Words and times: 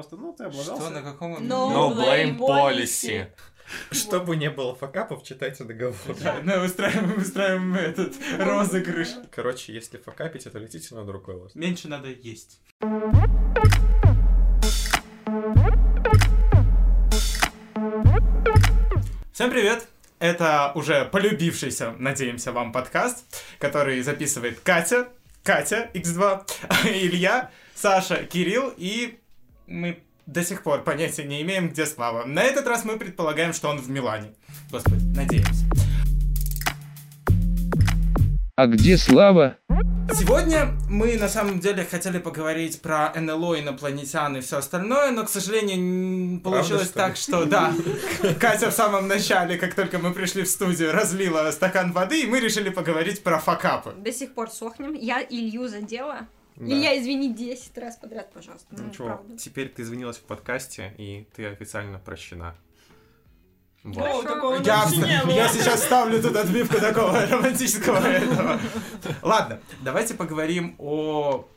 просто, 0.00 0.16
ну, 0.16 0.32
ты 0.32 0.44
облажался. 0.44 0.82
Что, 0.82 0.90
на 0.90 1.02
каком... 1.02 1.36
No 1.46 1.70
No 1.70 1.94
blame 1.94 2.38
policy. 2.38 3.26
Чтобы 3.92 4.36
не 4.36 4.50
было 4.50 4.74
факапов, 4.74 5.22
читайте 5.22 5.62
договор. 5.64 5.94
Да, 6.20 6.40
мы 6.42 6.64
устраиваем, 6.64 7.18
устраиваем 7.18 7.74
этот 7.74 8.14
розыгрыш. 8.38 9.08
Короче, 9.30 9.72
если 9.72 9.98
факапите, 9.98 10.50
то 10.50 10.58
летите 10.58 10.94
на 10.94 11.04
другой 11.04 11.36
остров. 11.36 11.54
Меньше 11.54 11.86
надо 11.88 12.08
есть. 12.08 12.60
Всем 19.32 19.50
привет! 19.50 19.86
Это 20.18 20.72
уже 20.74 21.04
полюбившийся, 21.06 21.94
надеемся, 21.98 22.52
вам 22.52 22.72
подкаст, 22.72 23.24
который 23.58 24.02
записывает 24.02 24.60
Катя, 24.60 25.08
Катя, 25.42 25.90
X2, 25.94 26.46
Илья, 26.86 27.50
Саша, 27.74 28.24
Кирилл, 28.26 28.74
и 28.76 29.19
мы 29.70 30.02
до 30.26 30.44
сих 30.44 30.62
пор 30.62 30.82
понятия 30.82 31.24
не 31.24 31.40
имеем, 31.42 31.70
где 31.70 31.86
Слава. 31.86 32.24
На 32.24 32.42
этот 32.42 32.66
раз 32.66 32.84
мы 32.84 32.98
предполагаем, 32.98 33.52
что 33.52 33.68
он 33.68 33.78
в 33.78 33.88
Милане. 33.88 34.32
Господи, 34.70 35.02
надеемся. 35.16 35.64
А 38.56 38.66
где 38.66 38.98
Слава? 38.98 39.56
Сегодня 40.12 40.76
мы 40.88 41.16
на 41.16 41.28
самом 41.28 41.60
деле 41.60 41.84
хотели 41.84 42.18
поговорить 42.18 42.82
про 42.82 43.12
НЛО, 43.14 43.60
инопланетян 43.60 44.36
и 44.36 44.40
все 44.40 44.58
остальное, 44.58 45.12
но, 45.12 45.24
к 45.24 45.30
сожалению, 45.30 46.40
получилось 46.40 46.88
что 46.88 46.94
так, 46.94 47.10
ли? 47.10 47.16
что 47.16 47.44
да, 47.44 47.72
Катя 48.40 48.70
в 48.70 48.74
самом 48.74 49.06
начале, 49.06 49.56
как 49.56 49.74
только 49.74 49.98
мы 49.98 50.12
пришли 50.12 50.42
в 50.42 50.48
студию, 50.48 50.92
разлила 50.92 51.48
стакан 51.52 51.92
воды, 51.92 52.22
и 52.22 52.26
мы 52.26 52.40
решили 52.40 52.70
поговорить 52.70 53.22
про 53.22 53.38
факапы. 53.38 53.94
До 53.96 54.12
сих 54.12 54.34
пор 54.34 54.50
сохнем. 54.50 54.94
Я 54.94 55.22
Илью 55.22 55.68
задела. 55.68 56.26
Да. 56.60 56.66
Илья, 56.66 57.00
извини 57.00 57.32
10 57.32 57.78
раз 57.78 57.96
подряд, 57.96 58.30
пожалуйста. 58.34 58.66
Ну, 58.72 58.84
Ничего, 58.84 59.06
правда. 59.06 59.38
теперь 59.38 59.70
ты 59.70 59.80
извинилась 59.80 60.18
в 60.18 60.22
подкасте, 60.24 60.94
и 60.98 61.26
ты 61.34 61.46
официально 61.46 61.98
прощена. 61.98 62.54
Вот. 63.82 63.96
Хорошо. 63.96 64.22
такого 64.24 64.56
Я, 64.56 64.84
я 65.26 65.48
сейчас 65.48 65.84
ставлю 65.84 66.20
тут 66.20 66.36
отбивку 66.36 66.78
такого 66.78 67.26
романтического 67.30 67.96
этого. 67.96 68.60
Ладно, 69.22 69.60
давайте 69.80 70.12
поговорим 70.12 70.74
о 70.78 71.48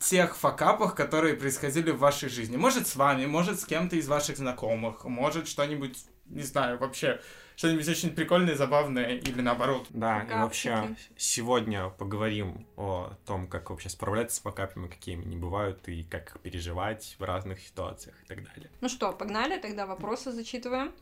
тех 0.00 0.36
факапах, 0.36 0.96
которые 0.96 1.34
происходили 1.34 1.92
в 1.92 1.98
вашей 1.98 2.28
жизни. 2.28 2.56
Может, 2.56 2.88
с 2.88 2.96
вами, 2.96 3.26
может, 3.26 3.60
с 3.60 3.64
кем-то 3.64 3.94
из 3.94 4.08
ваших 4.08 4.38
знакомых, 4.38 5.04
может, 5.04 5.46
что-нибудь, 5.46 6.04
не 6.26 6.42
знаю, 6.42 6.78
вообще, 6.78 7.20
что-нибудь 7.56 7.88
очень 7.88 8.10
прикольное, 8.14 8.54
забавное 8.54 9.16
или 9.16 9.40
наоборот. 9.40 9.86
Да, 9.90 10.22
и 10.22 10.34
вообще 10.34 10.96
сегодня 11.16 11.88
поговорим 11.90 12.66
о 12.76 13.12
том, 13.26 13.46
как 13.46 13.70
вообще 13.70 13.88
справляться 13.88 14.36
с 14.36 14.40
факапами, 14.40 14.88
какие 14.88 15.16
они 15.16 15.36
бывают, 15.36 15.88
и 15.88 16.02
как 16.04 16.30
их 16.30 16.40
переживать 16.40 17.16
в 17.18 17.24
разных 17.24 17.60
ситуациях 17.60 18.14
и 18.24 18.26
так 18.26 18.44
далее. 18.44 18.70
Ну 18.80 18.88
что, 18.88 19.12
погнали, 19.12 19.58
тогда 19.58 19.86
вопросы 19.86 20.32
зачитываем. 20.32 20.92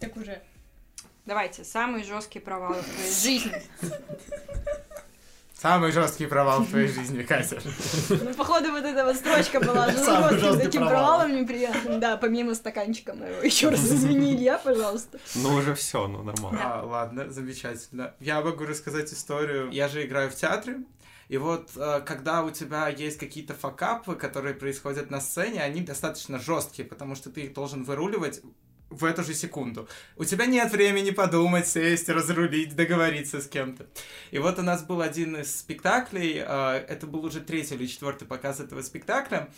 Так 0.00 0.16
уже. 0.16 0.42
Давайте, 1.26 1.64
самые 1.64 2.04
жесткие 2.04 2.42
провалы 2.42 2.82
в 2.82 2.84
твоей 2.84 3.12
жизни. 3.12 3.62
Самый 5.64 5.92
жесткий 5.92 6.26
провал 6.26 6.60
в 6.60 6.68
твоей 6.68 6.88
жизни, 6.88 7.22
Катя. 7.28 7.58
Ну, 8.10 8.34
походу, 8.34 8.70
вот 8.70 8.84
эта 8.84 9.02
вот 9.02 9.16
строчка 9.16 9.60
была 9.60 9.90
Самый 9.92 10.32
жестким 10.32 10.40
жесткий 10.40 10.64
таким 10.66 10.80
провал. 10.82 11.16
провалом 11.20 11.40
неприятным. 11.40 12.00
Да, 12.00 12.18
помимо 12.18 12.54
стаканчика 12.54 13.14
моего. 13.14 13.40
Еще 13.42 13.70
раз 13.70 13.80
извини, 13.80 14.34
Илья, 14.34 14.58
пожалуйста. 14.58 15.18
Ну 15.36 15.54
уже 15.54 15.74
все, 15.74 16.06
ну 16.06 16.22
нормально. 16.22 16.60
А, 16.62 16.84
ладно, 16.84 17.30
замечательно. 17.30 18.12
Я 18.20 18.42
могу 18.42 18.66
рассказать 18.66 19.10
историю. 19.10 19.70
Я 19.70 19.88
же 19.88 20.04
играю 20.04 20.28
в 20.30 20.34
театре. 20.34 20.80
И 21.28 21.38
вот, 21.38 21.70
э, 21.76 22.02
когда 22.04 22.42
у 22.42 22.50
тебя 22.50 22.88
есть 22.88 23.16
какие-то 23.18 23.54
факапы, 23.54 24.16
которые 24.16 24.54
происходят 24.54 25.10
на 25.10 25.22
сцене, 25.22 25.62
они 25.62 25.80
достаточно 25.80 26.38
жесткие, 26.38 26.86
потому 26.86 27.14
что 27.14 27.30
ты 27.30 27.40
их 27.44 27.54
должен 27.54 27.84
выруливать 27.84 28.42
в 28.94 29.04
эту 29.04 29.22
же 29.22 29.34
секунду. 29.34 29.88
У 30.16 30.24
тебя 30.24 30.46
нет 30.46 30.72
времени 30.72 31.10
подумать, 31.10 31.66
сесть, 31.68 32.08
разрулить, 32.08 32.74
договориться 32.76 33.40
с 33.40 33.48
кем-то. 33.48 33.86
И 34.30 34.38
вот 34.38 34.58
у 34.58 34.62
нас 34.62 34.82
был 34.82 35.00
один 35.00 35.36
из 35.36 35.58
спектаклей, 35.58 36.42
э, 36.44 36.84
это 36.88 37.06
был 37.06 37.24
уже 37.24 37.40
третий 37.40 37.74
или 37.74 37.86
четвертый 37.86 38.26
показ 38.26 38.60
этого 38.60 38.82
спектакля. 38.82 39.48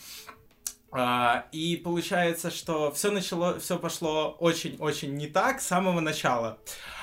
А, 0.91 1.45
и 1.51 1.75
получается, 1.77 2.49
что 2.49 2.91
все 2.91 3.11
начало, 3.11 3.59
все 3.59 3.77
пошло 3.77 4.35
очень-очень 4.39 5.15
не 5.15 5.27
так 5.27 5.61
с 5.61 5.67
самого 5.67 5.99
начала. 5.99 6.59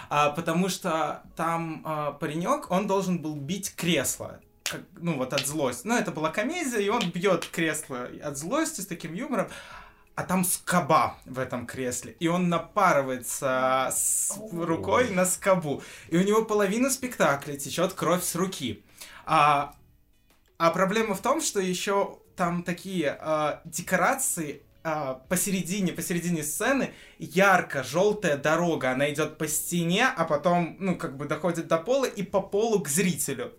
А, 0.09 0.31
потому 0.31 0.69
что 0.69 1.23
там 1.37 1.83
а, 1.85 2.13
паренек, 2.13 2.71
он 2.71 2.87
должен 2.87 3.21
был 3.21 3.35
бить 3.37 3.75
кресло. 3.75 4.41
как- 4.63 4.83
ну, 4.99 5.17
вот 5.19 5.35
от 5.35 5.47
злости. 5.47 5.87
Ну, 5.87 5.95
это 5.97 6.11
была 6.11 6.31
комедия, 6.31 6.81
и 6.81 6.89
он 6.89 7.11
бьет 7.11 7.47
кресло 7.47 8.09
от 8.23 8.39
злости 8.39 8.81
с 8.81 8.87
таким 8.87 9.13
юмором. 9.13 9.49
А 10.17 10.23
там 10.23 10.45
скоба 10.45 11.17
в 11.25 11.41
этом 11.41 11.67
кресле. 11.67 12.17
И 12.21 12.29
он 12.29 12.49
напарывается 12.49 13.89
с 13.93 14.39
рукой 14.53 15.11
на 15.11 15.27
скобу. 15.27 15.83
И 16.09 16.17
у 16.17 16.23
него 16.23 16.45
половина 16.45 16.89
спектакля 16.89 17.57
течет 17.57 17.95
кровь 17.95 18.23
с 18.23 18.37
руки. 18.37 18.85
А, 19.27 19.75
а 20.57 20.71
проблема 20.71 21.15
в 21.17 21.21
том, 21.21 21.41
что 21.41 21.59
еще 21.59 22.19
там 22.37 22.63
такие 22.63 23.17
а, 23.21 23.61
декорации 23.65 24.63
а, 24.85 25.15
посередине, 25.29 25.93
посередине 25.93 26.45
сцены 26.45 26.93
ярко-желтая 27.19 28.37
дорога. 28.37 28.91
Она 28.93 29.11
идет 29.11 29.39
по 29.39 29.49
стене, 29.49 30.07
а 30.07 30.25
потом, 30.27 30.77
ну, 30.79 30.97
как 30.97 31.17
бы 31.17 31.25
доходит 31.25 31.69
до 31.69 31.79
пола 31.79 32.05
и 32.05 32.23
по 32.23 32.41
полу 32.41 32.81
к 32.81 32.89
зрителю. 32.89 33.53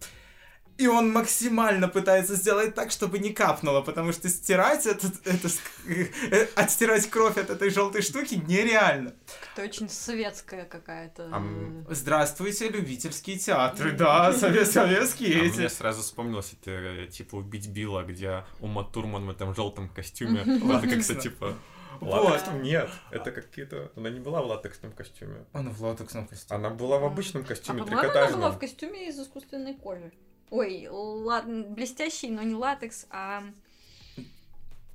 И 0.78 0.88
он 0.88 1.12
максимально 1.14 1.88
пытается 1.88 2.36
сделать 2.36 2.76
так, 2.76 2.92
чтобы 2.92 3.20
не 3.20 3.32
капнуло, 3.32 3.82
потому 3.82 4.12
что 4.12 4.28
стирать 4.28 4.86
этот, 4.86 5.26
это, 5.26 5.48
э, 5.88 6.48
отстирать 6.56 7.10
кровь 7.10 7.38
от 7.38 7.50
этой 7.50 7.70
желтой 7.70 8.02
штуки 8.02 8.36
нереально. 8.46 9.14
Это 9.54 9.64
очень 9.64 9.88
советская 9.90 10.66
какая-то. 10.66 11.30
Ам, 11.32 11.86
Здравствуйте, 11.90 12.68
любительские 12.68 13.38
театры, 13.38 13.94
да, 13.94 14.34
совет- 14.34 14.70
советские 14.70 15.42
А 15.42 15.46
эти. 15.46 15.58
мне 15.60 15.70
сразу 15.70 16.02
вспомнилось 16.02 16.54
это, 16.62 16.72
э, 16.72 17.08
типа, 17.08 17.36
убить 17.36 17.70
Билла, 17.70 18.04
где 18.04 18.44
Ума 18.60 18.84
Турман 18.84 19.26
в 19.26 19.30
этом 19.30 19.56
желтом 19.56 19.88
костюме. 19.88 20.40
Латексно. 20.42 20.74
Латекса, 20.74 21.16
типа... 21.16 21.54
Вот. 22.02 22.26
Латексном? 22.26 22.62
Нет, 22.62 22.90
это 23.12 23.32
какие-то... 23.32 23.90
Она 23.96 24.10
не 24.10 24.20
была 24.20 24.42
в 24.42 24.48
латексном 24.48 24.92
костюме. 24.92 25.46
Он 25.54 25.70
в 25.70 25.82
латексном 25.82 26.28
костюме. 26.28 26.60
Она 26.60 26.70
была 26.70 26.98
в 27.00 27.06
обычном 27.06 27.44
А 27.44 27.46
костюме, 27.46 27.84
по-моему, 27.84 28.02
она 28.02 28.10
была 28.12 28.22
трикотажном. 28.26 28.52
в 28.52 28.60
костюме 28.60 29.08
из 29.08 29.18
искусственной 29.18 29.76
кожи. 29.76 30.12
Ой, 30.50 30.88
ладно, 30.90 31.64
блестящий, 31.64 32.30
но 32.30 32.44
не 32.44 32.56
латекс, 32.56 33.08
а 33.10 33.44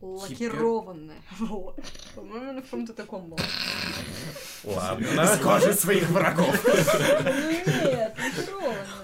лакированная. 0.00 1.20
Вот. 1.38 1.78
По-моему, 2.14 2.50
она 2.50 2.60
в 2.60 2.64
каком-то 2.64 2.92
таком 2.92 3.28
была. 3.28 3.40
Из 4.62 4.76
Ладно. 4.76 5.38
кожи 5.42 5.72
своих 5.74 6.08
врагов. 6.10 6.54
Ну 6.64 7.50
нет. 7.90 8.16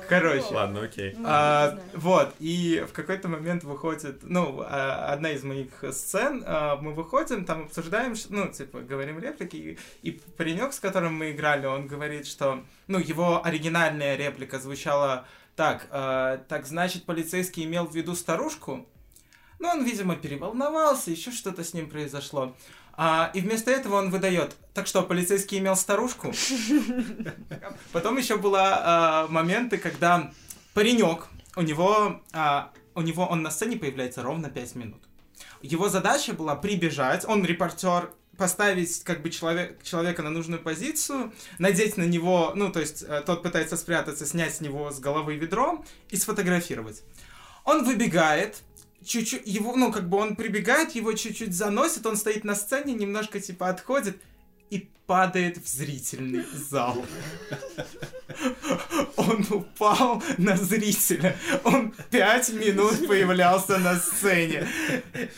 Короче. 0.09 0.55
Ладно, 0.55 0.83
окей. 0.83 1.15
Ну, 1.17 1.25
А, 1.27 1.79
вот, 1.95 2.35
и 2.39 2.85
в 2.89 2.93
какой-то 2.93 3.29
момент 3.29 3.65
выходит, 3.65 4.21
ну, 4.23 4.63
а, 4.65 5.13
одна 5.13 5.31
из 5.31 5.43
моих 5.43 5.69
сцен, 5.93 6.43
а, 6.47 6.77
мы 6.77 6.93
выходим, 6.93 7.45
там 7.45 7.65
обсуждаем, 7.65 8.15
ну, 8.29 8.49
типа, 8.49 8.81
говорим 8.81 9.19
реплики, 9.19 9.57
и, 9.57 9.79
и 10.03 10.13
паренек, 10.37 10.73
с 10.73 10.81
которым 10.81 11.15
мы 11.15 11.33
играли, 11.33 11.67
он 11.67 11.87
говорит, 11.87 12.27
что, 12.27 12.63
ну, 12.87 12.99
его 12.99 13.45
оригинальная 13.45 14.17
реплика 14.17 14.59
звучала 14.59 15.27
так, 15.57 15.89
а, 15.91 16.39
так, 16.49 16.67
значит, 16.67 17.05
полицейский 17.05 17.65
имел 17.65 17.87
в 17.87 17.95
виду 17.95 18.15
старушку? 18.15 18.87
Ну, 19.59 19.69
он, 19.69 19.85
видимо, 19.85 20.17
переволновался, 20.17 21.11
еще 21.11 21.31
что-то 21.31 21.65
с 21.65 21.73
ним 21.73 21.89
произошло. 21.89 22.55
А, 22.93 23.31
и 23.35 23.41
вместо 23.41 23.71
этого 23.71 23.97
он 23.97 24.11
выдает, 24.11 24.55
так 24.75 24.87
что, 24.87 25.03
полицейский 25.03 25.59
имел 25.59 25.77
старушку? 25.77 26.33
Потом 27.93 28.19
еще 28.19 28.37
было 28.37 28.63
а, 28.63 29.27
моменты, 29.29 29.79
когда 29.79 30.31
паренек, 30.75 31.27
у 31.57 31.63
него, 31.63 32.21
а, 32.33 32.71
у 32.95 33.01
него 33.01 33.27
он 33.27 33.43
на 33.43 33.51
сцене 33.51 33.77
появляется 33.77 34.23
ровно 34.23 34.51
5 34.51 34.75
минут. 34.77 35.03
Его 35.63 35.89
задача 35.89 36.35
была 36.35 36.55
прибежать, 36.55 37.25
он 37.25 37.45
репортер, 37.45 38.13
поставить 38.37 39.03
как 39.05 39.23
бы 39.23 39.31
человек, 39.31 39.83
человека 39.83 40.23
на 40.23 40.31
нужную 40.31 40.61
позицию, 40.61 41.33
надеть 41.59 41.97
на 41.97 42.05
него, 42.05 42.53
ну, 42.55 42.71
то 42.71 42.81
есть 42.81 43.03
э, 43.03 43.23
тот 43.25 43.43
пытается 43.43 43.77
спрятаться, 43.77 44.27
снять 44.27 44.55
с 44.55 44.61
него 44.61 44.91
с 44.91 45.01
головы 45.01 45.37
ведро 45.37 45.85
и 46.11 46.17
сфотографировать. 46.17 47.03
Он 47.65 47.85
выбегает, 47.85 48.63
чуть-чуть, 49.05 49.43
его, 49.47 49.75
ну, 49.77 49.93
как 49.93 50.09
бы 50.09 50.19
он 50.19 50.37
прибегает, 50.37 50.95
его 50.95 51.13
чуть-чуть 51.13 51.55
заносит, 51.55 52.07
он 52.07 52.17
стоит 52.17 52.45
на 52.45 52.55
сцене, 52.55 52.95
немножко, 52.95 53.41
типа, 53.41 53.69
отходит 53.69 54.21
и 54.71 54.89
падает 55.07 55.59
в 55.59 55.67
зрительный 55.69 56.45
зал. 56.53 57.05
он 59.17 59.47
упал 59.51 60.23
на 60.39 60.57
зрителя. 60.57 61.37
Он 61.65 61.95
пять 62.11 62.53
минут 62.53 63.07
появлялся 63.07 63.79
на 63.79 63.97
сцене. 63.97 64.67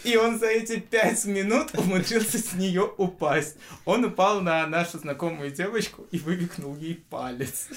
И 0.05 0.17
он 0.17 0.39
за 0.39 0.47
эти 0.47 0.81
пять 0.81 1.25
минут 1.27 1.71
умудрился 1.77 2.39
с 2.39 2.55
нее 2.55 2.91
упасть. 2.97 3.57
Он 3.85 4.05
упал 4.05 4.41
на 4.41 4.67
нашу 4.67 4.99
знакомую 4.99 5.51
девочку 5.51 6.07
и 6.11 6.19
вывихнул 6.19 6.77
ей 6.77 7.05
палец. 7.11 7.69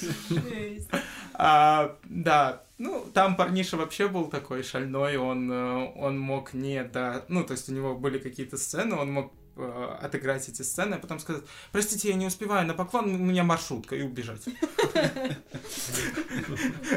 А, 1.33 1.97
да, 2.03 2.63
ну, 2.77 3.05
там 3.13 3.35
парниша 3.35 3.77
вообще 3.77 4.07
был 4.07 4.25
такой 4.25 4.63
шальной, 4.63 5.17
он, 5.17 5.51
э, 5.51 5.91
он 5.95 6.19
мог 6.19 6.53
не 6.53 6.83
до... 6.83 7.25
Ну, 7.29 7.43
то 7.43 7.53
есть 7.53 7.69
у 7.69 7.73
него 7.73 7.95
были 7.95 8.19
какие-то 8.19 8.57
сцены, 8.57 8.95
он 8.95 9.11
мог 9.11 9.33
отыграть 9.55 10.49
эти 10.49 10.61
сцены, 10.61 10.95
а 10.95 10.99
потом 10.99 11.19
сказать, 11.19 11.43
простите, 11.71 12.09
я 12.09 12.15
не 12.15 12.27
успеваю 12.27 12.67
на 12.67 12.73
поклон, 12.73 13.15
у 13.15 13.17
меня 13.17 13.43
маршрутка, 13.43 13.95
и 13.95 14.01
убежать. 14.01 14.43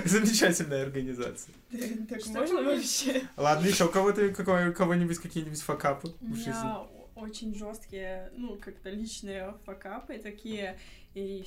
Замечательная 0.04 0.84
организация. 0.84 1.54
Так 2.08 2.26
можно 2.26 2.62
вообще? 2.62 3.22
Ладно, 3.36 3.66
еще 3.66 3.86
у 3.86 3.90
кого-то, 3.90 4.28
кого-нибудь 4.30 5.18
какие-нибудь 5.18 5.60
факапы 5.60 6.14
У 6.20 6.32
в 6.32 6.36
жизни? 6.36 6.50
меня 6.50 6.82
очень 7.14 7.54
жесткие, 7.54 8.30
ну, 8.36 8.56
как-то 8.56 8.90
личные 8.90 9.54
факапы 9.64 10.18
такие. 10.18 10.78
И 11.14 11.46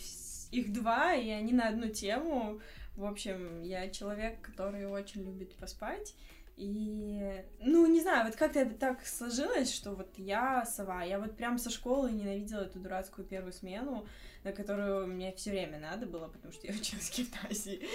их 0.51 0.73
два, 0.73 1.13
и 1.13 1.29
они 1.29 1.53
на 1.53 1.69
одну 1.69 1.89
тему. 1.89 2.61
В 2.95 3.05
общем, 3.05 3.61
я 3.61 3.89
человек, 3.89 4.41
который 4.41 4.87
очень 4.87 5.23
любит 5.23 5.53
поспать. 5.55 6.15
И, 6.55 7.43
ну, 7.59 7.76
знаю, 8.07 8.25
вот 8.25 8.35
как-то 8.37 8.65
так 8.65 9.05
сложилось, 9.05 9.73
что 9.73 9.91
вот 9.91 10.07
я 10.17 10.65
сова. 10.65 11.03
Я 11.03 11.19
вот 11.19 11.35
прям 11.35 11.57
со 11.57 11.69
школы 11.69 12.09
ненавидела 12.11 12.61
эту 12.61 12.79
дурацкую 12.79 13.27
первую 13.27 13.51
смену, 13.51 14.05
на 14.45 14.53
которую 14.53 15.07
мне 15.07 15.33
все 15.33 15.51
время 15.51 15.77
надо 15.77 16.05
было, 16.05 16.27
потому 16.29 16.53
что 16.53 16.67
я 16.67 16.73
училась 16.79 17.09
в 17.09 17.17
гимназии. 17.17 17.85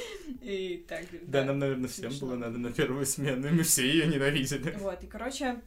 И 0.42 0.84
так, 0.86 1.06
Да, 1.22 1.44
нам, 1.44 1.58
наверное, 1.58 1.88
всем 1.88 2.10
смешно. 2.10 2.26
было 2.28 2.36
надо 2.36 2.58
на 2.58 2.72
первую 2.72 3.06
смену, 3.06 3.46
и 3.48 3.50
мы 3.52 3.62
все 3.62 3.86
ее 3.86 4.06
ненавидели. 4.06 4.72
Вот, 4.76 5.02
и, 5.02 5.06
короче, 5.06 5.60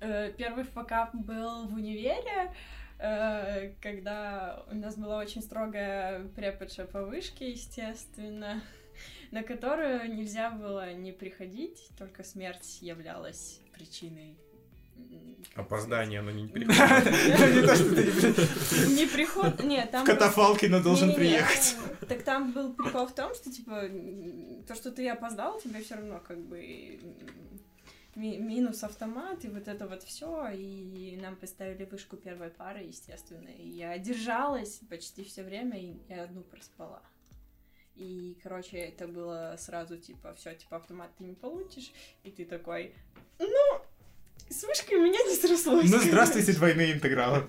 э, 0.00 0.32
первый 0.36 0.64
факап 0.64 1.14
был 1.14 1.66
в 1.68 1.74
универе, 1.74 2.52
э, 2.98 3.72
когда 3.80 4.62
у 4.70 4.74
нас 4.74 4.96
была 4.96 5.18
очень 5.18 5.40
строгая 5.40 6.28
преподша 6.36 6.84
по 6.84 7.02
вышке, 7.02 7.50
естественно, 7.50 8.60
на 9.30 9.42
которую 9.42 10.14
нельзя 10.14 10.50
было 10.50 10.92
не 10.92 11.12
приходить, 11.12 11.88
только 11.98 12.22
смерть 12.24 12.78
являлась 12.80 13.60
причиной. 13.72 14.36
Опоздание, 15.54 16.20
оно 16.20 16.30
не 16.30 16.46
приходит. 16.48 16.76
Не 16.76 17.66
то, 17.66 17.74
что 17.74 17.94
ты 17.94 18.94
не 18.94 19.06
приход... 19.06 19.62
Нет, 19.62 19.90
там... 19.90 20.06
катафалке, 20.06 20.68
но 20.68 20.82
должен 20.82 21.14
приехать. 21.14 21.76
Так 22.08 22.22
там 22.22 22.52
был 22.52 22.72
прикол 22.72 23.06
в 23.06 23.14
том, 23.14 23.34
что, 23.34 23.50
типа, 23.50 23.88
то, 24.66 24.74
что 24.74 24.92
ты 24.92 25.08
опоздал, 25.08 25.60
тебе 25.60 25.82
все 25.82 25.96
равно, 25.96 26.20
как 26.20 26.38
бы, 26.38 27.00
минус 28.14 28.84
автомат, 28.84 29.44
и 29.44 29.48
вот 29.48 29.68
это 29.68 29.86
вот 29.86 30.02
все, 30.02 30.48
и 30.50 31.18
нам 31.20 31.36
поставили 31.36 31.84
вышку 31.84 32.16
первой 32.16 32.50
пары, 32.50 32.80
естественно, 32.80 33.48
и 33.48 33.68
я 33.68 33.96
держалась 33.98 34.80
почти 34.88 35.24
все 35.24 35.42
время, 35.42 35.78
и 35.78 35.96
я 36.08 36.24
одну 36.24 36.42
проспала. 36.42 37.02
И, 37.96 38.38
короче, 38.42 38.78
это 38.78 39.06
было 39.06 39.54
сразу, 39.58 39.96
типа, 39.96 40.34
все, 40.34 40.54
типа, 40.54 40.76
автомат 40.78 41.10
ты 41.18 41.24
не 41.24 41.34
получишь, 41.34 41.92
и 42.24 42.30
ты 42.30 42.44
такой, 42.44 42.94
ну, 43.38 43.82
с 44.48 44.64
вышкой 44.64 44.98
у 44.98 45.02
меня 45.02 45.18
не 45.24 45.34
срослось. 45.34 45.90
Ну, 45.90 45.98
здравствуйте, 45.98 46.52
двойные 46.52 46.92
интегралы. 46.92 47.46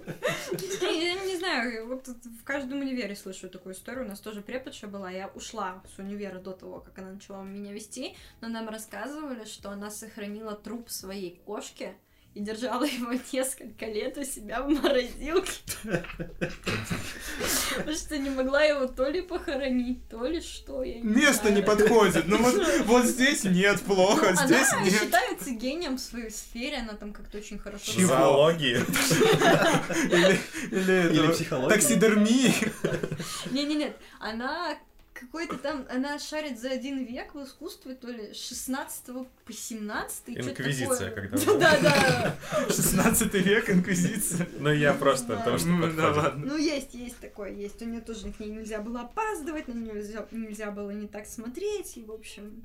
Я 0.82 1.16
не 1.26 1.38
знаю, 1.38 1.88
вот 1.88 2.08
в 2.08 2.44
каждом 2.44 2.80
универе 2.80 3.16
слышу 3.16 3.50
такую 3.50 3.76
историю. 3.76 4.06
У 4.06 4.08
нас 4.08 4.20
тоже 4.20 4.42
преподша 4.42 4.88
была. 4.88 5.12
Я 5.12 5.28
ушла 5.28 5.84
с 5.96 6.00
универа 6.00 6.40
до 6.40 6.54
того, 6.54 6.80
как 6.80 6.98
она 7.00 7.12
начала 7.12 7.44
меня 7.44 7.74
вести, 7.74 8.16
но 8.42 8.48
нам 8.48 8.70
рассказывали, 8.70 9.46
что 9.46 9.70
она 9.70 9.92
сохранила 9.92 10.56
труп 10.56 10.90
своей 10.90 11.42
кошки 11.46 11.94
и 12.34 12.40
держала 12.40 12.84
его 12.84 13.12
несколько 13.32 13.86
лет 13.86 14.18
у 14.18 14.24
себя 14.24 14.62
в 14.64 14.70
морозилке. 14.70 15.52
Потому 17.76 17.96
что 17.96 18.18
не 18.18 18.30
могла 18.30 18.64
его 18.64 18.88
то 18.88 19.08
ли 19.10 19.22
похоронить, 19.22 20.08
то 20.10 20.26
ли 20.26 20.42
что, 20.42 20.84
я 20.84 20.96
не 20.96 21.02
Место 21.04 21.52
не 21.52 21.62
знаю. 21.62 21.66
подходит. 21.66 22.28
Ну 22.28 22.38
вот, 22.38 22.56
вот 22.86 23.06
здесь 23.06 23.44
нет, 23.44 23.82
плохо, 23.82 24.32
Ну, 24.40 24.48
здесь 24.48 24.72
она 24.72 24.84
нет. 24.84 24.94
считается 25.00 25.50
гением 25.52 25.98
в 25.98 26.02
своей 26.02 26.32
сфере, 26.32 26.78
она 26.78 26.94
там 26.94 27.14
как-то 27.14 27.38
очень 27.38 27.60
хорошо... 27.60 27.92
Чего? 27.92 28.08
Зоологии. 28.08 28.78
Или, 30.12 30.40
или, 30.72 31.14
Или 31.14 31.70
таксидермии. 31.70 32.54
Не-не-нет, 33.52 33.96
она 34.20 34.78
какой-то 35.26 35.58
там, 35.58 35.86
она 35.90 36.20
шарит 36.20 36.60
за 36.60 36.70
один 36.72 37.04
век 37.06 37.34
в 37.36 37.44
искусстве, 37.44 37.96
то 37.96 38.08
ли 38.08 38.34
с 38.34 38.38
16 38.48 39.06
по 39.46 39.54
17 39.54 40.22
что-то 40.24 40.50
Инквизиция, 40.52 41.10
такое. 41.12 41.28
когда 41.30 41.38
была. 41.46 41.58
Да-да. 41.60 42.36
16 42.68 43.34
век, 43.34 43.70
инквизиция. 43.70 44.48
Ну, 44.60 44.72
я 44.72 44.94
просто 44.94 45.28
Да. 45.28 45.36
потому 45.38 45.58
что 45.58 45.68
Ну, 45.68 45.82
да 45.82 45.88
подходит. 45.88 46.18
ладно. 46.18 46.46
Ну, 46.46 46.58
есть, 46.58 46.94
есть 46.94 47.20
такое, 47.20 47.52
есть. 47.52 47.82
У 47.82 47.86
нее 47.86 48.02
тоже 48.02 48.32
к 48.32 48.40
ней 48.40 48.50
нельзя 48.52 48.80
было 48.80 49.02
опаздывать, 49.02 49.68
на 49.68 49.74
нее 49.74 50.04
нельзя 50.32 50.72
было 50.72 50.92
не 50.92 51.08
так 51.08 51.26
смотреть, 51.28 51.98
и, 51.98 52.04
в 52.04 52.12
общем, 52.12 52.64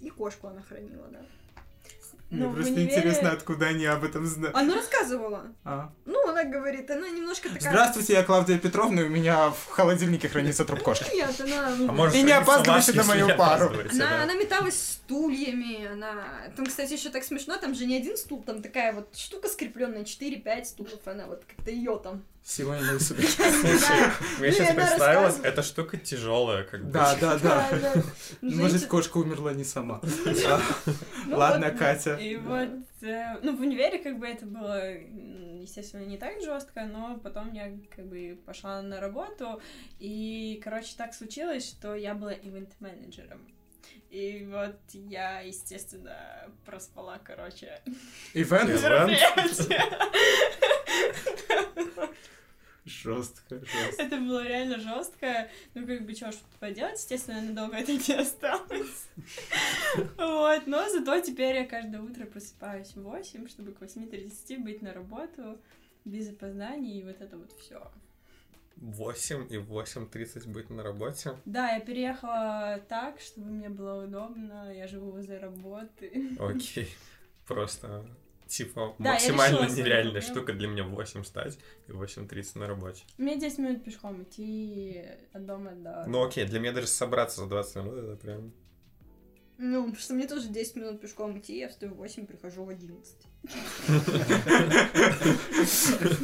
и 0.00 0.10
кошку 0.10 0.48
она 0.48 0.62
хранила, 0.62 1.08
да. 1.10 1.20
Мне 2.30 2.44
Ну, 2.44 2.52
просто 2.52 2.72
универе- 2.72 2.90
интересно, 2.96 3.30
откуда 3.30 3.66
они 3.66 3.84
об 3.86 4.02
этом 4.02 4.26
знают. 4.26 4.56
Она 4.56 4.74
рассказывала. 4.74 5.54
А. 5.64 5.92
Ну, 6.06 6.28
она 6.28 6.42
говорит, 6.42 6.90
она 6.90 7.08
немножко 7.08 7.48
такая... 7.48 7.70
Здравствуйте, 7.70 8.14
я 8.14 8.24
Клавдия 8.24 8.58
Петровна, 8.58 9.02
и 9.02 9.04
у 9.04 9.08
меня 9.08 9.50
в 9.50 9.68
холодильнике 9.68 10.28
хранится 10.28 10.64
труп 10.64 10.82
кошки. 10.82 11.14
Нет, 11.14 11.40
она... 11.40 11.68
А 11.68 11.92
может, 11.92 12.16
И 12.16 12.22
не 12.22 12.30
салат, 12.44 12.94
на 12.94 13.04
мою 13.04 13.36
пару. 13.36 13.68
Она, 13.68 13.84
да. 13.92 14.22
она 14.24 14.34
металась 14.34 15.00
стульями, 15.06 15.86
она... 15.86 16.26
Там, 16.56 16.66
кстати, 16.66 16.94
еще 16.94 17.10
так 17.10 17.22
смешно, 17.22 17.56
там 17.58 17.74
же 17.74 17.86
не 17.86 17.96
один 17.96 18.16
стул, 18.16 18.42
там 18.42 18.60
такая 18.60 18.92
вот 18.92 19.16
штука 19.16 19.48
скрепленная, 19.48 20.02
4-5 20.02 20.64
стулов, 20.64 21.06
она 21.06 21.26
вот 21.26 21.44
как-то 21.44 21.70
ее 21.70 22.00
там... 22.02 22.24
На 22.46 23.00
себе. 23.00 23.24
Да, 23.38 24.14
Мне 24.38 24.48
Ну, 24.48 24.54
сейчас 24.54 24.74
представилась, 24.74 25.40
эта 25.42 25.62
штука 25.62 25.96
тяжелая, 25.96 26.62
как 26.62 26.84
бы. 26.84 26.92
Да, 26.92 27.16
да, 27.20 27.38
да. 27.38 27.68
да. 27.72 28.02
Может, 28.40 28.86
кошка 28.86 29.18
умерла 29.18 29.52
не 29.52 29.64
сама. 29.64 30.00
Ну 31.26 31.36
Ладно, 31.36 31.72
Катя. 31.72 32.14
И 32.14 32.36
вот, 32.36 32.68
э, 33.02 33.38
ну, 33.42 33.56
в 33.56 33.60
универе 33.60 33.98
как 33.98 34.20
бы 34.20 34.28
это 34.28 34.46
было, 34.46 34.92
естественно, 35.60 36.04
не 36.04 36.18
так 36.18 36.40
жестко, 36.40 36.86
но 36.86 37.18
потом 37.18 37.52
я 37.52 37.76
как 37.94 38.06
бы 38.06 38.38
пошла 38.46 38.80
на 38.80 39.00
работу, 39.00 39.60
и, 39.98 40.60
короче, 40.62 40.94
так 40.96 41.14
случилось, 41.14 41.66
что 41.68 41.96
я 41.96 42.14
была 42.14 42.32
ивент-менеджером. 42.32 43.40
И 44.08 44.48
вот 44.50 44.78
я, 44.92 45.40
естественно, 45.40 46.16
проспала, 46.64 47.18
короче, 47.22 47.82
Ивент? 48.34 48.70
Ивент? 48.70 49.18
Жестко, 52.84 53.58
жестко. 53.58 54.02
Это 54.02 54.16
было 54.18 54.46
реально 54.46 54.78
жестко. 54.78 55.48
Ну, 55.74 55.86
как 55.86 56.06
бы, 56.06 56.14
что 56.14 56.30
ж 56.30 56.36
поделать, 56.60 56.94
естественно, 56.94 57.42
надолго 57.42 57.76
это 57.76 57.92
не 57.92 58.14
осталось. 58.14 59.08
Вот, 60.16 60.66
но 60.66 60.88
зато 60.88 61.20
теперь 61.20 61.56
я 61.56 61.66
каждое 61.66 62.00
утро 62.00 62.26
просыпаюсь 62.26 62.94
в 62.94 63.02
8, 63.02 63.48
чтобы 63.48 63.72
к 63.72 63.82
8.30 63.82 64.58
быть 64.62 64.82
на 64.82 64.92
работу 64.92 65.58
без 66.04 66.30
опозданий 66.30 67.00
и 67.00 67.02
вот 67.02 67.20
это 67.20 67.36
вот 67.36 67.52
все. 67.58 67.90
8 68.76 69.46
и 69.50 69.56
8.30 69.56 70.48
быть 70.48 70.70
на 70.70 70.82
работе. 70.82 71.36
Да, 71.44 71.72
я 71.72 71.80
переехала 71.80 72.80
так, 72.88 73.20
чтобы 73.20 73.48
мне 73.48 73.68
было 73.68 74.04
удобно, 74.04 74.72
я 74.72 74.86
живу 74.86 75.10
возле 75.10 75.38
работы. 75.38 76.36
Окей. 76.38 76.94
Просто, 77.46 78.04
типа, 78.48 78.94
Да, 78.98 79.08
я 79.08 79.12
максимально 79.14 79.62
решила 79.64 79.76
нереальная 79.76 80.12
проблему. 80.20 80.34
штука 80.34 80.52
для 80.52 80.68
меня 80.68 80.84
в 80.84 80.90
8 80.90 81.22
встать 81.22 81.58
и 81.88 81.92
в 81.92 82.02
8.30 82.02 82.58
на 82.58 82.66
работе. 82.66 83.02
Мне 83.18 83.38
10 83.38 83.58
минут 83.58 83.84
пешком 83.84 84.22
идти 84.22 85.02
от 85.32 85.46
дома 85.46 85.72
до... 85.72 86.04
Ну 86.06 86.24
окей, 86.24 86.44
для 86.46 86.60
меня 86.60 86.72
даже 86.72 86.86
собраться 86.86 87.40
за 87.42 87.46
20 87.46 87.76
минут, 87.76 87.94
это 87.98 88.16
прям... 88.16 88.52
Ну, 89.58 89.84
потому 89.84 89.98
что 89.98 90.12
мне 90.12 90.26
тоже 90.26 90.48
10 90.48 90.76
минут 90.76 91.00
пешком 91.00 91.38
идти, 91.38 91.56
я 91.58 91.68
встаю 91.70 91.94
в 91.94 91.96
8, 91.96 92.26
прихожу 92.26 92.64
в 92.64 92.68
11. 92.68 93.16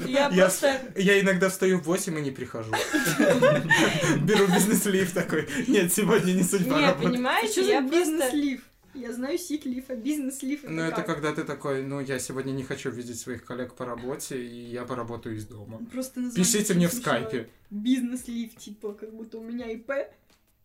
Я 0.07 0.29
Я, 0.29 0.45
просто... 0.45 0.81
я 0.97 1.21
иногда 1.21 1.49
встаю 1.49 1.79
в 1.81 1.85
8 1.85 2.19
и 2.19 2.23
не 2.23 2.31
прихожу. 2.31 2.73
Беру 4.23 4.47
бизнес-лифт 4.49 5.15
такой. 5.15 5.49
Нет, 5.67 5.93
сегодня 5.93 6.33
не 6.33 6.43
судьба 6.43 6.79
Не, 6.79 6.87
работы. 6.89 7.09
понимаете, 7.09 7.63
Что 7.63 7.73
я 7.73 7.83
за 7.83 7.89
просто... 7.89 8.11
бизнес-лиф? 8.13 8.63
Я 8.95 9.13
знаю 9.13 9.39
сик-лиф, 9.39 9.87
а 9.89 9.95
бизнес-лиф 9.95 10.65
Ну, 10.65 10.83
это 10.83 10.97
как? 10.97 11.07
когда 11.07 11.33
ты 11.33 11.45
такой, 11.45 11.83
ну, 11.83 12.01
я 12.01 12.19
сегодня 12.19 12.53
не 12.53 12.63
хочу 12.63 12.91
видеть 12.91 13.19
своих 13.19 13.45
коллег 13.45 13.75
по 13.75 13.85
работе, 13.85 14.43
и 14.43 14.71
я 14.71 14.85
поработаю 14.85 15.37
из 15.37 15.47
дома. 15.47 15.81
Просто 15.91 16.31
Пишите 16.35 16.75
мне 16.75 16.89
в 16.89 16.93
скайпе. 16.93 17.49
Бизнес-лиф, 17.71 18.55
типа, 18.57 18.93
как 18.93 19.15
будто 19.15 19.39
у 19.39 19.43
меня 19.43 19.71
ИП. 19.71 19.91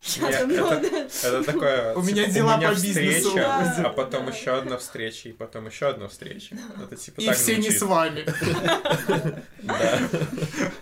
Это- 0.00 0.46
ну, 0.46 1.44
такое... 1.44 1.94
У 1.96 2.02
меня 2.02 2.24
типа, 2.24 2.34
дела 2.34 2.56
меня 2.56 2.68
по 2.68 2.74
бизнесу. 2.74 3.32
а 3.38 3.88
потом 3.90 4.28
еще 4.28 4.56
одна 4.56 4.78
встреча, 4.78 5.28
и 5.28 5.32
потом 5.32 5.66
еще 5.66 5.88
одна 5.88 6.08
встреча. 6.08 6.56
Это 6.82 6.96
типа 6.96 7.20
И 7.20 7.26
так 7.26 7.36
все 7.36 7.56
не 7.56 7.70
с 7.70 7.82
вами. 7.82 8.24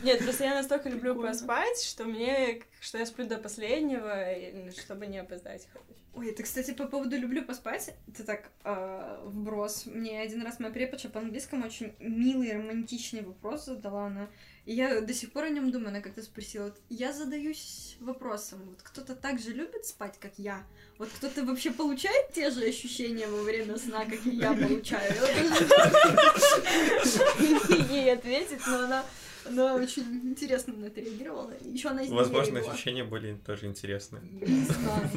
Нет, 0.03 0.23
просто 0.23 0.45
я 0.45 0.55
настолько 0.55 0.89
люблю 0.89 1.15
поспать, 1.21 1.83
что 1.83 2.05
мне, 2.05 2.63
что 2.81 2.99
я 2.99 3.07
сплю 3.07 3.27
до 3.27 3.39
последнего, 3.39 4.33
и- 4.33 4.71
чтобы 4.79 5.07
не 5.07 5.19
опоздать. 5.19 5.67
Ой, 6.15 6.31
это, 6.31 6.43
кстати, 6.45 6.71
по 6.73 6.87
поводу 6.87 7.17
люблю 7.19 7.45
поспать. 7.45 7.95
Это 8.09 8.25
так, 8.25 8.51
э, 8.65 9.19
вброс. 9.25 9.85
Мне 9.85 10.21
один 10.21 10.43
раз 10.43 10.59
моя 10.61 10.73
преподша 10.73 11.11
по 11.11 11.21
английскому 11.21 11.67
очень 11.67 11.95
милый, 11.99 12.53
романтичный 12.55 13.23
вопрос 13.23 13.67
задала 13.67 14.07
она. 14.07 14.29
И 14.67 14.75
я 14.75 15.01
до 15.01 15.15
сих 15.15 15.33
пор 15.33 15.45
о 15.45 15.49
нем 15.49 15.71
думаю. 15.71 15.91
Она 15.91 16.01
как-то 16.01 16.23
спросила, 16.23 16.65
вот 16.65 16.77
я 16.91 17.13
задаюсь 17.13 17.97
вопросом, 18.01 18.59
вот 18.65 18.83
кто-то 18.83 19.15
так 19.15 19.39
же 19.39 19.53
любит 19.53 19.87
спать, 19.87 20.19
как 20.21 20.33
я? 20.39 20.65
Вот 20.99 21.09
кто-то 21.09 21.45
вообще 21.45 21.71
получает 21.71 22.33
те 22.33 22.51
же 22.51 22.65
ощущения 22.65 23.29
во 23.29 23.43
время 23.43 23.79
сна, 23.79 24.05
как 24.05 24.27
и 24.27 24.31
я 24.31 24.53
получаю? 24.53 25.13
Ей 27.93 28.13
ответить, 28.13 28.67
но 28.67 28.79
она, 28.81 29.05
она 29.45 29.77
очень 29.77 30.03
интересно 30.25 30.75
на 30.75 30.87
это 30.87 31.01
реагировала. 31.01 31.53
Еще 31.61 31.91
она 31.91 32.03
Возможно, 32.09 32.59
ощущения 32.59 33.05
были 33.05 33.39
тоже 33.47 33.67
интересные. 33.67 34.23
Не 34.23 34.65
знаю. 34.65 35.09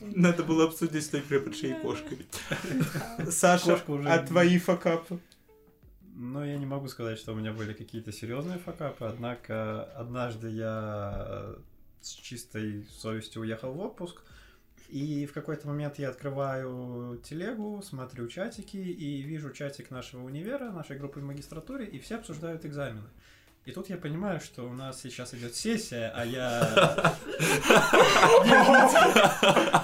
Надо 0.00 0.42
было 0.42 0.64
обсудить 0.64 1.04
с 1.04 1.08
той 1.10 1.20
преподшей 1.20 1.70
и 1.70 1.74
кошкой. 1.74 2.26
Саша, 3.30 3.80
а 3.86 4.18
твои 4.18 4.58
факапы? 4.58 5.20
Ну, 6.18 6.42
я 6.42 6.56
не 6.56 6.64
могу 6.64 6.88
сказать, 6.88 7.18
что 7.18 7.32
у 7.32 7.36
меня 7.36 7.52
были 7.52 7.74
какие-то 7.74 8.10
серьезные 8.10 8.58
факапы, 8.58 9.04
однако 9.04 9.84
однажды 9.84 10.48
я 10.48 11.56
с 12.00 12.12
чистой 12.12 12.86
совестью 12.90 13.42
уехал 13.42 13.74
в 13.74 13.80
отпуск, 13.80 14.22
и 14.88 15.26
в 15.26 15.34
какой-то 15.34 15.68
момент 15.68 15.98
я 15.98 16.08
открываю 16.08 17.20
телегу, 17.22 17.82
смотрю 17.82 18.28
чатики 18.28 18.78
и 18.78 19.20
вижу 19.20 19.50
чатик 19.50 19.90
нашего 19.90 20.24
универа, 20.24 20.70
нашей 20.70 20.96
группы 20.96 21.20
в 21.20 21.24
магистратуре, 21.24 21.84
и 21.84 21.98
все 21.98 22.14
обсуждают 22.16 22.64
экзамены. 22.64 23.10
И 23.66 23.72
тут 23.72 23.90
я 23.90 23.98
понимаю, 23.98 24.40
что 24.40 24.66
у 24.66 24.72
нас 24.72 25.02
сейчас 25.02 25.34
идет 25.34 25.54
сессия, 25.54 26.10
а 26.16 26.24
я... 26.24 27.14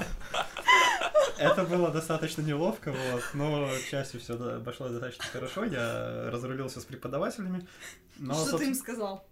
Это 1.42 1.64
было 1.64 1.90
достаточно 1.90 2.42
неловко, 2.42 2.92
вот, 2.92 3.22
но, 3.34 3.68
к 3.68 3.80
счастью, 3.88 4.20
все 4.20 4.34
обошлось 4.34 4.92
достаточно 4.92 5.24
хорошо, 5.24 5.64
я 5.64 6.30
разрулился 6.30 6.80
с 6.80 6.84
преподавателями, 6.84 7.66
но, 8.18 8.34
Что 8.34 8.58
ты 8.58 8.66
им 8.66 8.74
сказал? 8.74 9.26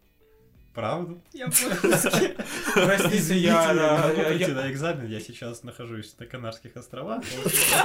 Правду. 0.75 1.21
Я 1.33 1.47
отпуске. 1.47 2.37
Простите, 2.75 3.37
я... 3.39 3.73
на 3.73 4.71
экзамен, 4.71 5.07
я 5.07 5.21
сейчас 5.21 5.63
нахожусь 5.63 6.15
на 6.19 6.27
Канарских 6.27 6.77
островах. 6.77 7.23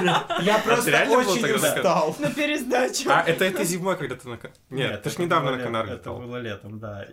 Я 0.42 0.58
просто 0.64 0.90
реально 0.90 1.16
был 1.16 1.30
очень 1.30 1.52
устал. 1.52 2.16
На 2.18 2.30
пересдачу. 2.30 3.10
А, 3.10 3.22
это 3.22 3.44
это 3.44 3.64
зимой, 3.64 3.96
когда 3.96 4.16
ты 4.16 4.28
на... 4.28 4.38
Нет, 4.70 5.02
ты 5.02 5.10
ж 5.10 5.18
недавно 5.18 5.56
на 5.56 5.62
Канарах 5.62 5.90
Это 5.90 6.10
было 6.12 6.36
летом, 6.36 6.78
да. 6.78 7.06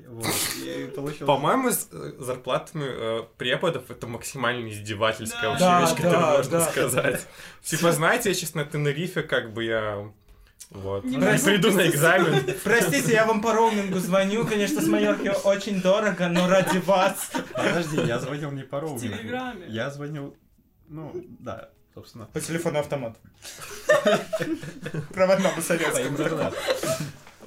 По-моему, 1.26 1.72
с 1.72 1.90
э, 1.92 2.14
зарплатами 2.20 2.86
э, 2.88 3.24
преподов 3.38 3.90
это 3.90 4.08
максимально 4.08 4.70
издевательская 4.70 5.50
вообще 5.50 5.82
вещь, 5.82 5.96
которую 5.96 6.38
можно 6.38 6.62
сказать. 6.62 7.28
Типа, 7.64 7.92
знаете, 7.92 8.30
я 8.30 8.36
сейчас 8.36 8.56
на 8.56 8.66
Тенерифе, 8.66 9.24
как 9.24 9.54
бы 9.54 9.64
я... 9.64 10.12
Вот. 10.70 11.04
Не 11.04 11.18
Не 11.18 11.26
могу 11.26 11.44
приду 11.44 11.72
на 11.72 11.88
экзамен. 11.88 12.46
Простите, 12.64 13.14
я 13.14 13.26
вам 13.26 13.42
по 13.42 13.54
роумингу 13.54 14.00
звоню. 14.00 14.46
Конечно, 14.46 14.82
с 14.82 14.88
Майорки 14.88 15.32
очень 15.44 15.82
дорого, 15.82 16.28
но 16.28 16.50
ради 16.50 16.78
вас. 16.80 17.32
Подожди, 17.54 18.02
я 18.02 18.20
звонил 18.20 18.52
не 18.52 18.64
по 18.64 18.80
роумингу. 18.80 19.18
Телеграме. 19.18 19.66
Я 19.68 19.90
звонил, 19.92 20.36
ну, 20.88 21.12
да, 21.40 21.70
собственно, 21.94 22.26
По 22.26 22.42
телефону 22.42 22.80
автомат. 22.80 23.18
Проводному 25.14 25.62
советскому. 25.62 26.18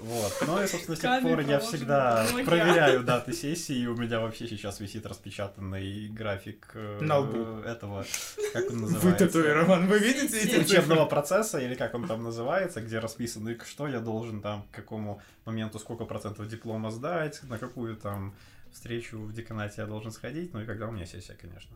Вот. 0.03 0.33
Ну 0.47 0.63
и, 0.63 0.67
собственно, 0.67 0.97
с 0.97 1.01
тех 1.01 1.23
пор 1.23 1.41
я 1.41 1.59
всегда 1.61 2.27
ноги. 2.33 2.45
проверяю 2.45 3.03
даты 3.03 3.33
сессии, 3.33 3.77
и 3.77 3.87
у 3.87 3.97
меня 3.97 4.21
вообще 4.21 4.47
сейчас 4.47 4.81
висит 4.81 5.07
распечатанный 5.07 6.09
график 6.09 6.71
э, 6.75 6.99
На 7.01 7.19
лбу. 7.19 7.61
этого, 7.65 8.05
как 8.53 8.71
он 8.71 8.77
Вы 8.77 8.81
называется? 8.93 9.27
татуирован, 9.27 9.87
вы 9.87 9.99
видите 9.99 10.39
эти 10.41 10.57
учебного 10.57 11.07
процесса, 11.07 11.59
или 11.59 11.75
как 11.75 11.95
он 11.95 12.07
там 12.07 12.23
называется, 12.23 12.81
где 12.81 12.99
расписано, 12.99 13.51
и 13.51 13.59
что 13.65 13.87
я 13.89 14.01
должен 14.01 14.41
там, 14.41 14.65
к 14.71 14.75
какому 14.77 15.21
моменту, 15.45 15.79
сколько 15.79 16.05
процентов 16.05 16.49
диплома 16.49 16.91
сдать, 16.91 17.43
на 17.45 17.59
какую 17.59 17.97
там 17.97 18.35
встречу 18.77 19.19
в 19.19 19.33
деканате 19.33 19.81
я 19.81 19.87
должен 19.87 20.13
сходить, 20.13 20.53
ну 20.53 20.61
и 20.61 20.67
когда 20.67 20.87
у 20.87 20.93
меня 20.93 21.07
сессия, 21.07 21.35
конечно. 21.35 21.75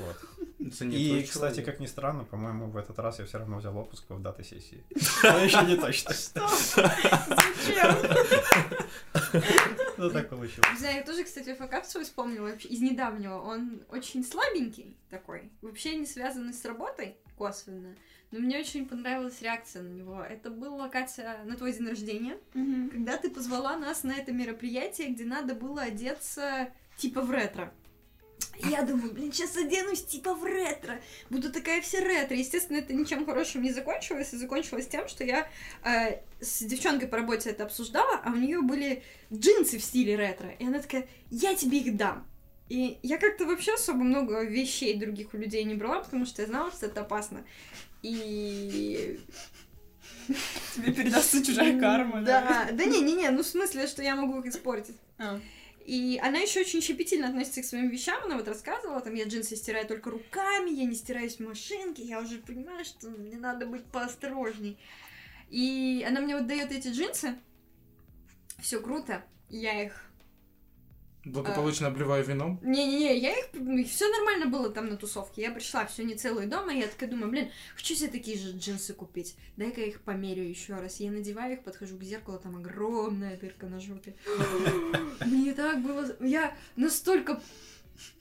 Вот. 0.00 0.16
И, 0.58 1.22
кстати, 1.28 1.62
как 1.62 1.80
ни 1.80 1.86
странно, 1.86 2.24
по-моему, 2.24 2.66
в 2.68 2.76
этот 2.76 2.98
раз 3.00 3.18
я 3.18 3.26
все 3.26 3.38
равно 3.38 3.58
взял 3.58 3.76
отпуск 3.76 4.04
в 4.08 4.22
даты 4.22 4.44
сессии. 4.44 4.84
Но 5.24 5.38
еще 5.38 5.64
не 5.64 5.76
точно. 5.76 6.14
Зачем? 6.14 7.96
Ну 9.96 10.10
так 10.10 10.28
получилось. 10.28 10.70
Не 10.72 10.78
знаю, 10.78 10.96
я 10.98 11.02
тоже, 11.02 11.24
кстати, 11.24 11.54
факап 11.54 11.84
свой 11.84 12.04
вспомнила 12.04 12.50
вообще 12.50 12.68
из 12.68 12.80
недавнего. 12.80 13.40
Он 13.40 13.82
очень 13.88 14.24
слабенький 14.24 14.96
такой, 15.10 15.50
вообще 15.60 15.96
не 15.96 16.06
связанный 16.06 16.54
с 16.54 16.64
работой 16.64 17.16
косвенно. 17.36 17.96
Но 18.30 18.40
мне 18.40 18.58
очень 18.58 18.86
понравилась 18.86 19.40
реакция 19.40 19.82
на 19.82 19.88
него. 19.88 20.22
Это 20.22 20.50
была, 20.50 20.88
Катя, 20.88 21.38
на 21.46 21.56
твой 21.56 21.72
день 21.72 21.88
рождения, 21.88 22.36
Мгм. 22.52 22.90
когда 22.90 23.16
ты 23.16 23.30
позвала 23.30 23.76
нас 23.76 24.02
на 24.02 24.12
это 24.12 24.32
мероприятие, 24.32 25.08
где 25.08 25.24
надо 25.24 25.54
было 25.54 25.82
одеться 25.82 26.68
типа 26.98 27.22
в 27.22 27.30
ретро. 27.30 27.72
Я 28.60 28.82
думаю, 28.82 29.12
блин, 29.12 29.32
сейчас 29.32 29.56
оденусь 29.56 30.04
типа 30.04 30.34
в 30.34 30.44
ретро. 30.44 31.00
Буду 31.30 31.50
такая 31.52 31.80
вся 31.80 32.00
ретро. 32.00 32.36
Естественно, 32.36 32.78
это 32.78 32.92
ничем 32.92 33.24
хорошим 33.24 33.62
не 33.62 33.72
закончилось. 33.72 34.32
И 34.32 34.36
закончилось 34.36 34.88
тем, 34.88 35.08
что 35.08 35.24
я 35.24 35.48
э, 35.84 36.20
с 36.40 36.62
девчонкой 36.62 37.08
по 37.08 37.16
работе 37.16 37.50
это 37.50 37.64
обсуждала, 37.64 38.20
а 38.24 38.30
у 38.30 38.36
нее 38.36 38.60
были 38.60 39.02
джинсы 39.32 39.78
в 39.78 39.84
стиле 39.84 40.16
ретро. 40.16 40.50
И 40.58 40.66
она 40.66 40.80
такая, 40.80 41.08
я 41.30 41.54
тебе 41.54 41.78
их 41.78 41.96
дам. 41.96 42.26
И 42.68 42.98
я 43.02 43.16
как-то 43.18 43.46
вообще 43.46 43.74
особо 43.74 44.00
много 44.00 44.42
вещей 44.42 44.98
других 44.98 45.32
у 45.34 45.38
людей 45.38 45.64
не 45.64 45.74
брала, 45.74 46.00
потому 46.00 46.26
что 46.26 46.42
я 46.42 46.48
знала, 46.48 46.70
что 46.70 46.86
это 46.86 47.00
опасно. 47.02 47.44
И 48.08 49.20
Тебе 50.74 50.92
передастся 50.92 51.44
чужая 51.44 51.78
карма. 51.80 52.22
да, 52.22 52.68
да 52.72 52.84
не, 52.84 53.00
не, 53.00 53.14
не, 53.14 53.30
ну 53.30 53.42
в 53.42 53.46
смысле, 53.46 53.86
что 53.86 54.02
я 54.02 54.14
могу 54.14 54.40
их 54.40 54.46
испортить. 54.46 54.96
А. 55.18 55.40
И 55.84 56.20
она 56.22 56.38
еще 56.38 56.60
очень 56.60 56.82
щепетильно 56.82 57.28
относится 57.28 57.62
к 57.62 57.64
своим 57.64 57.88
вещам. 57.88 58.22
Она 58.24 58.36
вот 58.36 58.46
рассказывала, 58.46 59.00
там, 59.00 59.14
я 59.14 59.24
джинсы 59.24 59.56
стираю 59.56 59.86
только 59.86 60.10
руками, 60.10 60.70
я 60.70 60.84
не 60.84 60.94
стираюсь 60.94 61.36
в 61.36 61.40
машинке, 61.40 62.02
я 62.02 62.20
уже 62.20 62.38
понимаю, 62.38 62.84
что 62.84 63.08
мне 63.08 63.38
надо 63.38 63.66
быть 63.66 63.84
поосторожней. 63.86 64.78
И 65.48 66.04
она 66.06 66.20
мне 66.20 66.36
вот 66.36 66.46
дает 66.46 66.72
эти 66.72 66.88
джинсы, 66.88 67.36
все 68.60 68.80
круто, 68.80 69.24
я 69.48 69.84
их 69.84 70.07
Благополучно 71.24 71.88
обливаю 71.88 72.24
вином. 72.24 72.60
не-не-не, 72.62 73.18
я 73.18 73.32
их... 73.32 73.46
Все 73.88 74.08
нормально 74.08 74.46
было 74.46 74.70
там 74.70 74.88
на 74.88 74.96
тусовке. 74.96 75.42
Я 75.42 75.50
пришла 75.50 75.84
все 75.86 76.04
не 76.04 76.14
целую 76.14 76.48
дома, 76.48 76.72
и 76.72 76.78
я 76.78 76.86
такая 76.86 77.10
думаю, 77.10 77.30
блин, 77.30 77.50
хочу 77.76 77.94
себе 77.94 78.08
такие 78.08 78.38
же 78.38 78.52
джинсы 78.52 78.94
купить. 78.94 79.36
Дай-ка 79.56 79.80
я 79.80 79.88
их 79.88 80.00
померю 80.00 80.42
еще 80.42 80.74
раз. 80.74 81.00
Я 81.00 81.10
надеваю 81.10 81.54
их, 81.54 81.64
подхожу 81.64 81.98
к 81.98 82.02
зеркалу, 82.02 82.38
там 82.38 82.56
огромная 82.56 83.36
дырка 83.36 83.66
на 83.66 83.80
жопе. 83.80 84.14
Мне 85.26 85.52
так 85.54 85.82
было... 85.82 86.06
Я 86.20 86.56
настолько 86.76 87.40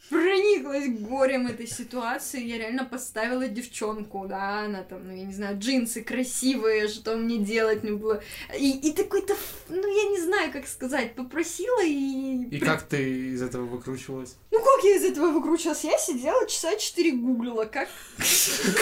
прониклась 0.09 0.87
горем 0.99 1.47
этой 1.47 1.67
ситуации. 1.67 2.43
Я 2.43 2.57
реально 2.57 2.85
поставила 2.85 3.47
девчонку, 3.47 4.25
да, 4.27 4.61
она 4.61 4.83
там, 4.83 5.07
ну, 5.07 5.13
я 5.15 5.23
не 5.23 5.33
знаю, 5.33 5.57
джинсы 5.59 6.01
красивые, 6.03 6.87
что 6.87 7.15
мне 7.17 7.37
делать 7.37 7.83
не 7.83 7.91
было. 7.91 8.21
И, 8.57 8.71
и 8.71 8.93
такой-то, 8.93 9.35
ну, 9.69 9.75
я 9.87 10.09
не 10.09 10.19
знаю, 10.21 10.51
как 10.51 10.67
сказать, 10.67 11.15
попросила 11.15 11.83
и... 11.83 12.43
И 12.49 12.59
как 12.59 12.83
ты 12.83 13.33
из 13.33 13.41
этого 13.41 13.65
выкручивалась? 13.65 14.35
Ну 14.51 14.59
как 14.59 14.83
я 14.83 14.95
из 14.95 15.03
этого 15.03 15.31
выкручивалась? 15.31 15.83
Я 15.83 15.97
сидела 15.97 16.47
часа 16.47 16.75
четыре 16.77 17.11
гуглила, 17.11 17.65
как... 17.65 17.89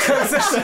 Как 0.06 0.30
зашить? 0.30 0.64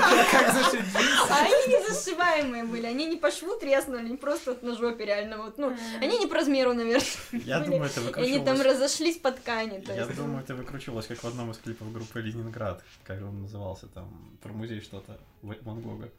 А 1.30 1.44
они 1.46 1.74
не 1.75 1.88
зашиваемые 1.89 2.63
были, 2.63 2.86
они 2.86 3.06
не 3.06 3.18
по 3.18 3.32
шву 3.32 3.56
треснули, 3.60 4.00
они 4.00 4.18
просто 4.18 4.58
на 4.62 4.75
жопе 4.75 5.06
реально, 5.06 5.38
вот, 5.44 5.58
ну, 5.58 5.75
они 6.00 6.18
не 6.20 6.27
по 6.27 6.36
размеру, 6.36 6.74
наверное, 6.74 7.06
Я 7.32 7.60
были. 7.60 7.72
думаю, 7.72 7.86
это 7.89 8.00
и 8.01 8.03
они 8.03 8.34
там 8.46 8.56
выкручивалось. 8.56 8.65
разошлись 8.65 9.18
по 9.18 9.32
ткани, 9.32 9.80
то 9.82 9.94
Я 9.94 10.03
есть, 10.03 10.15
думаю, 10.15 10.41
это 10.44 10.50
выкручивалось, 10.55 11.08
как 11.08 11.24
в 11.24 11.27
одном 11.27 11.51
из 11.51 11.58
клипов 11.58 11.91
группы 11.91 12.22
Ленинград. 12.22 12.84
Как 13.03 13.22
он 13.22 13.41
назывался 13.41 13.88
там, 13.88 14.10
про 14.41 14.51
музей 14.53 14.81
что-то, 14.81 15.20
Ван 15.41 15.81
Гога. 15.81 16.10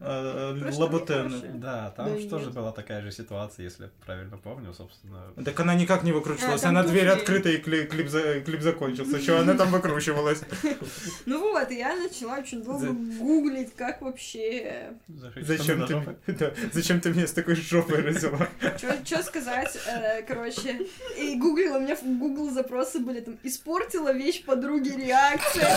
Э, 0.00 0.70
Лабутены. 0.76 1.40
Да, 1.54 1.90
там 1.96 2.06
Да 2.12 2.18
же 2.18 2.28
тоже 2.28 2.50
была 2.50 2.72
такая 2.72 3.02
же 3.02 3.10
ситуация, 3.12 3.64
если 3.64 3.84
я 3.84 3.90
правильно 4.04 4.36
помню, 4.36 4.72
собственно. 4.74 5.22
Так 5.44 5.58
она 5.60 5.74
никак 5.74 6.02
не 6.02 6.12
выкручивалась, 6.12 6.64
А, 6.64 6.68
она 6.68 6.82
тоже 6.82 6.94
дверь 6.94 7.06
есть. 7.06 7.18
открыта 7.18 7.48
и 7.50 7.58
клип, 7.58 7.90
клип, 7.90 8.08
за- 8.08 8.40
клип 8.40 8.60
закончился. 8.60 9.20
Что 9.20 9.40
она 9.40 9.54
там 9.54 9.70
выкручивалась? 9.70 10.42
Ну 11.26 11.40
вот, 11.52 11.70
и 11.70 11.76
я 11.78 11.94
начала 11.96 12.38
очень 12.38 12.62
долго 12.62 12.92
гуглить, 12.92 13.74
как 13.74 14.00
вообще... 14.02 14.92
Зачем 15.36 15.86
ты, 15.86 16.54
зачем 16.72 17.00
ты 17.00 17.10
меня 17.10 17.26
с 17.26 17.32
такой 17.32 17.56
жопой 17.56 18.02
родила? 18.02 18.48
Что 19.04 19.22
сказать, 19.22 19.76
э, 19.86 20.22
короче, 20.22 20.86
и 21.18 21.36
гуглила, 21.36 21.78
у 21.78 21.80
меня 21.80 21.96
в 21.96 22.02
Google 22.02 22.50
запросы 22.50 23.00
были 23.00 23.20
там 23.20 23.38
«Испортила 23.42 24.12
вещь 24.12 24.44
подруги 24.44 24.90
реакция». 24.90 25.76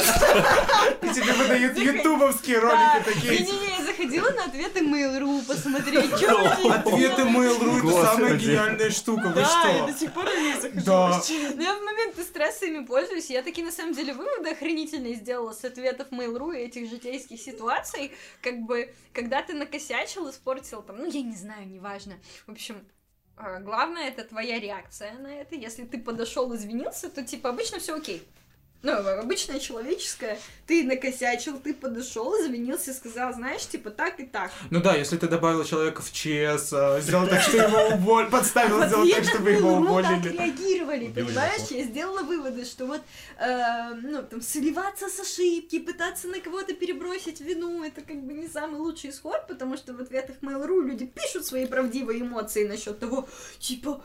И 1.01 1.13
тебе 1.13 1.33
выдают 1.33 1.77
ютубовские 1.77 2.59
ролики 2.59 3.03
такие. 3.05 3.39
Не-не-не, 3.39 3.85
я 4.13 4.21
заходила 4.21 4.29
на 4.31 4.45
ответы 4.45 4.79
Mail.ru 4.81 5.45
посмотреть, 5.45 6.17
что 6.17 6.71
Ответы 6.71 7.21
Mail.ru 7.23 7.77
это 7.79 8.05
самая 8.05 8.37
гениальная 8.37 8.89
штука, 8.89 9.27
вы 9.27 9.35
Да, 9.35 9.41
я 9.41 9.47
что? 9.47 9.87
до 9.87 9.99
сих 9.99 10.13
пор 10.13 10.25
них 10.25 10.61
захожу. 10.61 10.85
Да. 10.85 11.09
вообще. 11.09 11.49
Ну, 11.55 11.61
я 11.61 11.75
в 11.75 11.81
моменты 11.83 12.23
стресса 12.23 12.65
ими 12.65 12.85
пользуюсь. 12.85 13.29
Я 13.29 13.43
такие, 13.43 13.65
на 13.65 13.71
самом 13.71 13.93
деле, 13.93 14.13
выводы 14.13 14.49
охренительные 14.49 15.15
сделала 15.15 15.53
с 15.53 15.63
ответов 15.63 16.11
Mail.ru 16.11 16.55
и 16.55 16.61
этих 16.65 16.89
житейских 16.89 17.39
ситуаций. 17.39 18.11
Как 18.41 18.59
бы, 18.59 18.93
когда 19.13 19.41
ты 19.41 19.53
накосячил, 19.53 20.29
испортил 20.29 20.81
там, 20.81 20.97
ну, 20.97 21.09
я 21.09 21.21
не 21.21 21.35
знаю, 21.35 21.67
неважно. 21.67 22.15
В 22.47 22.51
общем, 22.51 22.85
а, 23.37 23.59
главное 23.59 24.09
это 24.09 24.23
твоя 24.23 24.59
реакция 24.59 25.13
на 25.13 25.27
это. 25.27 25.55
Если 25.55 25.85
ты 25.85 25.97
подошел, 25.97 26.53
извинился, 26.55 27.09
то, 27.09 27.23
типа, 27.23 27.49
обычно 27.49 27.79
все 27.79 27.95
окей. 27.95 28.21
Ну, 28.81 28.93
обычное 28.93 29.59
человеческое. 29.59 30.39
Ты 30.65 30.85
накосячил, 30.85 31.59
ты 31.59 31.73
подошел, 31.73 32.33
извинился, 32.35 32.93
сказал, 32.93 33.33
знаешь, 33.33 33.67
типа, 33.67 33.89
так 33.89 34.21
и 34.21 34.25
так. 34.25 34.51
Ну 34.69 34.81
да, 34.81 34.95
если 34.95 35.17
ты 35.17 35.27
добавил 35.27 35.65
человека 35.65 36.01
в 36.01 36.11
ЧС, 36.13 36.71
а, 36.71 37.01
сделал 37.01 37.27
так, 37.27 37.41
что 37.41 37.57
его 37.57 37.95
уволили, 37.95 38.29
подставил, 38.29 38.85
сделал 38.85 39.09
так, 39.09 39.23
чтобы 39.25 39.51
его 39.51 39.71
Mail.ru 39.71 40.01
так 40.01 40.11
уволили. 40.13 40.29
реагировали, 40.29 41.07
понимаешь? 41.09 41.67
Я 41.71 41.83
сделала 41.83 42.21
выводы, 42.21 42.63
что 42.63 42.85
вот, 42.85 43.01
э, 43.37 43.93
ну, 43.95 44.23
там, 44.23 44.41
сливаться 44.41 45.09
с 45.09 45.19
ошибки, 45.19 45.79
пытаться 45.79 46.29
на 46.29 46.39
кого-то 46.39 46.73
перебросить 46.73 47.41
вину, 47.41 47.83
это 47.83 47.99
как 48.01 48.23
бы 48.23 48.31
не 48.31 48.47
самый 48.47 48.79
лучший 48.79 49.09
исход, 49.09 49.45
потому 49.47 49.75
что 49.75 49.93
в 49.93 49.99
ответах 49.99 50.37
Mail.ru 50.41 50.81
люди 50.83 51.05
пишут 51.05 51.45
свои 51.45 51.65
правдивые 51.65 52.21
эмоции 52.21 52.65
насчет 52.65 52.97
того, 52.97 53.27
типа, 53.59 54.01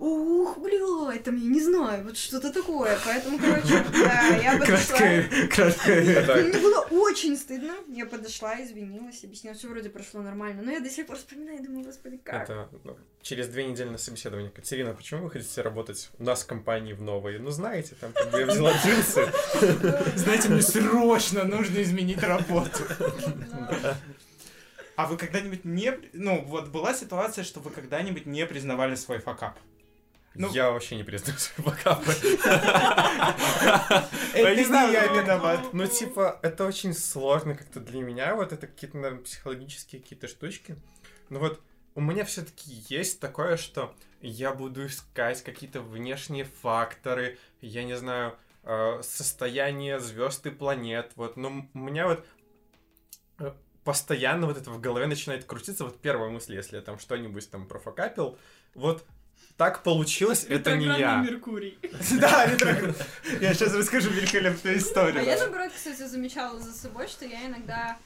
ух, 0.00 0.58
бля, 0.58 1.18
там, 1.22 1.36
я 1.36 1.50
не 1.50 1.60
знаю, 1.60 2.04
вот 2.04 2.16
что-то 2.16 2.50
такое, 2.52 2.98
поэтому, 3.04 3.38
короче, 3.38 3.84
да, 3.92 4.28
я 4.36 4.58
подошла... 4.58 4.98
Это- 4.98 6.42
Мне 6.42 6.58
было 6.58 6.80
очень 6.90 7.36
стыдно. 7.36 7.74
Я 7.88 8.06
подошла, 8.06 8.60
извинилась, 8.62 9.22
объяснила, 9.22 9.54
все 9.54 9.68
вроде 9.68 9.90
прошло 9.90 10.22
нормально. 10.22 10.62
Но 10.62 10.72
я 10.72 10.80
до 10.80 10.88
сих 10.88 11.06
пор 11.06 11.16
вспоминаю 11.16 11.58
и 11.58 11.62
думаю, 11.62 11.84
господи, 11.84 12.16
как? 12.16 12.44
Это 12.44 12.68
ну, 12.82 12.96
через 13.20 13.48
две 13.48 13.66
недели 13.66 13.90
на 13.90 13.98
собеседование. 13.98 14.50
Катерина, 14.50 14.94
почему 14.94 15.24
вы 15.24 15.30
хотите 15.30 15.60
работать 15.60 16.10
у 16.18 16.24
нас 16.24 16.42
в 16.42 16.46
компании 16.46 16.94
в 16.94 17.02
новой? 17.02 17.38
Ну, 17.38 17.50
знаете, 17.50 17.94
там 18.00 18.12
как 18.12 18.30
бы 18.30 18.40
я 18.40 18.46
взяла 18.46 18.72
джинсы. 18.72 19.28
Знаете, 20.16 20.48
мне 20.48 20.62
срочно 20.62 21.44
нужно 21.44 21.82
изменить 21.82 22.22
работу. 22.22 22.84
А 24.96 25.06
вы 25.06 25.16
когда-нибудь 25.16 25.64
не... 25.64 25.92
Ну, 26.12 26.42
вот 26.46 26.68
была 26.68 26.94
ситуация, 26.94 27.44
что 27.44 27.60
вы 27.60 27.70
когда-нибудь 27.70 28.26
не 28.26 28.46
признавали 28.46 28.94
свой 28.94 29.18
факап? 29.18 29.58
Ну- 30.34 30.50
Я 30.52 30.70
вообще 30.70 30.96
не 30.96 31.02
признаю 31.04 31.38
свои 31.38 31.66
бакапы. 31.66 32.12
Это 34.34 34.54
не 34.54 34.64
знаю, 34.64 34.92
я 34.92 35.06
виноват. 35.06 35.72
Ну, 35.72 35.86
типа, 35.86 36.38
это 36.42 36.64
очень 36.64 36.94
сложно 36.94 37.54
как-то 37.54 37.80
для 37.80 38.00
меня. 38.00 38.34
Вот 38.36 38.52
это 38.52 38.66
какие-то, 38.66 38.96
наверное, 38.96 39.24
психологические 39.24 40.00
какие-то 40.00 40.28
штучки. 40.28 40.76
Ну 41.28 41.40
вот, 41.40 41.60
у 41.94 42.00
меня 42.00 42.24
все-таки 42.24 42.70
есть 42.88 43.20
такое, 43.20 43.56
что 43.56 43.94
я 44.20 44.52
буду 44.54 44.86
искать 44.86 45.42
какие-то 45.42 45.80
внешние 45.80 46.44
факторы, 46.44 47.38
я 47.60 47.82
не 47.84 47.96
знаю, 47.96 48.36
э, 48.62 49.00
состояние 49.02 49.98
звезд 50.00 50.46
и 50.46 50.50
планет. 50.50 51.12
Вот, 51.16 51.36
но 51.36 51.66
у 51.74 51.78
меня 51.78 52.06
вот 52.06 52.24
э, 53.38 53.52
постоянно 53.84 54.46
вот 54.46 54.56
это 54.58 54.70
в 54.70 54.80
голове 54.80 55.06
начинает 55.06 55.44
крутиться. 55.44 55.84
Вот 55.84 56.00
первая 56.00 56.30
мысль, 56.30 56.54
если 56.54 56.76
я 56.76 56.82
там 56.82 56.98
что-нибудь 56.98 57.50
там 57.50 57.66
профокапил, 57.66 58.38
вот 58.74 59.04
так 59.56 59.82
получилось, 59.82 60.46
это 60.48 60.76
не 60.76 60.86
я. 60.86 61.16
Меркурий. 61.18 61.78
Да. 62.20 62.48
Я 63.40 63.54
сейчас 63.54 63.74
расскажу 63.74 64.10
великолепную 64.10 64.76
А 64.76 64.78
историю. 64.78 65.24
я, 65.24 65.36
наоборот, 65.38 65.70
кстати, 65.74 66.06
замечала 66.06 66.58
за 66.60 66.72
собой, 66.72 67.08
что 67.08 67.26
я 67.26 67.46
иногда 67.46 67.98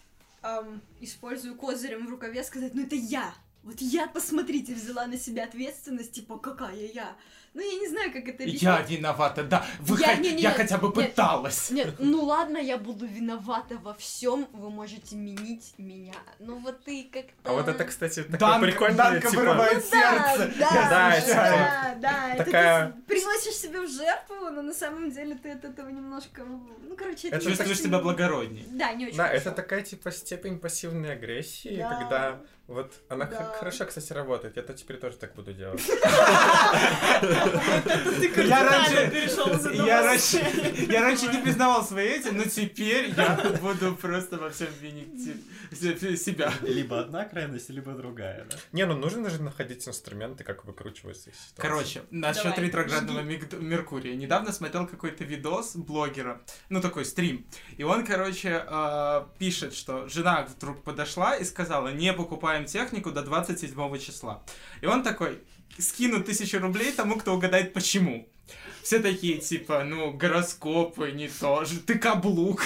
эм, 0.43 0.83
использую 1.01 1.55
козырем 1.55 2.07
в 2.07 2.11
рукаве 2.11 2.43
сказать, 2.43 2.75
ну 2.75 2.83
это 2.85 2.97
я. 2.97 3.33
Вот 3.65 3.81
я, 3.81 4.07
посмотрите, 4.07 4.75
взяла 4.75 5.07
на 5.07 5.17
себя 5.17 5.45
ответственность, 5.45 6.13
типа, 6.13 6.39
какая 6.39 6.75
я. 6.95 7.17
Ну, 7.55 7.61
я 7.63 7.79
не 7.79 7.89
знаю, 7.89 8.13
как 8.13 8.27
это 8.29 8.43
Я 8.43 8.75
объяснить. 8.79 8.99
виновата, 8.99 9.45
да. 9.45 9.65
Вы 9.79 10.01
Я- 10.01 10.17
хо- 10.17 10.21
не- 10.21 10.33
не- 10.33 10.43
я 10.43 10.49
нет, 10.51 10.57
хотя 10.59 10.77
бы 10.77 10.89
нет. 10.89 11.11
пыталась. 11.11 11.71
Нет, 11.71 11.95
ну 12.01 12.25
ладно, 12.25 12.59
я 12.59 12.77
буду 12.79 13.07
виновата 13.07 13.77
во 13.79 13.95
всем, 13.95 14.49
вы 14.53 14.71
можете 14.71 15.15
менить 15.15 15.73
меня. 15.79 16.15
Ну 16.41 16.57
вот 16.59 16.83
ты 16.83 17.05
как-то... 17.13 17.33
А 17.45 17.53
вот 17.53 17.69
это, 17.69 17.85
кстати, 17.85 18.25
такое 18.25 18.39
Данка, 18.41 18.67
прикольное, 18.67 18.97
Данка 18.97 19.31
типа... 19.31 19.41
вырывает 19.43 19.85
Ну 19.85 19.91
да, 19.93 20.33
сердце. 20.37 20.59
да, 20.59 20.67
Я 20.67 20.89
Да, 20.91 21.23
да, 21.31 21.95
да, 22.01 22.35
это 22.35 22.45
такая- 22.45 22.91
ты 22.91 23.03
приносишь 23.03 23.55
себя 23.55 23.83
в 23.83 23.89
жертву, 23.89 24.35
но 24.51 24.61
на 24.61 24.75
самом 24.75 25.13
деле 25.13 25.37
ты 25.37 25.53
от 25.53 25.65
этого 25.65 25.89
немножко, 25.91 26.43
ну 26.45 26.97
короче, 26.97 27.29
это 27.29 27.37
Это 27.37 27.47
Чувствуешь 27.51 27.79
себя 27.81 28.01
благородней. 28.01 28.67
Да, 28.71 28.93
не 28.95 29.07
очень 29.07 29.17
Да, 29.17 29.29
хорошо. 29.29 29.43
это 29.43 29.53
такая, 29.53 29.83
типа, 29.83 30.11
степень 30.11 30.59
пассивной 30.59 31.13
агрессии, 31.13 31.77
Да. 31.77 31.97
когда 32.01 32.41
вот 32.67 32.93
она 33.09 33.27
Да. 33.27 33.55
хорошо, 33.59 33.85
кстати, 33.87 34.13
работает. 34.13 34.57
Я 34.57 34.63
то 34.63 34.73
теперь 34.75 34.97
тоже 34.99 35.17
так 35.17 35.35
буду 35.35 35.53
делать. 35.53 35.83
Я 38.45 38.65
раньше, 38.65 39.73
я 39.75 40.03
раньше, 40.03 40.39
я 40.91 41.01
раньше 41.03 41.27
не 41.29 41.39
признавал 41.43 41.85
свои 41.85 42.09
эти, 42.09 42.29
но 42.29 42.45
теперь 42.45 43.13
я 43.17 43.37
буду 43.61 43.95
просто 43.97 44.39
во 44.39 44.51
всем 44.51 44.69
винить 44.81 45.37
се- 45.73 45.97
се- 45.99 46.17
себя. 46.17 46.53
Либо 46.63 47.01
одна 47.01 47.25
крайность, 47.25 47.71
либо 47.71 47.93
другая, 47.93 48.45
да? 48.51 48.57
Не, 48.73 48.87
ну 48.87 48.95
нужно 48.97 49.31
же 49.31 49.43
находить 49.43 49.87
инструменты, 49.87 50.45
как 50.45 50.65
выкручиваться 50.65 51.31
из 51.31 51.37
ситуации. 51.37 51.55
Короче, 51.63 52.03
насчет 52.11 52.59
ретроградного 52.59 53.21
Меркурия. 53.21 54.15
Недавно 54.15 54.53
смотрел 54.53 54.87
какой-то 54.87 55.25
видос 55.25 55.77
блогера, 55.77 56.41
ну 56.69 56.81
такой 56.81 57.05
стрим, 57.05 57.47
и 57.77 57.83
он, 57.85 58.05
короче, 58.07 58.65
э, 58.67 59.25
пишет, 59.39 59.75
что 59.75 60.09
жена 60.09 60.47
вдруг 60.57 60.83
подошла 60.85 61.37
и 61.37 61.45
сказала, 61.45 61.89
не 61.89 62.13
покупаем 62.55 62.65
технику 62.67 63.11
до 63.11 63.23
27 63.23 63.99
числа. 63.99 64.43
И 64.83 64.87
он 64.87 65.03
такой, 65.03 65.39
скину 65.79 66.23
тысячу 66.23 66.61
рублей 66.61 66.93
тому, 66.93 67.17
кто 67.17 67.35
угадает 67.35 67.73
почему. 67.73 68.29
Все 68.83 68.99
такие, 68.99 69.39
типа, 69.39 69.83
ну, 69.83 70.13
гороскопы, 70.13 71.13
не 71.13 71.29
то 71.29 71.65
же, 71.65 71.81
ты 71.81 71.99
каблук, 71.99 72.63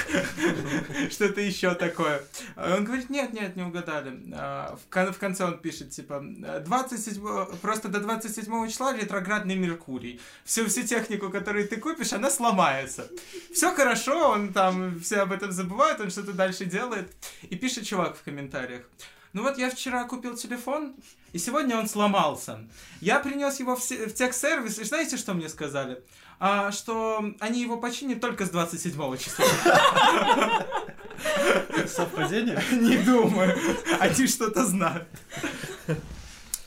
что-то 1.13 1.41
еще 1.41 1.77
такое. 1.77 2.21
А 2.57 2.75
Он 2.77 2.85
говорит, 2.85 3.09
нет, 3.09 3.33
нет, 3.33 3.55
не 3.55 3.63
угадали. 3.63 4.13
А, 4.35 4.77
В, 4.77 4.93
кон- 4.93 5.13
в 5.13 5.19
конце 5.19 5.45
он 5.45 5.59
пишет, 5.59 5.91
типа, 5.91 6.21
27, 6.67 7.59
просто 7.63 7.89
до 7.89 8.01
27 8.01 8.69
числа 8.69 8.97
ретроградный 8.97 9.55
Меркурий. 9.55 10.21
Всю, 10.45 10.67
всю 10.67 10.83
технику, 10.83 11.31
которую 11.31 11.69
ты 11.69 11.77
купишь, 11.77 12.13
она 12.13 12.31
сломается. 12.31 13.09
Все 13.55 13.73
хорошо, 13.73 14.31
он 14.31 14.53
там, 14.53 14.99
все 15.01 15.21
об 15.21 15.31
этом 15.31 15.53
забывают, 15.53 16.01
он 16.01 16.11
что-то 16.11 16.33
дальше 16.33 16.65
делает. 16.65 17.15
И 17.49 17.55
пишет 17.55 17.87
чувак 17.87 18.17
в 18.17 18.25
комментариях. 18.25 18.83
Ну 19.33 19.43
вот 19.43 19.59
я 19.59 19.71
вчера 19.71 20.05
купил 20.05 20.37
телефон, 20.37 20.95
и 21.33 21.39
сегодня 21.39 21.77
он 21.77 21.89
сломался. 21.89 22.61
Я 23.01 23.21
принес 23.21 23.61
его 23.61 23.77
в, 23.77 23.81
в 23.81 24.15
техсервис, 24.15 24.79
и 24.79 24.85
знаете, 24.85 25.17
что 25.17 25.35
мне 25.35 25.49
сказали? 25.49 26.03
А, 26.41 26.71
что 26.73 27.35
они 27.41 27.61
его 27.61 27.79
починят 27.79 28.21
только 28.21 28.47
с 28.47 28.51
27 28.51 29.17
числа. 29.17 29.45
Совпадение? 31.87 32.63
Не 32.73 32.97
думаю. 32.99 33.59
Они 33.99 34.27
что-то 34.27 34.65
знают. 34.65 35.09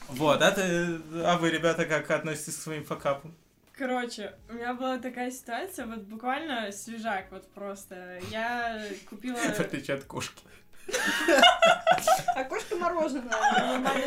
Вот, 0.10 0.42
а, 0.42 0.52
ты, 0.52 1.00
а 1.24 1.38
вы, 1.38 1.50
ребята, 1.52 1.86
как 1.86 2.12
относитесь 2.12 2.58
к 2.58 2.62
своим 2.62 2.84
факапам? 2.84 3.34
Короче, 3.78 4.36
у 4.50 4.54
меня 4.54 4.74
была 4.74 4.98
такая 5.00 5.32
ситуация, 5.32 5.88
вот 5.88 6.02
буквально 6.02 6.72
свежак, 6.72 7.32
вот 7.32 7.50
просто. 7.52 8.20
Я 8.30 8.86
купила... 9.10 9.36
В 9.38 9.60
отличие 9.60 9.98
от 9.98 10.04
кошки. 10.04 10.44
А 12.36 12.44
кошка 12.46 12.76
мороженое, 12.76 13.24
нормально. 13.58 14.06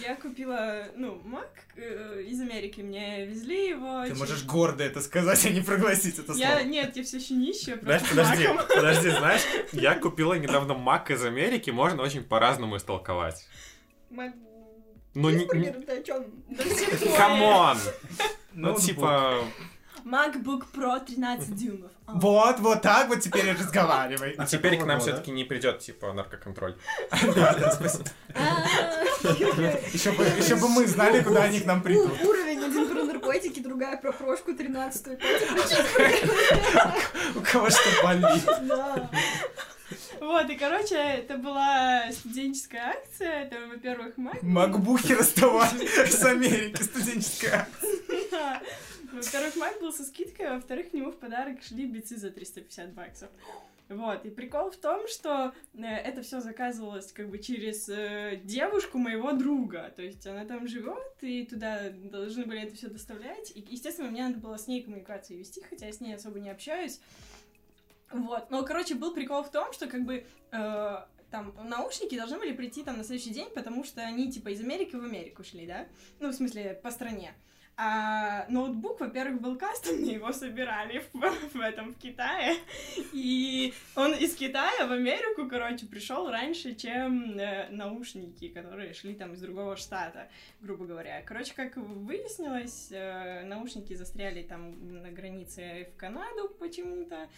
Я 0.00 0.16
купила, 0.16 0.84
ну, 0.96 1.20
Мак 1.24 1.48
э, 1.76 2.22
из 2.26 2.40
Америки, 2.40 2.80
мне 2.80 3.24
везли 3.24 3.68
его. 3.70 4.02
Ты 4.02 4.08
через- 4.08 4.18
можешь 4.18 4.42
гордо 4.44 4.82
это 4.84 5.00
сказать, 5.00 5.44
а 5.46 5.48
не 5.50 5.60
прогласить 5.60 6.18
это 6.18 6.32
Я, 6.34 6.50
слово. 6.56 6.64
нет, 6.64 6.96
я 6.96 7.02
все 7.04 7.18
еще 7.18 7.34
нищая, 7.34 7.78
Знаешь, 7.80 8.02
подожди, 8.08 8.48
Маком. 8.48 8.66
подожди, 8.68 9.10
знаешь, 9.10 9.42
я 9.72 9.94
купила 9.94 10.34
недавно 10.34 10.74
Мак 10.74 11.10
из 11.10 11.24
Америки, 11.24 11.70
можно 11.70 12.02
очень 12.02 12.24
по-разному 12.24 12.76
истолковать. 12.76 13.46
Мак- 14.10 14.34
Ну, 15.14 15.30
не... 15.30 15.46
Камон! 17.16 17.78
Ну, 18.54 18.72
Ну, 18.72 18.78
типа... 18.78 19.44
MacBook 20.04 20.64
Pro 20.74 21.04
13 21.04 21.54
дюймов. 21.54 21.90
А. 22.06 22.12
Вот, 22.14 22.60
вот 22.60 22.82
так 22.82 23.08
вот 23.08 23.20
теперь 23.20 23.46
и 23.46 23.52
разговаривай. 23.52 24.34
А 24.38 24.46
теперь 24.46 24.78
к 24.78 24.84
нам 24.84 25.00
все-таки 25.00 25.30
не 25.30 25.44
придет, 25.44 25.80
типа, 25.80 26.12
наркоконтроль. 26.12 26.76
А, 27.10 27.16
Еще 29.92 30.12
бы, 30.12 30.24
еще 30.24 30.56
бы 30.56 30.68
мы 30.68 30.86
знали, 30.86 31.22
куда 31.22 31.42
они 31.42 31.60
к 31.60 31.66
нам 31.66 31.82
придут. 31.82 32.20
Уровень 32.22 32.64
один 32.64 32.88
про 32.88 33.04
наркотики, 33.04 33.60
другая 33.60 33.96
про 33.96 34.12
прошку 34.12 34.54
13 34.54 35.06
У 37.36 37.40
кого 37.40 37.70
что 37.70 38.02
болит. 38.02 38.44
Да. 38.62 39.10
Вот, 40.20 40.48
и, 40.50 40.56
короче, 40.56 40.94
это 40.94 41.36
была 41.36 42.04
студенческая 42.12 42.96
акция. 42.96 43.42
Это, 43.42 43.56
во-первых, 43.66 44.16
Mac. 44.16 44.38
Макбухи 44.42 45.14
расставали 45.14 45.86
с 46.06 46.24
Америки, 46.24 46.82
студенческая 46.82 47.66
акция. 47.66 48.60
Во-первых, 49.12 49.56
Mac 49.56 49.80
был 49.80 49.92
со 49.92 50.04
скидкой, 50.04 50.50
во-вторых, 50.50 50.90
к 50.90 50.92
нему 50.94 51.10
в 51.10 51.18
подарок 51.18 51.62
шли 51.62 51.86
бицы 51.86 52.16
за 52.16 52.30
350 52.30 52.92
баксов. 52.92 53.30
Вот, 53.88 54.24
и 54.24 54.30
прикол 54.30 54.70
в 54.70 54.76
том, 54.76 55.06
что 55.06 55.52
э, 55.74 55.84
это 55.84 56.22
все 56.22 56.40
заказывалось 56.40 57.12
как 57.12 57.28
бы 57.28 57.38
через 57.38 57.88
э, 57.90 58.40
девушку 58.42 58.96
моего 58.96 59.32
друга. 59.32 59.92
То 59.94 60.02
есть 60.02 60.26
она 60.26 60.46
там 60.46 60.66
живет, 60.66 61.12
и 61.20 61.44
туда 61.44 61.90
должны 61.90 62.46
были 62.46 62.62
это 62.62 62.74
все 62.74 62.88
доставлять. 62.88 63.52
И, 63.54 63.60
естественно, 63.68 64.10
мне 64.10 64.26
надо 64.26 64.38
было 64.38 64.56
с 64.56 64.66
ней 64.66 64.82
коммуникацию 64.82 65.38
вести, 65.38 65.62
хотя 65.62 65.86
я 65.86 65.92
с 65.92 66.00
ней 66.00 66.14
особо 66.14 66.40
не 66.40 66.50
общаюсь. 66.50 67.00
Вот, 68.10 68.50
но, 68.50 68.62
короче, 68.64 68.94
был 68.94 69.12
прикол 69.12 69.42
в 69.42 69.50
том, 69.50 69.72
что 69.72 69.86
как 69.88 70.04
бы 70.04 70.24
э, 70.52 70.96
там 71.30 71.54
наушники 71.64 72.16
должны 72.16 72.38
были 72.38 72.52
прийти 72.52 72.84
там 72.84 72.98
на 72.98 73.04
следующий 73.04 73.30
день, 73.30 73.48
потому 73.54 73.84
что 73.84 74.02
они 74.02 74.30
типа 74.30 74.50
из 74.50 74.60
Америки 74.60 74.94
в 74.94 75.04
Америку 75.04 75.44
шли, 75.44 75.66
да? 75.66 75.86
Ну, 76.20 76.28
в 76.28 76.34
смысле, 76.34 76.78
по 76.82 76.90
стране. 76.90 77.34
А 77.84 78.46
ноутбук, 78.48 79.00
во-первых, 79.00 79.40
был 79.40 79.58
кастомный, 79.58 80.14
его 80.14 80.32
собирали 80.32 81.02
в, 81.12 81.20
в 81.52 81.60
этом, 81.60 81.92
в 81.92 81.98
Китае. 81.98 82.54
И 83.12 83.74
он 83.96 84.12
из 84.12 84.36
Китая 84.36 84.86
в 84.86 84.92
Америку, 84.92 85.48
короче, 85.48 85.86
пришел 85.86 86.30
раньше, 86.30 86.76
чем 86.76 87.36
э, 87.36 87.70
наушники, 87.70 88.48
которые 88.50 88.94
шли 88.94 89.14
там 89.14 89.32
из 89.32 89.40
другого 89.40 89.76
штата, 89.76 90.28
грубо 90.60 90.84
говоря. 90.84 91.22
Короче, 91.22 91.54
как 91.56 91.76
выяснилось, 91.76 92.92
э, 92.92 93.42
наушники 93.46 93.94
застряли 93.94 94.42
там 94.42 95.02
на 95.02 95.10
границе 95.10 95.88
в 95.92 95.96
Канаду 95.96 96.54
почему-то. 96.60 97.28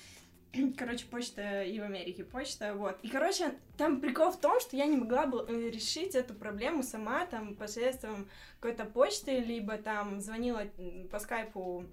Короче, 0.79 1.07
почта 1.07 1.63
и 1.63 1.79
в 1.79 1.83
Америке 1.83 2.25
почта, 2.25 2.75
вот. 2.75 2.99
И, 3.03 3.09
короче, 3.09 3.55
там 3.77 4.01
прикол 4.01 4.31
в 4.31 4.41
том, 4.41 4.61
что 4.61 4.77
я 4.77 4.87
не 4.87 4.97
могла 4.97 5.27
бы 5.27 5.45
э, 5.49 5.71
решить 5.71 6.15
эту 6.15 6.35
проблему 6.35 6.83
сама, 6.83 7.27
там, 7.27 7.55
посредством 7.55 8.29
какой-то 8.61 8.85
почты, 8.85 9.41
либо 9.41 9.77
там 9.79 10.21
звонила 10.21 10.63
по 11.11 11.19
скайпу 11.19 11.85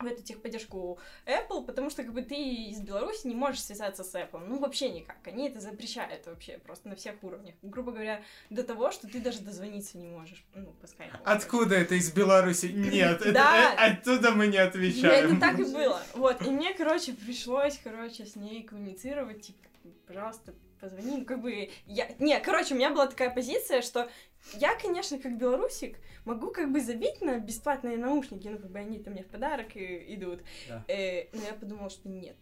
в 0.00 0.06
эту 0.06 0.22
техподдержку 0.22 0.98
Apple, 1.26 1.64
потому 1.64 1.90
что 1.90 2.02
как 2.02 2.12
бы 2.12 2.22
ты 2.22 2.34
из 2.34 2.80
Беларуси 2.80 3.26
не 3.26 3.34
можешь 3.34 3.62
связаться 3.62 4.04
с 4.04 4.14
Apple. 4.14 4.44
Ну, 4.46 4.58
вообще 4.58 4.90
никак. 4.90 5.16
Они 5.26 5.48
это 5.48 5.60
запрещают 5.60 6.26
вообще 6.26 6.58
просто 6.58 6.88
на 6.88 6.96
всех 6.96 7.22
уровнях. 7.22 7.54
Грубо 7.62 7.92
говоря, 7.92 8.22
до 8.48 8.64
того, 8.64 8.90
что 8.90 9.08
ты 9.08 9.20
даже 9.20 9.40
дозвониться 9.40 9.98
не 9.98 10.06
можешь. 10.06 10.44
Ну, 10.54 10.72
по 10.80 10.86
скайпу. 10.86 11.16
Откуда 11.24 11.76
это 11.76 11.94
из 11.94 12.12
Беларуси? 12.12 12.66
Нет, 12.66 13.20
это, 13.24 13.38
э, 13.38 13.92
оттуда 13.92 14.32
мы 14.32 14.46
не 14.46 14.58
отвечаем. 14.58 15.32
это 15.32 15.40
так 15.40 15.58
и 15.58 15.64
было. 15.64 16.00
Вот, 16.14 16.42
и 16.42 16.50
мне, 16.50 16.74
короче, 16.74 17.12
пришлось, 17.12 17.78
короче, 17.82 18.24
с 18.24 18.36
ней 18.36 18.62
коммуницировать, 18.62 19.42
типа, 19.42 19.68
пожалуйста, 20.06 20.54
позвони. 20.80 21.18
Ну, 21.18 21.24
как 21.24 21.40
бы, 21.40 21.70
я... 21.86 22.08
Не, 22.18 22.40
короче, 22.40 22.74
у 22.74 22.76
меня 22.76 22.90
была 22.90 23.06
такая 23.06 23.30
позиция, 23.30 23.82
что 23.82 24.10
я, 24.54 24.74
конечно, 24.76 25.18
как 25.18 25.36
белорусик, 25.36 25.98
могу 26.24 26.50
как 26.50 26.72
бы 26.72 26.80
забить 26.80 27.20
на 27.20 27.38
бесплатные 27.38 27.96
наушники, 27.96 28.48
ну, 28.48 28.58
как 28.58 28.70
бы 28.70 28.78
они-то 28.78 29.10
мне 29.10 29.22
в 29.22 29.28
подарок 29.28 29.76
и 29.76 30.14
идут. 30.14 30.40
Да. 30.68 30.84
Э, 30.88 31.28
но 31.32 31.42
я 31.42 31.54
подумала, 31.54 31.90
что 31.90 32.08
нет, 32.08 32.36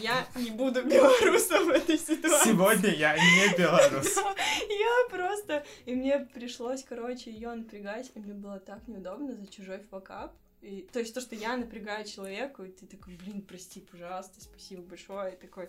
я 0.00 0.26
не 0.36 0.50
буду 0.50 0.82
белорусом 0.84 1.66
в 1.66 1.70
этой 1.70 1.98
ситуации. 1.98 2.50
Сегодня 2.50 2.90
я 2.90 3.16
не 3.16 3.56
белорус. 3.58 4.16
Я 4.16 5.08
просто... 5.10 5.64
И 5.86 5.94
мне 5.94 6.20
пришлось, 6.20 6.84
короче, 6.84 7.30
ее 7.30 7.52
напрягать, 7.54 8.10
и 8.14 8.18
мне 8.18 8.34
было 8.34 8.58
так 8.58 8.86
неудобно 8.88 9.34
за 9.34 9.46
чужой 9.46 9.80
факап. 9.90 10.34
И, 10.60 10.88
то 10.92 10.98
есть 10.98 11.12
то, 11.12 11.20
что 11.20 11.34
я 11.34 11.56
напрягаю 11.56 12.06
человеку, 12.06 12.64
и 12.64 12.70
ты 12.70 12.86
такой, 12.86 13.16
блин, 13.16 13.42
прости, 13.42 13.80
пожалуйста, 13.80 14.40
спасибо 14.40 14.82
большое, 14.82 15.34
и 15.34 15.36
такой, 15.36 15.68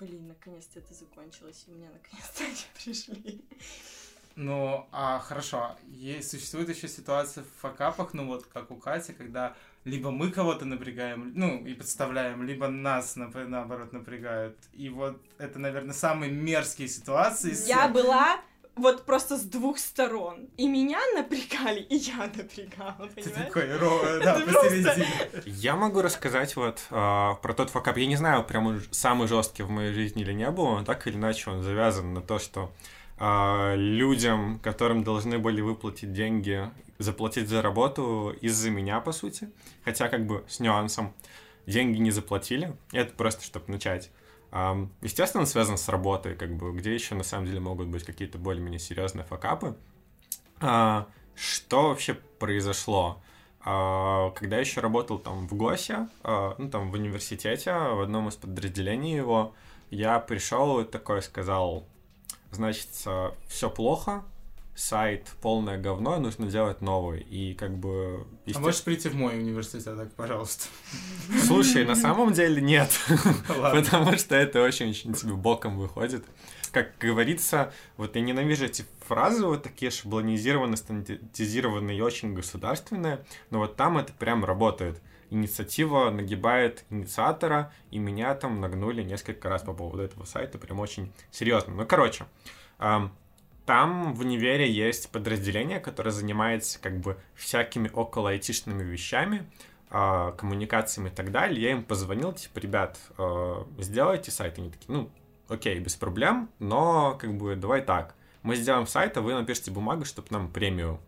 блин, 0.00 0.26
наконец-то 0.26 0.80
это 0.80 0.92
закончилось, 0.92 1.64
и 1.68 1.70
мне 1.70 1.88
наконец-то 1.88 2.44
они 2.44 2.56
пришли. 2.74 3.44
Ну, 4.40 4.86
а 4.92 5.18
хорошо, 5.18 5.76
есть, 5.88 6.30
существует 6.30 6.68
еще 6.68 6.86
ситуация 6.86 7.42
в 7.42 7.60
факапах, 7.60 8.14
ну 8.14 8.26
вот 8.28 8.46
как 8.46 8.70
у 8.70 8.76
Кати, 8.76 9.12
когда 9.12 9.54
либо 9.84 10.12
мы 10.12 10.30
кого-то 10.30 10.64
напрягаем, 10.64 11.32
ну, 11.34 11.64
и 11.66 11.74
подставляем, 11.74 12.44
либо 12.44 12.68
нас, 12.68 13.16
нап- 13.16 13.46
наоборот, 13.48 13.92
напрягают. 13.92 14.56
И 14.74 14.90
вот 14.90 15.20
это, 15.38 15.58
наверное, 15.58 15.92
самые 15.92 16.30
мерзкие 16.30 16.86
ситуации. 16.86 17.52
Я 17.66 17.88
была 17.88 18.40
вот 18.76 19.04
просто 19.06 19.36
с 19.36 19.42
двух 19.42 19.78
сторон. 19.78 20.48
И 20.56 20.68
меня 20.68 21.00
напрягали, 21.16 21.80
и 21.80 21.96
я 21.96 22.30
напрягала, 22.32 23.08
Ты 23.08 23.22
понимаешь? 23.22 23.46
такой, 23.46 23.64
ро- 23.64 24.22
да, 24.22 24.36
Это 24.36 24.44
просто- 24.52 24.70
посередине. 24.70 25.06
Я 25.46 25.74
могу 25.74 26.00
рассказать 26.00 26.54
вот 26.54 26.86
а, 26.90 27.34
про 27.42 27.54
тот 27.54 27.70
факап. 27.70 27.96
Я 27.96 28.06
не 28.06 28.14
знаю, 28.16 28.44
прям 28.44 28.80
самый 28.92 29.26
жесткий 29.26 29.64
в 29.64 29.70
моей 29.70 29.92
жизни 29.92 30.22
или 30.22 30.32
не 30.32 30.48
был, 30.52 30.76
но 30.78 30.84
так 30.84 31.08
или 31.08 31.16
иначе 31.16 31.50
он 31.50 31.64
завязан 31.64 32.14
на 32.14 32.20
то, 32.20 32.38
что 32.38 32.70
а, 33.18 33.74
людям, 33.74 34.60
которым 34.60 35.02
должны 35.02 35.38
были 35.38 35.60
выплатить 35.60 36.12
деньги, 36.12 36.70
заплатить 36.98 37.48
за 37.48 37.62
работу 37.62 38.34
из-за 38.40 38.70
меня, 38.70 39.00
по 39.00 39.12
сути. 39.12 39.50
Хотя 39.84 40.08
как 40.08 40.26
бы 40.26 40.44
с 40.48 40.60
нюансом. 40.60 41.14
Деньги 41.66 41.98
не 41.98 42.10
заплатили. 42.10 42.74
Это 42.92 43.12
просто, 43.14 43.44
чтобы 43.44 43.66
начать. 43.68 44.10
Ам, 44.50 44.90
Естественно, 45.02 45.42
он 45.42 45.46
связан 45.46 45.76
с 45.76 45.88
работой, 45.88 46.34
как 46.34 46.56
бы, 46.56 46.72
где 46.72 46.94
еще 46.94 47.14
на 47.14 47.24
самом 47.24 47.46
деле 47.46 47.60
могут 47.60 47.88
быть 47.88 48.04
какие-то 48.04 48.38
более-менее 48.38 48.78
серьезные 48.78 49.24
факапы. 49.24 49.76
А, 50.60 51.06
Что 51.34 51.88
вообще 51.88 52.14
произошло? 52.14 53.20
А, 53.64 54.30
Когда 54.30 54.58
еще 54.58 54.80
работал 54.80 55.18
там 55.18 55.46
в 55.46 55.54
ГОСе, 55.54 56.08
ну 56.24 56.70
там 56.70 56.90
в 56.90 56.94
университете, 56.94 57.72
в 57.72 58.00
одном 58.00 58.28
из 58.28 58.36
подразделений 58.36 59.16
его, 59.16 59.54
я 59.90 60.18
пришел 60.20 60.80
и 60.80 60.84
такой 60.84 61.20
сказал, 61.22 61.86
значит, 62.52 62.88
все 63.48 63.70
плохо, 63.70 64.24
сайт 64.78 65.26
полное 65.42 65.76
говно, 65.76 66.18
нужно 66.20 66.46
делать 66.46 66.80
новый. 66.80 67.20
И 67.22 67.54
как 67.54 67.76
бы... 67.76 68.26
А 68.46 68.48
есте- 68.48 68.60
можешь 68.60 68.82
прийти 68.84 69.08
в 69.08 69.16
мой 69.16 69.36
университет, 69.36 69.96
так, 69.96 70.12
пожалуйста? 70.14 70.66
Слушай, 71.46 71.84
на 71.84 71.96
самом 71.96 72.32
деле 72.32 72.62
нет. 72.62 72.90
Потому 73.48 74.16
что 74.16 74.36
это 74.36 74.62
очень-очень 74.62 75.14
тебе 75.14 75.34
боком 75.34 75.78
выходит. 75.78 76.24
Как 76.70 76.96
говорится, 76.98 77.72
вот 77.96 78.14
я 78.14 78.22
ненавижу 78.22 78.66
эти 78.66 78.84
фразы 79.06 79.44
вот 79.46 79.64
такие 79.64 79.90
шаблонизированные, 79.90 80.76
стандартизированные 80.76 81.98
и 81.98 82.00
очень 82.00 82.34
государственные, 82.34 83.24
но 83.50 83.58
вот 83.58 83.76
там 83.76 83.98
это 83.98 84.12
прям 84.12 84.44
работает. 84.44 85.00
Инициатива 85.30 86.10
нагибает 86.10 86.84
инициатора, 86.90 87.72
и 87.90 87.98
меня 87.98 88.34
там 88.34 88.60
нагнули 88.60 89.02
несколько 89.02 89.48
раз 89.48 89.62
по 89.62 89.72
поводу 89.72 90.02
этого 90.02 90.24
сайта, 90.24 90.58
прям 90.58 90.80
очень 90.80 91.12
серьезно. 91.30 91.74
Ну, 91.74 91.86
короче, 91.86 92.24
ам, 92.78 93.12
там 93.66 94.14
в 94.14 94.20
универе 94.20 94.70
есть 94.70 95.10
подразделение, 95.10 95.80
которое 95.80 96.10
занимается 96.10 96.80
как 96.80 96.98
бы 97.00 97.18
всякими 97.34 97.90
около 97.92 98.30
айтишными 98.30 98.82
вещами, 98.82 99.46
а, 99.90 100.32
коммуникациями 100.32 101.08
и 101.08 101.12
так 101.12 101.30
далее. 101.30 101.60
Я 101.60 101.70
им 101.72 101.82
позвонил, 101.82 102.32
типа, 102.32 102.58
ребят, 102.58 102.98
э, 103.18 103.64
сделайте 103.78 104.30
сайт. 104.30 104.58
Они 104.58 104.70
такие, 104.70 104.86
ну, 104.88 105.10
окей, 105.48 105.78
без 105.80 105.96
проблем, 105.96 106.48
но 106.58 107.14
как 107.20 107.36
бы 107.36 107.56
давай 107.56 107.82
так. 107.82 108.14
Мы 108.42 108.56
сделаем 108.56 108.86
сайт, 108.86 109.16
а 109.16 109.20
вы 109.20 109.34
напишите 109.34 109.70
бумагу, 109.70 110.04
чтобы 110.04 110.28
нам 110.30 110.48
премию, 110.48 111.00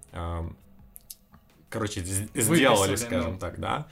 короче, 1.71 2.01
з- 2.05 2.29
сделали, 2.35 2.91
Выписали, 2.91 2.97
скажем 2.97 3.33
ну. 3.33 3.39
так, 3.39 3.59
да. 3.59 3.87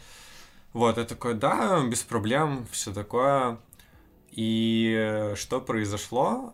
Вот, 0.75 0.99
я 0.99 1.05
такой, 1.05 1.35
да, 1.35 1.83
без 1.87 2.03
проблем, 2.03 2.67
все 2.71 2.93
такое. 2.93 3.59
И 4.33 5.33
что 5.37 5.61
произошло? 5.61 6.53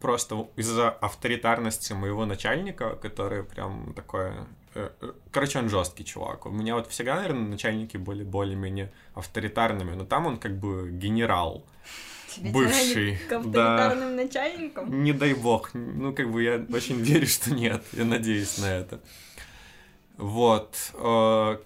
Просто 0.00 0.46
из-за 0.56 0.90
авторитарности 0.90 1.92
моего 1.94 2.26
начальника, 2.26 2.96
который 2.96 3.42
прям 3.42 3.92
такой... 3.94 4.30
э, 4.74 4.90
э, 5.00 5.12
Короче, 5.32 5.58
он 5.58 5.68
жесткий 5.68 6.04
чувак. 6.04 6.46
У 6.46 6.50
меня 6.50 6.74
вот 6.74 6.86
всегда, 6.90 7.16
наверное, 7.16 7.48
начальники 7.48 7.96
были 7.96 8.22
более-менее 8.22 8.92
авторитарными, 9.14 9.94
но 9.96 10.04
там 10.04 10.26
он 10.26 10.36
как 10.38 10.58
бы 10.58 10.90
генерал. 10.90 11.66
Тебе 12.34 12.50
Бывший, 12.52 13.16
к 13.16 13.28
да. 13.30 13.36
авторитарным 13.38 14.16
начальникам? 14.16 15.02
Не 15.02 15.12
дай 15.12 15.32
бог. 15.34 15.70
Ну, 15.74 16.12
как 16.14 16.30
бы 16.30 16.42
я 16.42 16.64
очень 16.72 17.00
верю, 17.00 17.26
что 17.26 17.52
нет. 17.54 17.82
Я 17.92 18.04
надеюсь 18.04 18.58
на 18.58 18.66
это. 18.66 19.00
Вот. 20.16 20.92
э, 20.94 21.58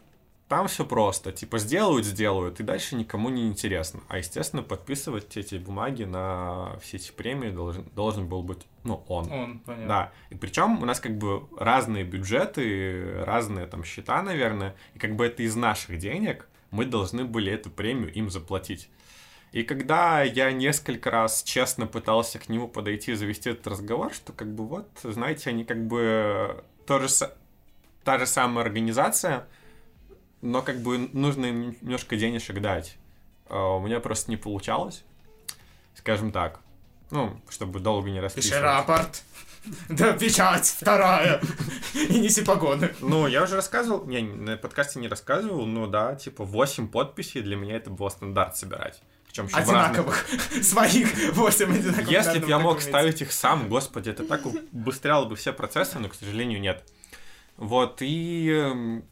Там 0.49 0.67
все 0.67 0.85
просто. 0.85 1.31
Типа, 1.31 1.59
сделают, 1.59 2.05
сделают, 2.05 2.59
и 2.59 2.65
дальше 2.65 2.97
никому 2.97 3.29
не 3.29 3.47
интересно. 3.47 4.01
А, 4.09 4.19
естественно, 4.19 4.65
подписывать 4.65 5.37
эти 5.37 5.55
бумаги 5.55 6.03
на 6.03 6.77
все 6.83 6.97
эти 6.97 7.13
премии 7.13 7.51
должен, 7.51 7.85
должен 7.95 8.27
был 8.27 8.43
быть, 8.43 8.67
ну, 8.83 9.05
он. 9.07 9.31
Он, 9.31 9.59
понятно. 9.61 9.87
Да. 9.87 10.13
И 10.31 10.35
причем 10.35 10.83
у 10.83 10.87
нас 10.87 10.99
как 10.99 11.17
бы 11.19 11.45
разные 11.57 12.03
бюджеты, 12.03 13.23
разные 13.25 13.67
там 13.67 13.85
счета, 13.85 14.21
наверное, 14.23 14.75
и 14.95 14.99
как 14.99 15.15
бы 15.15 15.27
это 15.27 15.45
из 15.45 15.55
наших 15.55 15.99
денег, 15.99 16.49
мы 16.73 16.85
должны 16.85 17.25
были 17.25 17.53
эту 17.53 17.71
премию 17.71 18.13
им 18.13 18.29
заплатить. 18.29 18.89
И 19.53 19.63
когда 19.63 20.23
я 20.23 20.53
несколько 20.53 21.11
раз 21.11 21.43
честно 21.45 21.87
пытался 21.87 22.41
к 22.41 22.49
нему 22.49 22.67
подойти 22.69 23.13
и 23.13 23.15
завести 23.15 23.51
этот 23.51 23.67
разговор, 23.69 24.13
что 24.13 24.33
как 24.33 24.53
бы 24.55 24.67
вот, 24.67 24.89
знаете, 25.03 25.51
они 25.51 25.65
как 25.65 25.87
бы 25.87 26.65
тоже 26.87 27.09
та 28.05 28.19
же 28.19 28.27
самая 28.27 28.65
организация, 28.65 29.47
но 30.41 30.63
как 30.63 30.81
бы 30.81 31.11
нужно 31.13 31.47
им 31.47 31.77
немножко 31.81 32.17
денежек 32.17 32.61
дать. 32.61 32.97
А 33.49 33.77
У 33.77 33.81
меня 33.81 34.01
просто 34.01 34.31
не 34.31 34.37
получалось, 34.37 35.05
скажем 35.95 36.33
так. 36.33 36.61
Ну, 37.11 37.41
чтобы 37.49 37.81
долго 37.81 38.09
не 38.09 38.17
Пиши 38.17 38.23
расписывать. 38.23 38.63
рапорт. 38.63 39.23
Да, 39.91 40.15
печать 40.15 40.67
вторая. 40.67 41.39
И 41.93 42.19
неси 42.19 42.43
погоны. 42.43 42.95
Ну, 43.01 43.27
я 43.27 43.43
уже 43.43 43.57
рассказывал, 43.57 44.07
не, 44.07 44.23
на 44.23 44.57
подкасте 44.57 44.99
не 45.01 45.07
рассказывал, 45.09 45.67
но 45.67 45.87
да, 45.87 46.15
типа 46.15 46.45
8 46.45 46.89
подписей 46.89 47.43
для 47.43 47.57
меня 47.57 47.77
это 47.77 47.91
было 47.91 48.09
стандарт 48.09 48.57
собирать. 48.57 49.03
Причем 49.27 49.47
еще 49.47 49.57
в 49.57 49.59
разных 49.59 49.77
Одинаковых. 49.77 50.27
Своих 50.63 51.35
8 51.35 51.75
одинаковых. 51.75 52.11
Если 52.11 52.39
бы 52.39 52.49
я 52.49 52.59
мог 52.59 52.77
документе. 52.77 52.89
ставить 52.89 53.23
их 53.23 53.33
сам, 53.33 53.69
господи, 53.69 54.09
это 54.09 54.25
так 54.25 54.47
убыстряло 54.47 55.27
бы 55.27 55.37
все 55.37 55.53
процессы, 55.53 55.99
но, 55.99 56.09
к 56.09 56.15
сожалению, 56.15 56.61
нет. 56.61 56.83
Вот, 57.61 58.03
и... 58.03 58.49
эм, 58.51 59.05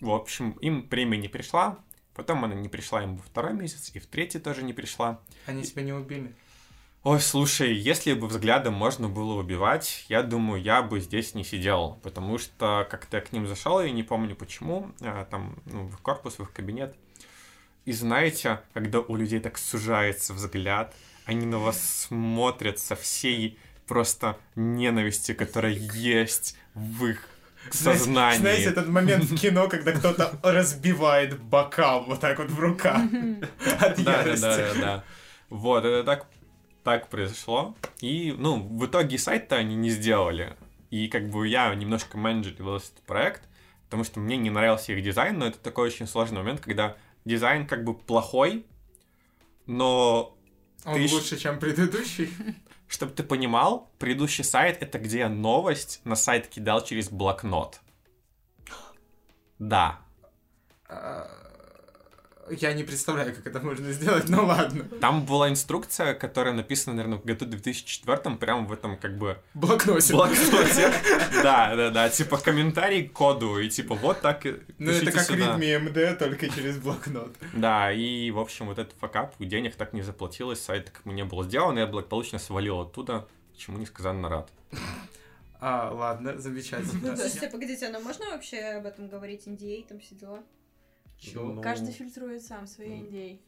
В 0.00 0.10
общем, 0.10 0.52
им 0.60 0.86
премия 0.88 1.18
не 1.18 1.28
пришла, 1.28 1.78
потом 2.14 2.44
она 2.44 2.54
не 2.54 2.68
пришла 2.68 3.02
им 3.02 3.16
во 3.16 3.22
второй 3.22 3.54
месяц, 3.54 3.90
и 3.94 3.98
в 3.98 4.06
третий 4.06 4.38
тоже 4.38 4.62
не 4.62 4.72
пришла. 4.74 5.20
Они 5.46 5.62
тебя 5.62 5.82
не 5.82 5.92
убили. 5.92 6.34
Ой, 7.04 7.20
слушай, 7.20 7.74
если 7.74 8.14
бы 8.14 8.28
взглядом 8.28 8.74
можно 8.74 9.08
было 9.08 9.34
убивать, 9.38 10.06
я 10.08 10.22
думаю, 10.22 10.62
я 10.62 10.82
бы 10.82 11.00
здесь 11.00 11.34
не 11.34 11.44
сидел, 11.44 11.98
потому 12.02 12.38
что 12.38 12.86
как-то 12.90 13.18
я 13.18 13.22
к 13.22 13.32
ним 13.32 13.46
зашел, 13.46 13.80
я 13.80 13.90
не 13.90 14.02
помню 14.02 14.36
почему, 14.36 14.90
а, 15.00 15.24
там, 15.26 15.56
ну, 15.66 15.88
в 15.88 15.98
корпус, 15.98 16.38
в 16.38 16.42
их 16.42 16.52
кабинет. 16.52 16.96
И 17.84 17.92
знаете, 17.92 18.60
когда 18.72 19.00
у 19.00 19.16
людей 19.16 19.40
так 19.40 19.58
сужается 19.58 20.32
взгляд, 20.32 20.94
они 21.26 21.44
на 21.44 21.58
вас 21.58 22.06
смотрят 22.08 22.78
со 22.78 22.94
всей 22.96 23.58
просто 23.86 24.38
ненавистью, 24.54 25.36
которая 25.36 25.72
есть 25.72 26.56
в 26.74 27.06
их 27.06 27.28
сознании. 27.70 28.38
Знаете, 28.38 28.64
этот 28.64 28.88
момент 28.88 29.24
в 29.24 29.36
кино, 29.36 29.68
когда 29.68 29.92
кто-то 29.92 30.38
разбивает 30.42 31.40
бокал 31.40 32.04
вот 32.04 32.20
так 32.20 32.38
вот 32.38 32.50
в 32.50 32.58
руках. 32.58 33.02
От 33.80 33.98
ярости. 33.98 34.42
да, 34.42 34.56
да, 34.56 34.74
да. 34.80 35.04
Вот, 35.50 35.84
это 35.84 36.04
так, 36.04 36.26
так 36.82 37.08
произошло. 37.08 37.76
И, 38.00 38.34
ну, 38.36 38.60
в 38.60 38.86
итоге 38.86 39.18
сайт-то 39.18 39.56
они 39.56 39.76
не 39.76 39.90
сделали. 39.90 40.56
И 40.90 41.08
как 41.08 41.28
бы 41.28 41.48
я 41.48 41.74
немножко 41.74 42.16
менеджерил 42.16 42.76
этот 42.76 43.02
проект, 43.06 43.42
потому 43.84 44.04
что 44.04 44.20
мне 44.20 44.36
не 44.36 44.50
нравился 44.50 44.92
их 44.92 45.02
дизайн, 45.02 45.38
но 45.38 45.46
это 45.46 45.58
такой 45.58 45.88
очень 45.88 46.06
сложный 46.06 46.38
момент, 46.38 46.60
когда 46.60 46.96
дизайн 47.24 47.66
как 47.66 47.84
бы 47.84 47.94
плохой, 47.94 48.66
но 49.66 50.36
Он 50.84 50.94
Ты 50.94 51.12
лучше, 51.12 51.38
чем 51.38 51.58
предыдущий. 51.58 52.30
Чтобы 52.88 53.12
ты 53.12 53.22
понимал, 53.22 53.90
предыдущий 53.98 54.44
сайт 54.44 54.82
это 54.82 54.98
где 54.98 55.20
я 55.20 55.28
новость 55.28 56.00
на 56.04 56.14
сайт 56.14 56.48
кидал 56.48 56.82
через 56.84 57.10
блокнот. 57.10 57.80
Да. 59.58 60.00
Я 62.50 62.72
не 62.74 62.82
представляю, 62.84 63.34
как 63.34 63.46
это 63.46 63.60
можно 63.60 63.92
сделать, 63.92 64.28
но 64.28 64.44
ладно. 64.44 64.84
Там 65.00 65.24
была 65.24 65.48
инструкция, 65.48 66.14
которая 66.14 66.54
написана, 66.54 66.96
наверное, 66.96 67.18
в 67.18 67.24
году 67.24 67.46
2004, 67.46 68.36
прямо 68.36 68.66
в 68.66 68.72
этом 68.72 68.96
как 68.98 69.16
бы 69.16 69.38
Блокносик. 69.54 70.12
блокноте. 70.14 70.92
Да, 71.42 71.74
да, 71.76 71.90
да, 71.90 72.08
типа 72.08 72.38
комментарий 72.38 73.08
к 73.08 73.12
коду, 73.12 73.58
и 73.58 73.68
типа 73.68 73.94
вот 73.94 74.20
так 74.20 74.46
и 74.46 74.56
Ну, 74.78 74.90
это 74.90 75.12
как. 75.12 75.30
Readme 75.30 75.92
MD, 75.92 76.16
только 76.16 76.48
через 76.48 76.78
блокнот. 76.78 77.34
Да, 77.52 77.92
и, 77.92 78.30
в 78.30 78.38
общем, 78.38 78.66
вот 78.66 78.78
этот 78.78 78.94
факап, 78.98 79.34
денег 79.38 79.74
так 79.76 79.92
не 79.92 80.02
заплатилось, 80.02 80.60
сайт 80.60 80.86
так 80.86 81.04
не 81.04 81.24
был 81.24 81.42
сделан, 81.44 81.78
я 81.78 81.86
благополучно 81.86 82.38
свалил 82.38 82.80
оттуда, 82.80 83.26
чему 83.56 83.78
несказанно 83.78 84.28
рад. 84.28 84.50
А, 85.60 85.90
ладно, 85.92 86.38
замечательно. 86.38 87.16
Слушайте, 87.16 87.48
погодите, 87.48 87.86
а 87.86 88.00
можно 88.00 88.26
вообще 88.26 88.58
об 88.58 88.86
этом 88.86 89.08
говорить? 89.08 89.46
NDA, 89.46 89.86
там 89.88 89.98
все 89.98 90.14
дела? 90.14 90.42
Ну, 91.34 91.62
Каждый 91.62 91.92
фильтрует 91.92 92.42
сам 92.42 92.66
свои 92.66 93.00
идеи. 93.02 93.40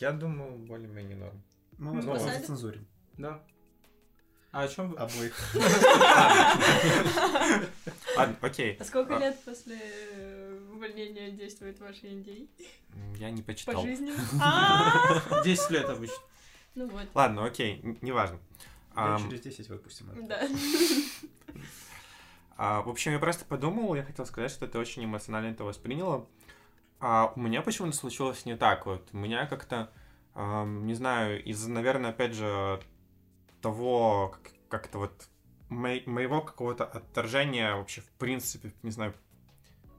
Я 0.00 0.12
думаю, 0.12 0.56
более-менее 0.58 1.16
норм. 1.16 1.42
Мы, 1.78 1.90
Ну, 1.90 1.96
возможно, 1.96 2.24
посадят? 2.24 2.40
зацензурим. 2.40 2.86
Да. 3.18 3.42
А 4.52 4.62
о 4.62 4.68
чем 4.68 4.90
вы? 4.90 4.96
Обоих. 4.96 5.34
Ладно, 8.16 8.36
окей. 8.40 8.76
А 8.80 8.84
сколько 8.84 9.16
А. 9.16 9.20
лет 9.20 9.38
после 9.44 9.78
э, 9.80 10.60
увольнения 10.72 11.30
действует 11.30 11.78
ваш 11.80 11.96
NDA? 12.02 12.48
М, 12.94 13.14
Я 13.14 13.30
не 13.30 13.42
По 13.42 13.48
почитал. 13.48 13.82
жизни? 13.82 14.12
А, 14.40 15.42
10 15.44 15.70
лет 15.70 15.88
обычно. 15.88 16.16
Ну 16.74 16.88
вот. 16.88 17.06
Ладно, 17.14 17.44
окей, 17.44 17.80
неважно. 18.00 18.38
Через 18.94 19.40
10 19.42 19.68
выпустим. 19.68 20.26
Да. 20.26 20.42
А, 22.56 22.82
в 22.82 22.88
общем, 22.88 23.12
я 23.12 23.18
просто 23.18 23.44
подумал, 23.44 23.94
я 23.94 24.02
хотел 24.02 24.24
сказать, 24.26 24.50
что 24.50 24.66
ты 24.66 24.78
очень 24.78 25.04
эмоционально 25.04 25.52
это 25.52 25.64
восприняла. 25.64 26.26
А 27.00 27.32
у 27.36 27.40
меня 27.40 27.62
почему-то 27.62 27.96
случилось 27.96 28.46
не 28.46 28.56
так. 28.56 28.86
Вот 28.86 29.08
у 29.12 29.16
меня 29.16 29.46
как-то, 29.46 29.90
ам, 30.34 30.86
не 30.86 30.94
знаю, 30.94 31.42
из-за, 31.44 31.70
наверное, 31.70 32.10
опять 32.10 32.32
же, 32.34 32.80
того, 33.60 34.34
как- 34.42 34.52
как-то 34.68 34.98
вот 34.98 35.28
мо- 35.68 36.00
моего 36.06 36.40
какого-то 36.40 36.84
отторжения 36.84 37.74
вообще, 37.74 38.00
в 38.00 38.10
принципе, 38.12 38.72
не 38.82 38.90
знаю, 38.90 39.14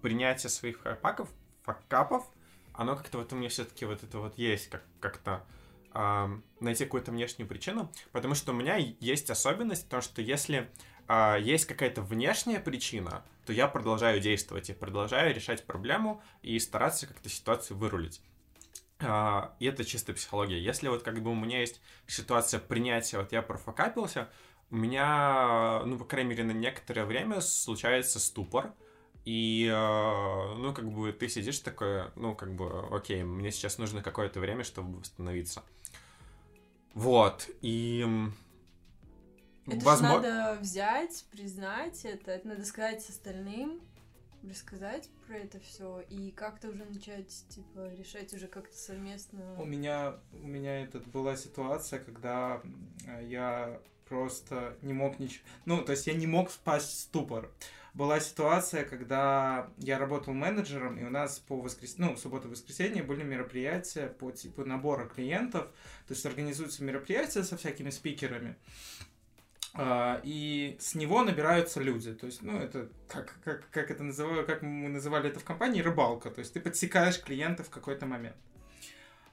принятия 0.02 0.50
своих 0.50 0.80
факапов, 0.80 1.30
факапов, 1.64 2.26
оно 2.74 2.96
как-то 2.96 3.18
вот 3.20 3.34
у 3.34 3.36
меня 3.36 3.50
все-таки 3.50 3.86
вот 3.86 4.04
это 4.04 4.20
вот 4.20 4.38
есть, 4.38 4.70
как- 4.70 4.86
как-то 5.00 5.46
ам, 5.92 6.44
найти 6.60 6.86
какую-то 6.86 7.12
внешнюю 7.12 7.48
причину, 7.48 7.92
потому 8.12 8.36
что 8.36 8.52
у 8.52 8.56
меня 8.56 8.76
есть 8.78 9.30
особенность, 9.30 9.90
то, 9.90 10.02
что 10.02 10.22
если 10.22 10.70
а, 11.08 11.38
есть 11.38 11.66
какая-то 11.66 12.02
внешняя 12.02 12.60
причина, 12.60 13.24
то 13.46 13.54
я 13.54 13.68
продолжаю 13.68 14.20
действовать, 14.20 14.70
я 14.70 14.76
продолжаю 14.76 15.34
решать 15.34 15.66
проблему 15.66 16.22
и 16.42 16.60
стараться 16.60 17.08
как-то 17.08 17.30
ситуацию 17.30 17.78
вырулить. 17.78 18.22
А, 19.00 19.56
и 19.60 19.66
это 19.66 19.86
чисто 19.86 20.14
психология. 20.14 20.60
Если 20.60 20.88
вот 20.88 21.04
как 21.04 21.22
бы 21.22 21.32
у 21.32 21.36
меня 21.36 21.62
есть 21.62 21.82
ситуация 22.08 22.60
принятия, 22.60 23.18
вот 23.20 23.32
я 23.32 23.42
профокапился, 23.42 24.30
у 24.70 24.76
меня, 24.76 25.82
ну, 25.86 25.98
по 25.98 26.04
крайней 26.04 26.32
мере, 26.32 26.44
на 26.44 26.52
некоторое 26.52 27.06
время 27.06 27.40
случается 27.40 28.20
ступор, 28.20 28.74
и, 29.24 29.70
э, 29.72 30.56
ну, 30.58 30.74
как 30.74 30.92
бы 30.92 31.12
ты 31.14 31.30
сидишь 31.30 31.60
такой, 31.60 32.04
ну, 32.16 32.36
как 32.36 32.54
бы, 32.54 32.88
окей, 32.92 33.24
мне 33.24 33.52
сейчас 33.52 33.78
нужно 33.78 34.02
какое-то 34.02 34.40
время, 34.40 34.64
чтобы 34.64 35.00
восстановиться. 35.00 35.64
Вот, 36.94 37.50
и... 37.62 38.06
Это 39.68 39.80
же 39.80 39.86
возмо- 39.86 40.22
надо 40.22 40.58
взять, 40.62 41.26
признать 41.32 42.06
это, 42.06 42.32
это 42.32 42.48
надо 42.48 42.66
сказать 42.66 43.08
остальным, 43.08 43.82
рассказать 44.44 45.10
про 45.28 45.38
это 45.38 45.60
все 45.60 46.02
и 46.10 46.32
как-то 46.32 46.70
уже 46.70 46.86
начать, 46.86 47.46
типа, 47.50 47.92
решать 47.98 48.34
уже 48.34 48.48
как-то 48.48 48.76
совместно. 48.76 49.56
У 49.60 49.66
меня, 49.66 50.16
у 50.32 50.48
меня 50.48 50.84
этот, 50.84 51.06
была 51.08 51.36
ситуация, 51.36 52.00
когда 52.00 52.62
м, 52.64 53.28
я 53.28 53.80
просто 54.08 54.78
не 54.82 54.94
мог 54.94 55.20
ничего... 55.20 55.44
Ну, 55.66 55.84
то 55.84 55.92
есть 55.92 56.08
я 56.08 56.14
не 56.14 56.28
мог 56.28 56.50
впасть 56.50 56.90
в 56.90 57.00
ступор. 57.00 57.52
Была 57.94 58.20
ситуация, 58.20 58.86
когда 58.86 59.72
я 59.80 59.98
работал 59.98 60.32
менеджером, 60.32 61.00
и 61.00 61.04
у 61.04 61.10
нас 61.10 61.40
по 61.40 61.60
воскрес... 61.60 61.98
ну, 61.98 62.16
субботу 62.16 62.48
и 62.48 62.52
воскресенье 62.52 63.02
были 63.02 63.24
мероприятия 63.24 64.08
по 64.08 64.32
типу 64.32 64.64
набора 64.64 65.08
клиентов. 65.08 65.64
То 66.08 66.14
есть 66.14 66.24
организуются 66.26 66.84
мероприятия 66.84 67.44
со 67.44 67.58
всякими 67.58 67.90
спикерами. 67.90 68.56
А, 68.56 68.97
И 69.80 70.78
с 70.80 70.96
него 70.96 71.24
набираются 71.24 71.82
люди. 71.82 72.14
То 72.14 72.26
есть, 72.26 72.42
ну, 72.42 72.58
это 72.58 72.90
как, 73.08 73.36
как, 73.44 73.70
как 73.70 73.92
это 73.92 74.04
называю, 74.04 74.46
как 74.46 74.62
мы 74.62 74.90
называли 74.90 75.30
это 75.30 75.40
в 75.40 75.44
компании, 75.44 75.82
рыбалка. 75.82 76.32
То 76.32 76.40
есть 76.40 76.54
ты 76.54 76.60
подсекаешь 76.60 77.22
клиентов 77.22 77.68
в 77.68 77.70
какой-то 77.70 78.06
момент. 78.06 78.36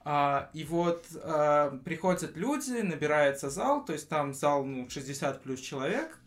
А, 0.04 0.50
и 0.52 0.64
вот 0.64 1.06
а, 1.22 1.78
приходят 1.84 2.36
люди, 2.36 2.82
набирается 2.82 3.48
зал, 3.48 3.84
то 3.84 3.94
есть 3.94 4.08
там 4.08 4.34
зал, 4.34 4.64
ну, 4.64 4.88
60 4.90 5.42
плюс 5.42 5.60
человек, 5.60 6.18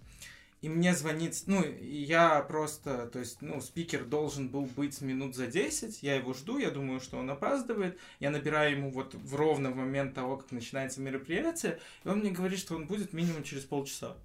и 0.62 0.70
мне 0.70 0.96
звонит, 0.96 1.36
ну, 1.46 1.64
я 1.82 2.42
просто, 2.42 3.08
то 3.08 3.20
есть, 3.20 3.42
ну, 3.42 3.62
спикер 3.62 4.06
должен 4.06 4.50
был 4.50 4.66
быть 4.66 5.00
минут 5.02 5.36
за 5.36 5.48
10, 5.48 6.02
я 6.02 6.16
его 6.16 6.34
жду, 6.34 6.58
я 6.58 6.72
думаю, 6.72 7.00
что 7.00 7.18
он 7.18 7.30
опаздывает, 7.30 8.00
я 8.20 8.32
набираю 8.32 8.72
ему 8.78 8.92
вот 8.92 9.14
в 9.14 9.36
ровно 9.36 9.70
в 9.70 9.76
момент 9.76 10.16
того, 10.16 10.38
как 10.38 10.52
начинается 10.52 11.00
мероприятие, 11.00 11.80
и 12.04 12.08
он 12.10 12.20
мне 12.20 12.32
говорит, 12.32 12.60
что 12.60 12.76
он 12.76 12.88
будет 12.88 13.14
минимум 13.14 13.44
через 13.44 13.66
полчаса. 13.66 14.18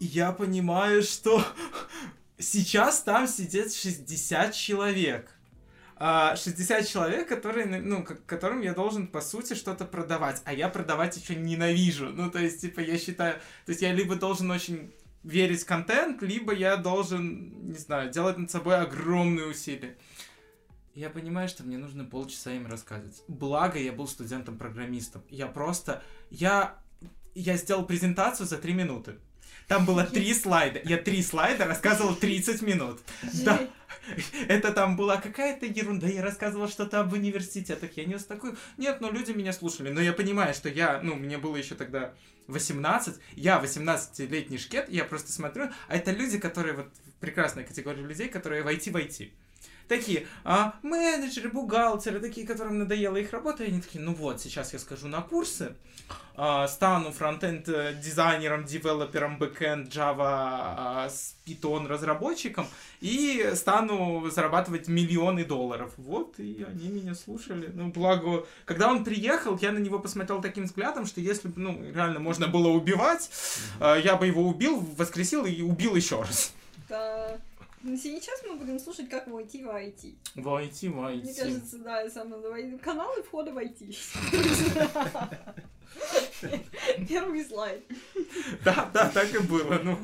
И 0.00 0.06
я 0.06 0.32
понимаю, 0.32 1.02
что 1.04 1.44
сейчас 2.38 3.02
там 3.02 3.28
сидит 3.28 3.72
60 3.72 4.52
человек. 4.52 5.30
А, 6.02 6.34
60 6.34 6.88
человек, 6.88 7.28
которые, 7.28 7.66
ну, 7.66 8.02
к- 8.02 8.24
которым 8.24 8.62
я 8.62 8.72
должен, 8.72 9.06
по 9.06 9.20
сути, 9.20 9.52
что-то 9.52 9.84
продавать. 9.84 10.40
А 10.46 10.54
я 10.54 10.70
продавать 10.70 11.14
еще 11.18 11.34
ненавижу. 11.36 12.08
Ну, 12.08 12.30
то 12.30 12.38
есть, 12.38 12.62
типа, 12.62 12.80
я 12.80 12.96
считаю... 12.98 13.34
То 13.66 13.72
есть, 13.72 13.82
я 13.82 13.92
либо 13.92 14.16
должен 14.16 14.50
очень 14.50 14.94
верить 15.22 15.62
в 15.62 15.66
контент, 15.66 16.22
либо 16.22 16.54
я 16.54 16.78
должен, 16.78 17.66
не 17.68 17.76
знаю, 17.76 18.10
делать 18.10 18.38
над 18.38 18.50
собой 18.50 18.78
огромные 18.78 19.46
усилия. 19.46 19.98
я 20.94 21.10
понимаю, 21.10 21.48
что 21.50 21.64
мне 21.64 21.76
нужно 21.76 22.06
полчаса 22.06 22.52
им 22.52 22.66
рассказывать. 22.66 23.22
Благо, 23.28 23.78
я 23.78 23.92
был 23.92 24.08
студентом-программистом. 24.08 25.22
Я 25.28 25.48
просто... 25.48 26.02
Я... 26.30 26.78
Я 27.34 27.56
сделал 27.58 27.84
презентацию 27.84 28.46
за 28.46 28.56
три 28.56 28.72
минуты. 28.72 29.16
Там 29.70 29.84
было 29.84 30.02
три 30.02 30.34
слайда. 30.34 30.80
Я 30.82 30.96
три 30.96 31.22
слайда 31.22 31.64
рассказывал 31.64 32.16
30 32.16 32.60
минут. 32.62 32.98
Да. 33.44 33.68
Это 34.48 34.72
там 34.72 34.96
была 34.96 35.18
какая-то 35.18 35.64
ерунда. 35.64 36.08
Я 36.08 36.22
рассказывал 36.22 36.66
что-то 36.66 36.98
об 36.98 37.12
университетах. 37.12 37.90
Я 37.94 38.04
нес 38.04 38.24
такую... 38.24 38.56
Нет, 38.78 39.00
ну 39.00 39.12
люди 39.12 39.30
меня 39.30 39.52
слушали. 39.52 39.90
Но 39.90 40.00
я 40.00 40.12
понимаю, 40.12 40.54
что 40.54 40.68
я... 40.68 41.00
Ну, 41.04 41.14
мне 41.14 41.38
было 41.38 41.54
еще 41.54 41.76
тогда 41.76 42.12
18. 42.48 43.14
Я 43.36 43.62
18-летний 43.62 44.58
шкет. 44.58 44.88
Я 44.88 45.04
просто 45.04 45.30
смотрю. 45.30 45.68
А 45.86 45.96
это 45.96 46.10
люди, 46.10 46.40
которые... 46.40 46.74
Вот 46.74 46.88
прекрасная 47.20 47.62
категория 47.62 48.02
людей, 48.02 48.28
которые 48.28 48.64
войти 48.64 48.90
войти 48.90 49.32
такие 49.90 50.26
а, 50.44 50.74
менеджеры, 50.82 51.50
бухгалтеры, 51.50 52.20
такие, 52.20 52.46
которым 52.46 52.78
надоела 52.78 53.16
их 53.16 53.32
работа, 53.32 53.64
и 53.64 53.68
они 53.68 53.80
такие, 53.80 54.02
ну 54.02 54.14
вот, 54.14 54.40
сейчас 54.40 54.72
я 54.72 54.78
скажу 54.78 55.08
на 55.08 55.20
курсы, 55.20 55.74
а, 56.36 56.68
стану 56.68 57.10
фронтенд 57.10 57.68
э, 57.68 57.98
дизайнером, 58.00 58.64
девелопером, 58.64 59.36
бэкенд, 59.36 59.92
Java, 59.92 60.16
а, 60.20 61.08
Python 61.44 61.88
разработчиком 61.88 62.66
и 63.00 63.50
стану 63.54 64.30
зарабатывать 64.30 64.86
миллионы 64.86 65.44
долларов. 65.44 65.92
Вот, 65.96 66.38
и 66.38 66.64
они 66.66 66.88
меня 66.88 67.16
слушали. 67.16 67.70
Ну, 67.74 67.88
благо, 67.88 68.46
когда 68.64 68.88
он 68.88 69.02
приехал, 69.02 69.58
я 69.60 69.72
на 69.72 69.78
него 69.78 69.98
посмотрел 69.98 70.40
таким 70.40 70.64
взглядом, 70.64 71.04
что 71.04 71.20
если 71.20 71.48
бы, 71.48 71.60
ну, 71.60 71.92
реально 71.92 72.20
можно 72.20 72.46
было 72.46 72.68
убивать, 72.68 73.28
mm-hmm. 73.80 74.02
я 74.02 74.14
бы 74.14 74.28
его 74.28 74.46
убил, 74.46 74.78
воскресил 74.96 75.44
и 75.44 75.60
убил 75.62 75.96
еще 75.96 76.20
раз. 76.20 76.52
Да. 76.88 77.38
Ну, 77.82 77.96
сейчас 77.96 78.42
мы 78.46 78.56
будем 78.56 78.78
слушать, 78.78 79.08
как 79.08 79.26
войти 79.26 79.64
в 79.64 79.68
IT. 79.68 80.14
Войти 80.34 80.88
в 80.88 80.98
IT. 80.98 81.22
Мне 81.22 81.34
кажется, 81.34 81.78
да, 81.78 82.02
я 82.02 82.10
сам 82.10 82.28
называю 82.28 82.78
каналы 82.78 83.22
входа 83.22 83.52
в 83.52 83.58
IT. 83.58 83.96
Первый 87.08 87.44
слайд. 87.44 87.82
Да, 88.64 88.90
да, 88.92 89.08
так 89.08 89.34
и 89.34 89.38
было. 89.38 89.80
Ну, 89.82 89.96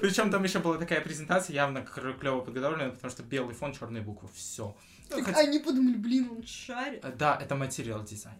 причем 0.00 0.30
там 0.30 0.44
еще 0.44 0.60
была 0.60 0.78
такая 0.78 1.00
презентация, 1.00 1.54
явно 1.54 1.82
клево 1.82 2.40
подготовленная, 2.40 2.90
потому 2.90 3.10
что 3.10 3.22
белый 3.24 3.54
фон, 3.54 3.72
черные 3.72 4.02
буквы. 4.02 4.28
Все. 4.34 4.76
Так 5.08 5.36
Они 5.36 5.58
подумали, 5.58 5.96
блин, 5.96 6.30
он 6.30 6.46
шарит. 6.46 7.04
Да, 7.16 7.38
это 7.40 7.56
материал 7.56 8.04
дизайн. 8.04 8.38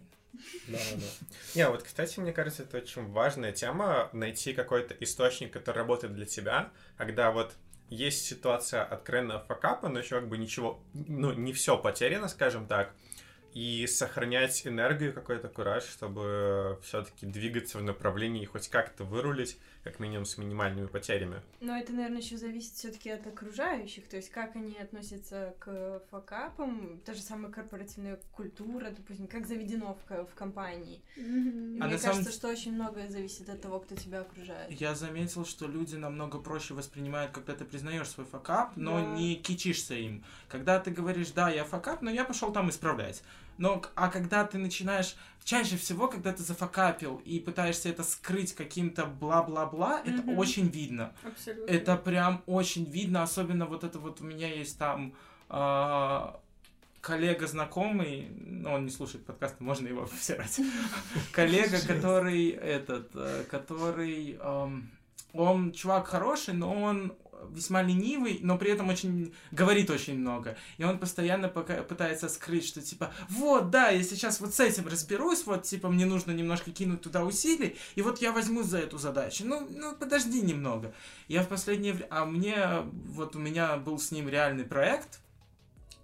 Да, 0.67 0.77
да. 0.95 1.05
Не, 1.55 1.69
вот, 1.69 1.83
кстати, 1.83 2.19
мне 2.19 2.31
кажется, 2.31 2.63
это 2.63 2.77
очень 2.77 3.05
важная 3.11 3.51
тема, 3.51 4.09
найти 4.13 4.53
какой-то 4.53 4.95
источник, 4.99 5.51
который 5.51 5.77
работает 5.77 6.13
для 6.13 6.25
тебя, 6.25 6.71
когда 6.97 7.31
вот 7.31 7.53
есть 7.89 8.25
ситуация 8.25 8.83
откровенного 8.83 9.39
факапа, 9.39 9.89
но 9.89 9.99
еще 9.99 10.19
как 10.19 10.27
бы 10.27 10.37
ничего, 10.37 10.79
ну, 10.93 11.33
не 11.33 11.53
все 11.53 11.77
потеряно, 11.77 12.27
скажем 12.27 12.67
так, 12.67 12.93
и 13.53 13.87
сохранять 13.87 14.67
энергию, 14.67 15.13
какой-то 15.13 15.47
кураж, 15.47 15.83
чтобы 15.83 16.79
все-таки 16.83 17.25
двигаться 17.25 17.77
в 17.77 17.83
направлении 17.83 18.43
и 18.43 18.45
хоть 18.45 18.67
как-то 18.69 19.03
вырулить, 19.03 19.57
как 19.87 19.99
минимум 19.99 20.25
с 20.25 20.37
минимальными 20.37 20.87
потерями. 20.87 21.41
Но 21.59 21.77
это, 21.77 21.93
наверное, 21.93 22.21
еще 22.21 22.37
зависит 22.37 22.73
все-таки 22.73 23.09
от 23.09 23.25
окружающих, 23.25 24.07
то 24.07 24.17
есть 24.17 24.29
как 24.29 24.55
они 24.55 24.75
относятся 24.77 25.55
к 25.59 26.01
факапам, 26.11 27.01
та 27.05 27.13
же 27.13 27.21
самая 27.21 27.51
корпоративная 27.51 28.19
культура, 28.33 28.89
допустим, 28.89 29.27
как 29.27 29.47
заведено 29.47 29.97
в, 30.07 30.25
в 30.25 30.35
компании. 30.35 31.01
Mm-hmm. 31.17 31.77
А 31.81 31.87
Мне 31.87 31.97
кажется, 31.97 32.07
самом... 32.09 32.31
что 32.31 32.49
очень 32.49 32.73
многое 32.73 33.09
зависит 33.09 33.49
от 33.49 33.61
того, 33.61 33.79
кто 33.79 33.95
тебя 33.95 34.21
окружает. 34.21 34.71
Я 34.71 34.95
заметил, 34.95 35.45
что 35.45 35.67
люди 35.67 35.95
намного 35.95 36.39
проще 36.39 36.73
воспринимают, 36.73 37.31
когда 37.31 37.55
ты 37.55 37.65
признаешь 37.65 38.09
свой 38.09 38.25
факап, 38.25 38.73
но 38.75 38.99
да. 38.99 39.15
не 39.15 39.35
кичишься 39.35 39.95
им. 39.95 40.23
Когда 40.47 40.79
ты 40.79 40.91
говоришь, 40.91 41.31
да, 41.31 41.49
я 41.49 41.63
факап, 41.63 42.01
но 42.01 42.11
я 42.11 42.25
пошел 42.25 42.51
там 42.51 42.69
исправлять. 42.69 43.23
Но, 43.57 43.81
а 43.95 44.09
когда 44.09 44.45
ты 44.45 44.57
начинаешь, 44.57 45.15
чаще 45.43 45.77
всего, 45.77 46.07
когда 46.07 46.33
ты 46.33 46.43
зафакапил 46.43 47.21
и 47.25 47.39
пытаешься 47.39 47.89
это 47.89 48.03
скрыть 48.03 48.53
каким-то 48.53 49.05
бла-бла-бла, 49.05 50.01
mm-hmm. 50.01 50.19
это 50.19 50.31
очень 50.39 50.67
видно. 50.67 51.13
Абсолютно. 51.23 51.71
Это 51.71 51.95
прям 51.97 52.43
очень 52.45 52.85
видно, 52.85 53.23
особенно 53.23 53.65
вот 53.65 53.83
это 53.83 53.97
вот 53.99 54.21
у 54.21 54.25
меня 54.25 54.53
есть 54.53 54.77
там 54.77 55.13
э, 55.49 56.27
коллега 57.01 57.47
знакомый, 57.47 58.29
ну, 58.35 58.73
он 58.73 58.85
не 58.85 58.91
слушает 58.91 59.25
подкасты, 59.25 59.63
можно 59.63 59.87
его 59.87 60.05
всирать. 60.19 60.59
Коллега, 61.31 61.79
который 61.85 62.49
этот, 62.49 63.11
э, 63.15 63.45
который, 63.49 64.37
он 65.33 65.71
чувак 65.71 66.07
хороший, 66.07 66.53
но 66.53 66.81
он 66.81 67.13
весьма 67.49 67.81
ленивый, 67.81 68.39
но 68.41 68.57
при 68.57 68.71
этом 68.71 68.89
очень 68.89 69.33
говорит 69.51 69.89
очень 69.89 70.17
много. 70.17 70.57
И 70.77 70.83
он 70.83 70.99
постоянно 70.99 71.49
пока 71.49 71.83
пытается 71.83 72.29
скрыть, 72.29 72.65
что 72.65 72.81
типа, 72.81 73.13
вот, 73.29 73.69
да, 73.69 73.89
я 73.89 74.03
сейчас 74.03 74.39
вот 74.39 74.53
с 74.53 74.59
этим 74.59 74.87
разберусь, 74.87 75.45
вот, 75.45 75.63
типа, 75.63 75.89
мне 75.89 76.05
нужно 76.05 76.31
немножко 76.31 76.71
кинуть 76.71 77.01
туда 77.01 77.23
усилий, 77.23 77.77
и 77.95 78.01
вот 78.01 78.21
я 78.21 78.31
возьму 78.31 78.63
за 78.63 78.79
эту 78.79 78.97
задачу. 78.97 79.43
Ну, 79.45 79.67
ну 79.69 79.95
подожди 79.95 80.41
немного. 80.41 80.93
Я 81.27 81.43
в 81.43 81.47
последнее 81.47 81.93
время... 81.93 82.07
А 82.09 82.25
мне... 82.25 82.83
Вот 83.07 83.35
у 83.35 83.39
меня 83.39 83.77
был 83.77 83.99
с 83.99 84.11
ним 84.11 84.29
реальный 84.29 84.63
проект, 84.63 85.19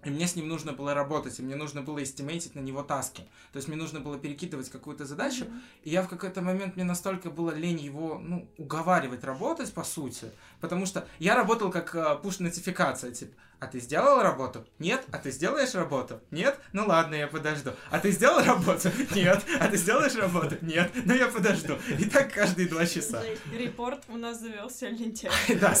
и 0.04 0.10
мне 0.10 0.26
с 0.26 0.36
ним 0.36 0.48
нужно 0.48 0.72
было 0.72 0.94
работать, 0.94 1.38
и 1.38 1.42
мне 1.42 1.56
нужно 1.56 1.82
было 1.82 2.02
эстимейтить 2.02 2.54
на 2.54 2.60
него 2.60 2.82
таски. 2.82 3.22
То 3.52 3.56
есть 3.56 3.68
мне 3.68 3.76
нужно 3.76 4.00
было 4.00 4.18
перекидывать 4.18 4.70
какую-то 4.70 5.04
задачу, 5.04 5.44
mm-hmm. 5.44 5.60
и 5.84 5.90
я 5.90 6.02
в 6.02 6.08
какой-то 6.08 6.42
момент, 6.42 6.76
мне 6.76 6.84
настолько 6.84 7.30
было 7.30 7.50
лень 7.50 7.80
его, 7.80 8.18
ну, 8.18 8.48
уговаривать 8.58 9.24
работать, 9.24 9.72
по 9.72 9.84
сути, 9.84 10.30
потому 10.60 10.86
что 10.86 11.06
я 11.18 11.34
работал 11.34 11.70
как 11.70 11.94
uh, 11.94 12.22
push-нотификация, 12.22 13.12
типа, 13.12 13.34
а 13.64 13.66
ты 13.66 13.80
сделал 13.80 14.22
работу? 14.22 14.62
Нет. 14.78 15.02
А 15.10 15.16
ты 15.16 15.30
сделаешь 15.30 15.74
работу? 15.74 16.20
Нет. 16.30 16.58
Ну 16.74 16.86
ладно, 16.86 17.14
я 17.14 17.26
подожду. 17.26 17.70
А 17.90 17.98
ты 17.98 18.10
сделал 18.10 18.44
работу? 18.44 18.90
Нет. 19.14 19.42
А 19.58 19.68
ты 19.68 19.78
сделаешь 19.78 20.14
работу? 20.16 20.56
Нет. 20.60 20.92
Ну 21.06 21.14
я 21.14 21.28
подожду. 21.28 21.78
И 21.98 22.04
так 22.04 22.30
каждые 22.30 22.68
два 22.68 22.84
часа. 22.84 23.22
Репорт 23.50 24.02
у 24.08 24.18
нас 24.18 24.40
завелся 24.40 24.88
лентяй. 24.90 25.30
Да, 25.60 25.74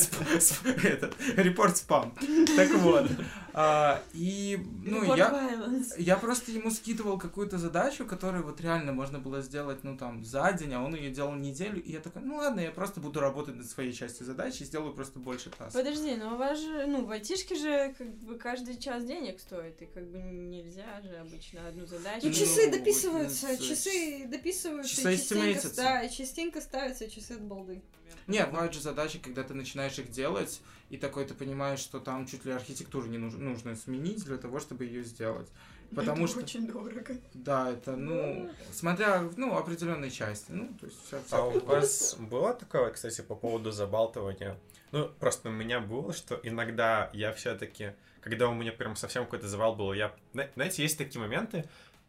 этот, 0.82 1.14
репорт 1.36 1.76
спам. 1.76 2.14
Так 2.56 2.70
вот. 2.76 3.10
А, 3.56 4.02
и, 4.12 4.58
ну, 4.82 5.14
я, 5.14 5.70
я 5.96 6.16
просто 6.16 6.50
ему 6.50 6.72
скидывал 6.72 7.18
какую-то 7.18 7.56
задачу, 7.56 8.04
которую 8.04 8.44
вот 8.44 8.60
реально 8.60 8.92
можно 8.92 9.20
было 9.20 9.42
сделать, 9.42 9.84
ну, 9.84 9.96
там, 9.96 10.24
за 10.24 10.52
день, 10.52 10.74
а 10.74 10.82
он 10.82 10.96
ее 10.96 11.10
делал 11.10 11.34
неделю, 11.34 11.80
и 11.80 11.92
я 11.92 12.00
такой, 12.00 12.22
ну, 12.22 12.34
ладно, 12.36 12.58
я 12.58 12.72
просто 12.72 13.00
буду 13.00 13.20
работать 13.20 13.54
над 13.54 13.70
своей 13.70 13.92
частью 13.92 14.26
задачи 14.26 14.62
и 14.62 14.64
сделаю 14.64 14.92
просто 14.92 15.20
больше 15.20 15.50
тасков. 15.50 15.72
Подожди, 15.72 16.16
но 16.16 16.34
у 16.34 16.36
вас 16.36 16.58
же, 16.58 16.86
ну, 16.88 17.04
в 17.04 17.10
айтишке 17.12 17.54
же 17.54 17.73
как 17.96 18.14
бы 18.18 18.36
каждый 18.36 18.78
час 18.78 19.04
денег 19.04 19.40
стоит, 19.40 19.80
и 19.82 19.86
как 19.86 20.10
бы 20.10 20.18
нельзя 20.18 21.00
же 21.02 21.16
обычно 21.16 21.66
одну 21.68 21.86
задачу. 21.86 22.26
Ну, 22.26 22.32
часы 22.32 22.70
дописываются, 22.70 23.48
вот, 23.48 23.60
часы 23.60 24.26
дописываются, 24.26 24.96
часы 24.96 25.16
частенько, 25.16 25.76
да, 25.76 26.08
частенько 26.08 26.60
ставятся 26.60 27.10
часы 27.10 27.32
от 27.32 27.42
балды. 27.42 27.82
Не, 28.26 28.44
бывают 28.46 28.72
же 28.72 28.80
задачи, 28.80 29.18
когда 29.18 29.42
ты 29.42 29.54
начинаешь 29.54 29.98
их 29.98 30.10
делать, 30.10 30.60
и 30.90 30.96
такой 30.96 31.26
ты 31.26 31.34
понимаешь, 31.34 31.80
что 31.80 32.00
там 32.00 32.26
чуть 32.26 32.44
ли 32.44 32.52
архитектуру 32.52 33.06
не 33.06 33.18
нужно, 33.18 33.38
нужно 33.38 33.76
сменить 33.76 34.24
для 34.24 34.38
того, 34.38 34.60
чтобы 34.60 34.84
ее 34.84 35.02
сделать. 35.02 35.48
Потому 35.96 36.24
это 36.24 36.32
что 36.32 36.40
очень 36.40 36.66
дорого. 36.66 37.16
Да, 37.34 37.70
это, 37.70 37.96
ну, 37.96 38.50
смотря, 38.72 39.28
ну, 39.36 39.56
определенной 39.56 40.10
части. 40.10 40.50
Ну, 40.50 40.68
то 40.80 40.86
есть 40.86 40.98
вся, 41.06 41.20
вся 41.26 41.36
А 41.36 41.44
у 41.44 41.60
вас 41.60 42.16
было 42.18 42.54
такое, 42.54 42.90
кстати, 42.90 43.20
по 43.20 43.34
поводу 43.34 43.70
забалтывания? 43.70 44.58
Ну, 44.92 45.08
просто 45.20 45.48
у 45.48 45.52
меня 45.52 45.80
было, 45.80 46.12
что 46.12 46.38
иногда 46.42 47.10
я 47.12 47.32
все-таки, 47.32 47.92
когда 48.20 48.48
у 48.48 48.54
меня 48.54 48.72
прям 48.72 48.96
совсем 48.96 49.24
какой-то 49.24 49.48
завал 49.48 49.74
был, 49.74 49.92
я, 49.92 50.14
знаете, 50.54 50.82
есть 50.82 50.98
такие 50.98 51.20
моменты, 51.20 51.64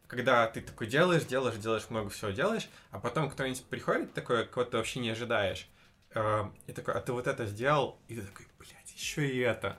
когда 0.08 0.48
ты 0.48 0.62
такой 0.62 0.88
делаешь, 0.88 1.26
делаешь, 1.26 1.58
делаешь, 1.58 1.90
много 1.90 2.10
всего 2.10 2.32
делаешь, 2.32 2.70
а 2.92 3.00
потом 3.00 3.30
кто-нибудь 3.30 3.64
приходит 3.66 4.14
такой, 4.14 4.46
кого 4.46 4.66
ты 4.66 4.78
вообще 4.78 5.00
не 5.00 5.10
ожидаешь, 5.10 5.68
э, 6.14 6.44
и 6.68 6.74
такой, 6.74 6.94
а 6.94 7.02
ты 7.02 7.12
вот 7.12 7.28
это 7.28 7.46
сделал, 7.46 7.98
и 8.08 8.16
ты 8.16 8.22
такой, 8.22 8.48
блядь, 8.60 8.92
еще 8.96 9.28
и 9.28 9.40
это. 9.40 9.78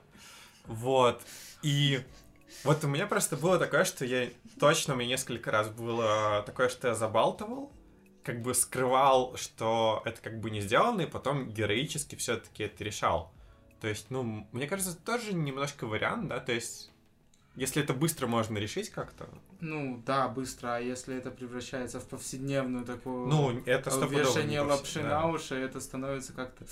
Вот. 0.65 1.23
И 1.63 2.01
вот 2.65 2.85
у 2.85 2.89
меня 2.89 3.07
просто 3.07 3.37
было 3.37 3.59
такое, 3.59 3.85
что 3.85 4.05
я 4.05 4.29
точно, 4.59 4.95
у 4.95 4.97
меня 4.97 5.11
несколько 5.11 5.51
раз 5.51 5.69
было 5.69 6.43
такое, 6.47 6.69
что 6.69 6.89
я 6.89 6.95
забалтывал, 6.95 7.73
как 8.23 8.43
бы 8.43 8.55
скрывал, 8.55 9.37
что 9.37 10.03
это 10.05 10.21
как 10.21 10.41
бы 10.41 10.51
не 10.51 10.61
сделано, 10.61 11.03
и 11.03 11.07
потом 11.07 11.49
героически 11.49 12.17
все-таки 12.17 12.65
это 12.65 12.83
решал. 12.83 13.33
То 13.81 13.89
есть, 13.89 14.11
ну, 14.11 14.47
мне 14.53 14.67
кажется, 14.67 14.93
это 14.93 15.03
тоже 15.03 15.33
немножко 15.35 15.87
вариант, 15.87 16.29
да, 16.29 16.41
то 16.41 16.53
есть, 16.53 16.91
если 17.55 17.83
это 17.83 17.95
быстро 17.95 18.27
можно 18.27 18.59
решить 18.59 18.91
как-то. 18.91 19.29
Ну, 19.61 20.03
да, 20.05 20.29
быстро, 20.29 20.77
а 20.77 20.79
если 20.81 21.17
это 21.17 21.31
превращается 21.31 22.01
в 22.01 22.09
повседневную 22.09 22.85
такую... 22.85 23.29
Ну, 23.29 23.63
это 23.65 23.91
Вешание 24.07 24.61
лапши 24.61 25.03
да. 25.03 25.21
на 25.21 25.29
уши, 25.29 25.55
это 25.55 25.81
становится 25.81 26.33
как-то... 26.33 26.65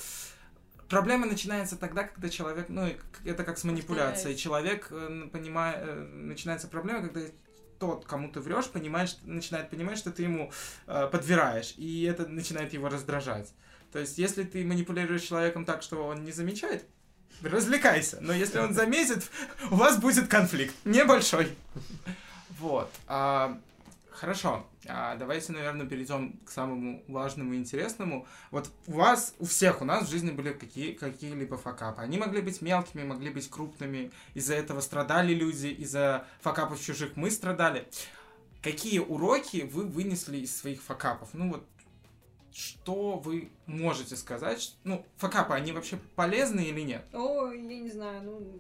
Проблема 0.95 1.27
начинается 1.27 1.77
тогда, 1.77 2.05
когда 2.05 2.29
человек, 2.29 2.67
ну, 2.69 2.89
это 3.25 3.43
как 3.43 3.59
с 3.59 3.65
манипуляцией. 3.65 4.37
Человек 4.37 4.87
э, 4.93 5.29
понимает, 5.33 5.79
э, 5.81 5.95
начинается 5.95 6.69
проблема, 6.69 7.01
когда 7.01 7.21
тот, 7.81 8.05
кому 8.05 8.31
ты 8.31 8.39
врешь, 8.39 8.69
понимаешь, 8.69 9.17
начинает 9.25 9.71
понимать, 9.71 9.99
что 9.99 10.13
ты 10.13 10.23
ему 10.23 10.53
э, 10.87 11.09
подвираешь, 11.11 11.75
и 11.77 12.05
это 12.05 12.29
начинает 12.29 12.73
его 12.73 12.89
раздражать. 12.89 13.53
То 13.91 13.99
есть, 13.99 14.19
если 14.19 14.45
ты 14.45 14.65
манипулируешь 14.65 15.23
человеком 15.23 15.65
так, 15.65 15.83
что 15.83 16.07
он 16.07 16.23
не 16.23 16.31
замечает 16.31 16.85
развлекайся. 17.43 18.19
Но 18.21 18.33
если 18.33 18.61
он 18.61 18.73
заметит, 18.73 19.29
у 19.73 19.75
вас 19.75 19.99
будет 19.99 20.29
конфликт. 20.29 20.75
Небольшой. 20.85 21.49
Вот. 22.61 22.89
А, 23.09 23.59
хорошо. 24.25 24.67
А, 24.89 25.17
давайте, 25.17 25.53
наверное, 25.53 25.87
перейдем 25.87 26.39
к 26.47 26.51
самому 26.51 27.05
важному 27.09 27.53
и 27.53 27.59
интересному. 27.59 28.27
Вот 28.51 28.71
у 28.87 28.93
вас, 28.93 29.35
у 29.39 29.45
всех 29.45 29.83
у 29.83 29.85
нас 29.85 30.07
в 30.07 30.11
жизни 30.11 30.31
были 30.31 30.55
какие, 30.55 30.95
какие-либо 30.95 31.59
факапы. 31.59 32.01
Они 32.01 32.17
могли 32.17 32.41
быть 32.41 32.63
мелкими, 32.63 33.03
могли 33.03 33.31
быть 33.31 33.51
крупными. 33.51 34.11
Из-за 34.33 34.55
этого 34.55 34.81
страдали 34.81 35.35
люди, 35.35 35.67
из-за 35.67 36.25
факапов 36.41 36.81
чужих 36.81 37.17
мы 37.17 37.31
страдали. 37.31 37.87
Какие 38.63 38.99
уроки 38.99 39.69
вы 39.71 39.85
вынесли 39.85 40.39
из 40.39 40.57
своих 40.57 40.81
факапов? 40.81 41.29
Ну 41.35 41.53
вот, 41.53 41.67
что 42.51 43.19
вы 43.19 43.51
можете 43.67 44.17
сказать? 44.17 44.75
Ну, 44.85 45.05
факапы, 45.17 45.53
они 45.53 45.73
вообще 45.73 45.99
полезны 46.17 46.61
или 46.61 46.81
нет? 46.81 47.05
О, 47.13 47.51
я 47.51 47.79
не 47.79 47.91
знаю, 47.91 48.23
ну... 48.23 48.59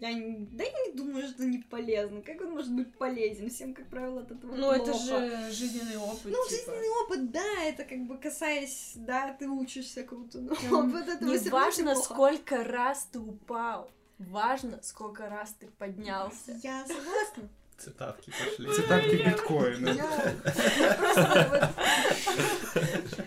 Я 0.00 0.14
не, 0.14 0.46
да 0.52 0.64
я 0.64 0.86
не 0.86 0.92
думаю, 0.94 1.28
что 1.28 1.44
не 1.44 1.58
полезно. 1.58 2.22
Как 2.22 2.40
он 2.40 2.52
может 2.52 2.72
быть 2.72 2.96
полезен? 2.96 3.50
Всем, 3.50 3.74
как 3.74 3.86
правило, 3.88 4.22
от 4.22 4.30
этого 4.30 4.54
Ну, 4.56 4.70
это 4.72 4.92
плохо. 4.92 4.96
же 5.04 5.50
жизненный 5.52 5.98
опыт. 5.98 6.24
Ну, 6.24 6.30
типа. 6.30 6.48
жизненный 6.48 6.88
опыт, 7.04 7.30
да, 7.30 7.62
это 7.64 7.84
как 7.84 7.98
бы 8.06 8.16
касаясь, 8.16 8.92
да, 8.96 9.34
ты 9.38 9.46
учишься 9.48 10.02
круто, 10.02 10.40
но 10.40 10.54
Ну, 10.70 10.90
вот 10.90 11.06
этого 11.06 11.30
Не 11.30 11.38
важно, 11.50 11.94
сколько 11.96 12.64
раз 12.64 13.08
ты 13.12 13.18
упал. 13.18 13.90
Важно, 14.18 14.80
сколько 14.82 15.28
раз 15.28 15.54
ты 15.58 15.66
поднялся. 15.66 16.58
Я 16.62 16.84
согласна. 16.86 17.48
Цитатки 17.78 18.30
пошли. 18.30 18.68
Цитатки 18.74 19.16
биткоина. 19.16 19.96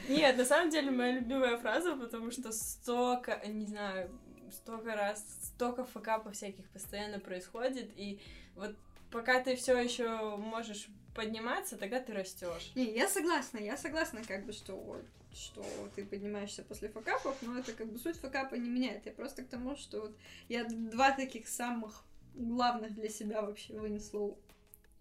Нет, 0.10 0.38
на 0.38 0.46
самом 0.46 0.70
деле 0.70 0.92
моя 0.92 1.14
любимая 1.14 1.58
фраза, 1.58 1.96
потому 1.96 2.32
что 2.32 2.52
столько, 2.52 3.40
не 3.48 3.66
знаю, 3.66 4.10
столько 4.54 4.96
раз, 4.96 5.26
столько 5.42 5.84
факапов 5.84 6.36
всяких 6.36 6.68
постоянно 6.70 7.20
происходит, 7.20 7.92
и 7.96 8.20
вот 8.56 8.76
пока 9.12 9.42
ты 9.42 9.56
все 9.56 9.78
еще 9.78 10.38
можешь 10.38 10.88
подниматься, 11.16 11.78
тогда 11.78 12.00
ты 12.00 12.14
растешь. 12.14 12.72
Не, 12.76 12.92
я 12.94 13.08
согласна, 13.08 13.60
я 13.60 13.78
согласна, 13.78 14.22
как 14.28 14.46
бы, 14.46 14.52
что, 14.52 15.02
что 15.34 15.64
ты 15.96 16.06
поднимаешься 16.06 16.64
после 16.64 16.90
факапов, 16.90 17.36
но 17.42 17.60
это 17.60 17.74
как 17.74 17.88
бы 17.88 18.00
суть 18.00 18.18
факапа 18.18 18.56
не 18.56 18.70
меняет. 18.70 19.06
Я 19.06 19.12
просто 19.12 19.44
к 19.44 19.48
тому, 19.48 19.76
что 19.76 20.02
вот 20.02 20.18
я 20.50 20.66
два 20.66 21.12
таких 21.12 21.48
самых 21.48 22.04
главных 22.34 22.96
для 22.96 23.10
себя 23.10 23.42
вообще 23.42 23.78
вынесла 23.78 24.36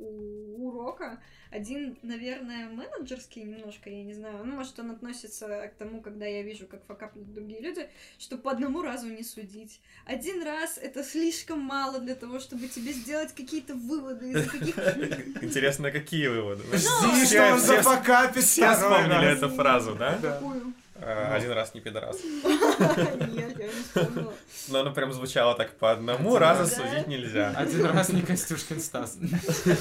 у- 0.03 0.67
урока. 0.69 1.21
Один, 1.51 1.99
наверное, 2.03 2.69
менеджерский 2.69 3.43
немножко, 3.43 3.91
я 3.91 4.03
не 4.05 4.15
знаю. 4.15 4.45
Ну, 4.45 4.55
может, 4.55 4.79
он 4.79 4.91
относится 4.91 5.69
к 5.69 5.75
тому, 5.79 6.01
когда 6.01 6.25
я 6.27 6.43
вижу, 6.43 6.67
как 6.67 6.85
факаплют 6.87 7.33
другие 7.35 7.61
люди, 7.61 7.89
что 8.19 8.39
по 8.39 8.51
одному 8.51 8.83
разу 8.83 9.07
не 9.09 9.23
судить. 9.23 9.81
Один 10.07 10.43
раз 10.43 10.79
это 10.79 11.05
слишком 11.05 11.61
мало 11.61 11.99
для 11.99 12.15
того, 12.15 12.41
чтобы 12.41 12.69
тебе 12.69 12.93
сделать 12.93 13.33
какие-то 13.35 13.75
выводы 13.75 14.31
из 14.33 14.51
каких 14.51 14.79
Интересно, 15.43 15.91
какие 15.91 16.29
выводы? 16.29 16.63
Жди, 16.73 16.87
что 16.87 17.53
он 17.53 17.59
все- 17.59 17.59
зафакапит 17.59 18.45
Все 18.45 18.73
вспомнили 18.75 19.37
эту 19.37 19.49
фразу, 19.51 19.95
да? 19.95 20.19
Да. 20.23 20.35
Какую? 20.35 20.73
Э, 21.05 21.35
Один 21.35 21.53
раз 21.53 21.75
не 21.75 21.81
пидорас. 21.81 22.17
Нет, 22.45 23.59
я 23.59 23.67
не 23.67 23.73
вспомнила. 23.73 24.33
Но 24.69 24.81
оно 24.81 24.93
прям 24.93 25.13
звучало 25.13 25.55
так 25.57 25.77
по 25.77 25.91
одному 25.91 26.39
разу 26.39 26.61
раз. 26.63 26.75
судить 26.77 27.09
нельзя. 27.09 27.53
Один 27.57 27.87
раз 27.87 28.11
не 28.11 28.23
Костюшкин 28.23 28.81
Стас. 28.81 29.17
Не 29.17 29.27
знаю. 29.29 29.79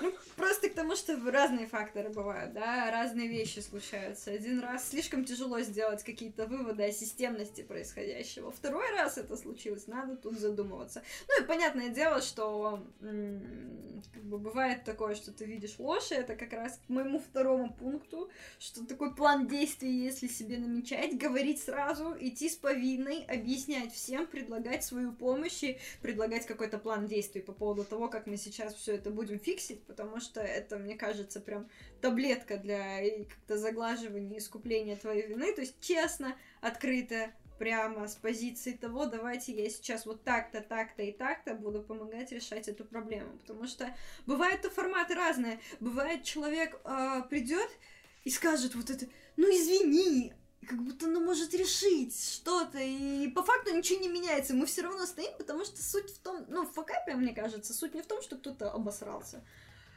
Ну, 0.00 0.12
просто 0.36 0.65
тому, 0.76 0.94
что 0.94 1.18
разные 1.30 1.66
факторы 1.66 2.10
бывают, 2.10 2.52
да, 2.52 2.90
разные 2.90 3.28
вещи 3.28 3.58
случаются. 3.60 4.30
Один 4.30 4.60
раз 4.60 4.90
слишком 4.90 5.24
тяжело 5.24 5.60
сделать 5.60 6.04
какие-то 6.04 6.46
выводы 6.46 6.84
о 6.84 6.92
системности 6.92 7.62
происходящего. 7.62 8.52
Второй 8.52 8.90
раз 8.92 9.18
это 9.18 9.36
случилось, 9.36 9.86
надо 9.86 10.16
тут 10.16 10.38
задумываться. 10.38 11.02
Ну 11.28 11.42
и 11.42 11.46
понятное 11.46 11.88
дело, 11.88 12.20
что 12.20 12.86
как 13.00 14.22
бы 14.24 14.38
бывает 14.38 14.84
такое, 14.84 15.14
что 15.14 15.32
ты 15.32 15.46
видишь 15.46 15.78
ложь, 15.78 16.12
и 16.12 16.14
это 16.14 16.36
как 16.36 16.52
раз 16.52 16.78
к 16.86 16.88
моему 16.90 17.18
второму 17.18 17.72
пункту, 17.72 18.30
что 18.58 18.86
такой 18.86 19.14
план 19.14 19.46
действий, 19.48 20.04
если 20.04 20.28
себе 20.28 20.58
намечать, 20.58 21.16
говорить 21.16 21.62
сразу, 21.62 22.14
идти 22.20 22.48
с 22.48 22.56
повинной, 22.56 23.24
объяснять 23.24 23.92
всем, 23.92 24.26
предлагать 24.26 24.84
свою 24.84 25.12
помощь 25.12 25.62
и 25.62 25.78
предлагать 26.02 26.46
какой-то 26.46 26.78
план 26.78 27.06
действий 27.06 27.40
по 27.40 27.52
поводу 27.52 27.84
того, 27.84 28.08
как 28.08 28.26
мы 28.26 28.36
сейчас 28.36 28.74
все 28.74 28.96
это 28.96 29.10
будем 29.10 29.38
фиксить, 29.38 29.82
потому 29.84 30.20
что 30.20 30.40
это, 30.40 30.65
мне 30.72 30.96
кажется, 30.96 31.40
прям 31.40 31.68
таблетка 32.00 32.56
для 32.58 33.00
и 33.00 33.24
как-то 33.24 33.56
заглаживания 33.56 34.38
искупления 34.38 34.96
твоей 34.96 35.26
вины. 35.26 35.52
То 35.52 35.60
есть 35.60 35.80
честно, 35.80 36.36
открыто, 36.60 37.30
прямо 37.58 38.06
с 38.08 38.16
позиции 38.16 38.72
того, 38.72 39.06
давайте 39.06 39.52
я 39.52 39.68
сейчас 39.70 40.06
вот 40.06 40.22
так-то, 40.24 40.60
так-то 40.60 41.02
и 41.02 41.12
так-то 41.12 41.54
буду 41.54 41.82
помогать 41.82 42.32
решать 42.32 42.68
эту 42.68 42.84
проблему. 42.84 43.38
Потому 43.38 43.66
что 43.66 43.94
бывают-то 44.26 44.70
форматы 44.70 45.14
разные. 45.14 45.60
Бывает, 45.80 46.24
человек 46.24 46.78
э, 46.84 47.22
придет 47.30 47.70
и 48.24 48.30
скажет 48.30 48.74
вот 48.74 48.90
это, 48.90 49.06
ну 49.36 49.46
извини, 49.46 50.32
как 50.66 50.82
будто 50.82 51.06
она 51.06 51.20
может 51.20 51.54
решить 51.54 52.18
что-то, 52.18 52.78
и 52.78 53.28
по 53.28 53.42
факту 53.42 53.74
ничего 53.74 54.00
не 54.00 54.08
меняется. 54.08 54.54
Мы 54.54 54.66
все 54.66 54.82
равно 54.82 55.06
стоим, 55.06 55.32
потому 55.38 55.64
что 55.64 55.82
суть 55.82 56.10
в 56.10 56.18
том, 56.18 56.44
ну, 56.48 56.66
в 56.66 56.72
факапе, 56.72 57.14
мне 57.14 57.32
кажется, 57.34 57.72
суть 57.72 57.94
не 57.94 58.02
в 58.02 58.06
том, 58.06 58.20
что 58.22 58.36
кто-то 58.36 58.70
обосрался, 58.70 59.44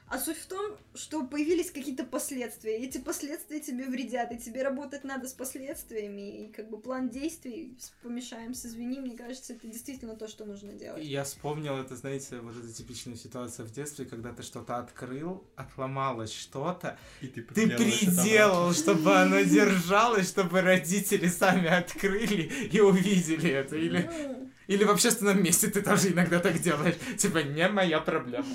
а 0.10 0.18
суть 0.18 0.38
в 0.38 0.48
том, 0.48 0.76
что 0.96 1.24
появились 1.24 1.70
какие-то 1.70 2.04
последствия. 2.04 2.80
и 2.80 2.86
Эти 2.86 2.98
последствия 2.98 3.60
тебе 3.60 3.86
вредят, 3.86 4.32
и 4.32 4.38
тебе 4.38 4.64
работать 4.64 5.04
надо 5.04 5.28
с 5.28 5.34
последствиями. 5.34 6.46
И 6.46 6.52
как 6.52 6.70
бы 6.70 6.80
план 6.80 7.10
действий 7.10 7.78
помешаем 8.02 8.56
с 8.56 8.66
извини, 8.66 9.00
мне 9.00 9.16
кажется, 9.16 9.54
это 9.54 9.68
действительно 9.68 10.16
то, 10.16 10.28
что 10.28 10.46
нужно 10.46 10.74
делать. 10.74 11.06
Я 11.06 11.24
вспомнил 11.24 11.78
это, 11.78 11.96
знаете, 11.96 12.40
вот 12.40 12.58
эта 12.58 12.74
типичная 12.74 13.16
ситуация 13.16 13.66
в 13.66 13.72
детстве, 13.72 14.06
когда 14.06 14.34
ты 14.34 14.42
что-то 14.42 14.78
открыл, 14.78 15.48
отломалось 15.56 16.34
что-то, 16.34 16.98
И 17.22 17.28
ты 17.28 17.44
ты 17.44 17.68
приделал, 17.70 18.74
чтобы 18.74 19.16
оно 19.16 19.42
держалось, 19.44 20.28
чтобы 20.28 20.62
родители 20.62 21.28
сами 21.28 21.68
открыли 21.68 22.70
и 22.72 22.80
увидели 22.80 23.52
это. 23.52 23.76
Или, 23.76 24.10
Ну, 24.12 24.50
или 24.66 24.84
в 24.84 24.90
общественном 24.90 25.44
месте 25.44 25.68
ты 25.68 25.82
тоже 25.82 26.10
иногда 26.10 26.40
так 26.40 26.60
делаешь. 26.60 26.96
Типа, 27.18 27.40
не 27.40 27.68
моя 27.70 28.00
проблема. 28.00 28.48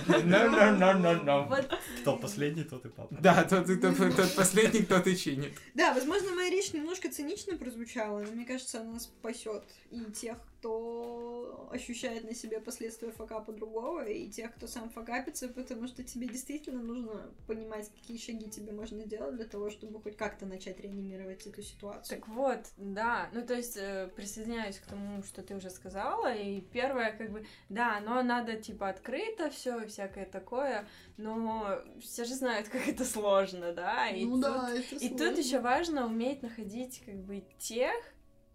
No, 0.08 0.48
no, 0.50 0.76
no, 0.76 0.92
no, 0.94 1.24
no. 1.24 1.64
Кто 2.00 2.16
последний, 2.16 2.64
тот 2.64 2.84
и 2.86 2.88
папа. 2.88 3.14
Да, 3.20 3.44
тот, 3.44 3.66
тот, 3.66 4.16
тот 4.16 4.34
последний, 4.34 4.82
кто 4.82 5.00
ты 5.00 5.14
чинит. 5.16 5.52
да, 5.74 5.92
возможно, 5.94 6.32
моя 6.32 6.50
речь 6.50 6.72
немножко 6.72 7.10
цинично 7.10 7.56
прозвучала, 7.56 8.20
но 8.20 8.32
мне 8.32 8.44
кажется, 8.44 8.80
она 8.80 8.98
спасет 9.00 9.64
и 9.90 10.00
тех, 10.12 10.36
кто 10.58 11.68
ощущает 11.70 12.24
на 12.24 12.34
себе 12.34 12.60
последствия 12.60 13.10
факапа 13.10 13.52
другого, 13.52 14.04
и 14.06 14.28
тех, 14.28 14.54
кто 14.54 14.66
сам 14.66 14.90
факапится, 14.90 15.48
потому 15.48 15.86
что 15.86 16.02
тебе 16.02 16.26
действительно 16.26 16.82
нужно 16.82 17.30
понимать, 17.46 17.90
какие 17.90 18.18
шаги 18.18 18.50
тебе 18.50 18.72
можно 18.72 19.02
сделать 19.04 19.36
для 19.36 19.44
того, 19.44 19.70
чтобы 19.70 20.00
хоть 20.00 20.16
как-то 20.16 20.46
начать 20.46 20.80
реанимировать 20.80 21.46
эту 21.46 21.62
ситуацию. 21.62 22.18
Так 22.18 22.28
вот, 22.28 22.60
да, 22.76 23.28
ну 23.32 23.42
то 23.46 23.54
есть 23.54 23.76
э, 23.76 24.10
присоединяюсь 24.16 24.78
к 24.78 24.86
тому, 24.86 25.22
что 25.22 25.42
ты 25.42 25.54
уже 25.54 25.70
сказала, 25.70 26.34
и 26.34 26.60
первое, 26.60 27.12
как 27.12 27.30
бы, 27.30 27.46
да, 27.68 28.00
но 28.00 28.22
надо 28.22 28.56
типа 28.56 28.88
открыто 28.88 29.50
все 29.50 29.80
и 29.80 29.86
всякое 29.86 30.26
такое, 30.26 30.88
но 31.16 31.80
все 32.00 32.24
же 32.24 32.34
знают, 32.34 32.68
как 32.72 32.88
это 32.88 33.04
сложно, 33.04 33.72
да, 33.72 34.08
и 34.08 34.24
ну 34.24 34.34
тут, 34.34 34.42
да, 34.42 34.70
это 34.70 34.94
и 34.96 35.08
тут 35.08 35.18
сложно. 35.18 35.38
еще 35.38 35.60
важно 35.60 36.06
уметь 36.06 36.42
находить 36.42 37.02
как 37.04 37.16
бы 37.16 37.44
тех, 37.58 37.94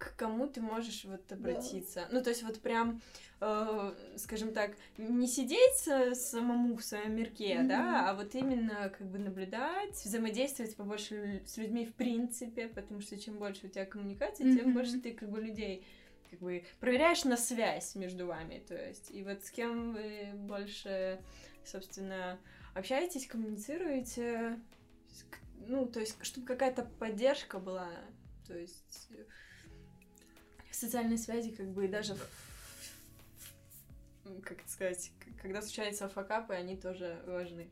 к 0.02 0.16
кому 0.16 0.48
ты 0.48 0.62
можешь 0.62 1.06
вот 1.06 1.32
обратиться. 1.32 2.08
Ну, 2.12 2.24
то 2.24 2.32
есть 2.32 2.42
вот 2.42 2.60
прям, 2.60 3.02
э, 3.40 4.16
скажем 4.18 4.52
так, 4.52 4.72
не 4.98 5.28
сидеть 5.28 6.18
самому 6.18 6.76
в 6.76 6.84
своем 6.84 7.16
мирке, 7.16 7.60
Мгм. 7.60 7.68
да, 7.68 8.10
а 8.10 8.16
вот 8.16 8.34
именно 8.34 8.90
как 8.90 9.08
бы 9.08 9.20
наблюдать, 9.20 9.94
взаимодействовать 10.04 10.76
побольше 10.76 11.44
с 11.46 11.58
людьми 11.58 11.86
в 11.86 11.94
принципе, 11.94 12.68
потому 12.68 13.02
что 13.02 13.20
чем 13.20 13.38
больше 13.38 13.68
у 13.68 13.70
тебя 13.70 13.86
коммуникации, 13.86 14.44
тем 14.44 14.66
Мгм. 14.70 14.74
больше 14.74 15.00
ты 15.00 15.14
как 15.14 15.30
бы 15.30 15.40
людей 15.40 15.86
как 16.32 16.40
бы 16.40 16.66
проверяешь 16.80 17.24
на 17.26 17.38
связь 17.38 17.94
между 17.94 18.26
вами, 18.26 18.64
то 18.68 18.76
есть, 18.76 19.12
и 19.12 19.22
вот 19.24 19.44
с 19.44 19.52
кем 19.52 19.94
вы 19.94 20.32
больше, 20.34 21.22
собственно, 21.64 22.40
общаетесь, 22.74 23.28
коммуницируете, 23.28 24.60
ну, 25.68 25.86
то 25.86 26.00
есть, 26.00 26.18
чтобы 26.24 26.48
какая-то 26.48 26.84
поддержка 27.00 27.60
была, 27.60 27.92
то 28.48 28.58
есть 28.58 29.10
социальные 30.82 31.18
связи, 31.18 31.52
как 31.52 31.68
бы 31.70 31.86
и 31.86 31.88
даже, 31.88 32.18
как 34.44 34.60
это 34.60 34.70
сказать, 34.70 35.12
когда 35.42 35.62
случаются 35.62 36.10
факапы, 36.10 36.54
они 36.54 36.76
тоже 36.76 37.22
важны. 37.26 37.70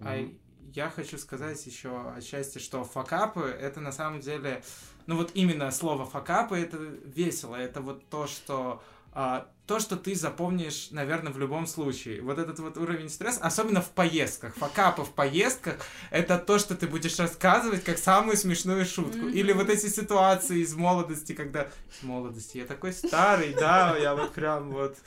А 0.00 0.28
я 0.74 0.90
хочу 0.90 1.16
сказать 1.16 1.64
еще 1.64 2.12
отчасти, 2.12 2.58
что 2.58 2.84
факапы 2.84 3.42
это 3.42 3.80
на 3.80 3.92
самом 3.92 4.20
деле, 4.20 4.62
ну 5.06 5.16
вот 5.16 5.30
именно 5.34 5.70
слово 5.70 6.04
факапы 6.04 6.58
это 6.58 6.76
весело, 6.76 7.56
это 7.56 7.80
вот 7.80 8.08
то, 8.08 8.26
что 8.26 8.82
а, 9.18 9.48
то, 9.66 9.80
что 9.80 9.96
ты 9.96 10.14
запомнишь, 10.14 10.90
наверное, 10.90 11.32
в 11.32 11.38
любом 11.38 11.66
случае. 11.66 12.20
Вот 12.20 12.38
этот 12.38 12.58
вот 12.58 12.76
уровень 12.76 13.08
стресса, 13.08 13.40
особенно 13.40 13.80
в 13.80 13.88
поездках, 13.88 14.54
факапы 14.54 15.04
в 15.04 15.12
поездках, 15.12 15.78
это 16.10 16.38
то, 16.38 16.58
что 16.58 16.76
ты 16.76 16.86
будешь 16.86 17.18
рассказывать 17.18 17.82
как 17.82 17.96
самую 17.96 18.36
смешную 18.36 18.84
шутку. 18.84 19.16
Мгм. 19.16 19.30
Или 19.30 19.52
вот 19.52 19.70
эти 19.70 19.86
ситуации 19.86 20.58
из 20.58 20.74
молодости, 20.74 21.32
когда... 21.32 21.62
Из 21.62 22.02
молодости, 22.02 22.58
я 22.58 22.66
такой 22.66 22.92
старый, 22.92 23.54
да, 23.54 23.96
я 23.96 24.14
вот 24.14 24.34
прям 24.34 24.70
вот 24.70 24.98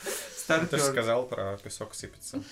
Ты 0.48 0.78
же 0.78 0.84
сказал 0.84 1.28
про 1.28 1.56
песок 1.58 1.94
сыпется. 1.94 2.44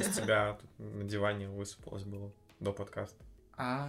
Из 0.00 0.08
тебя 0.08 0.58
тут 0.60 0.70
на 0.96 1.04
диване 1.04 1.48
высыпалось 1.48 2.02
было 2.02 2.32
до 2.58 2.72
подкаста. 2.72 3.24
А, 3.56 3.88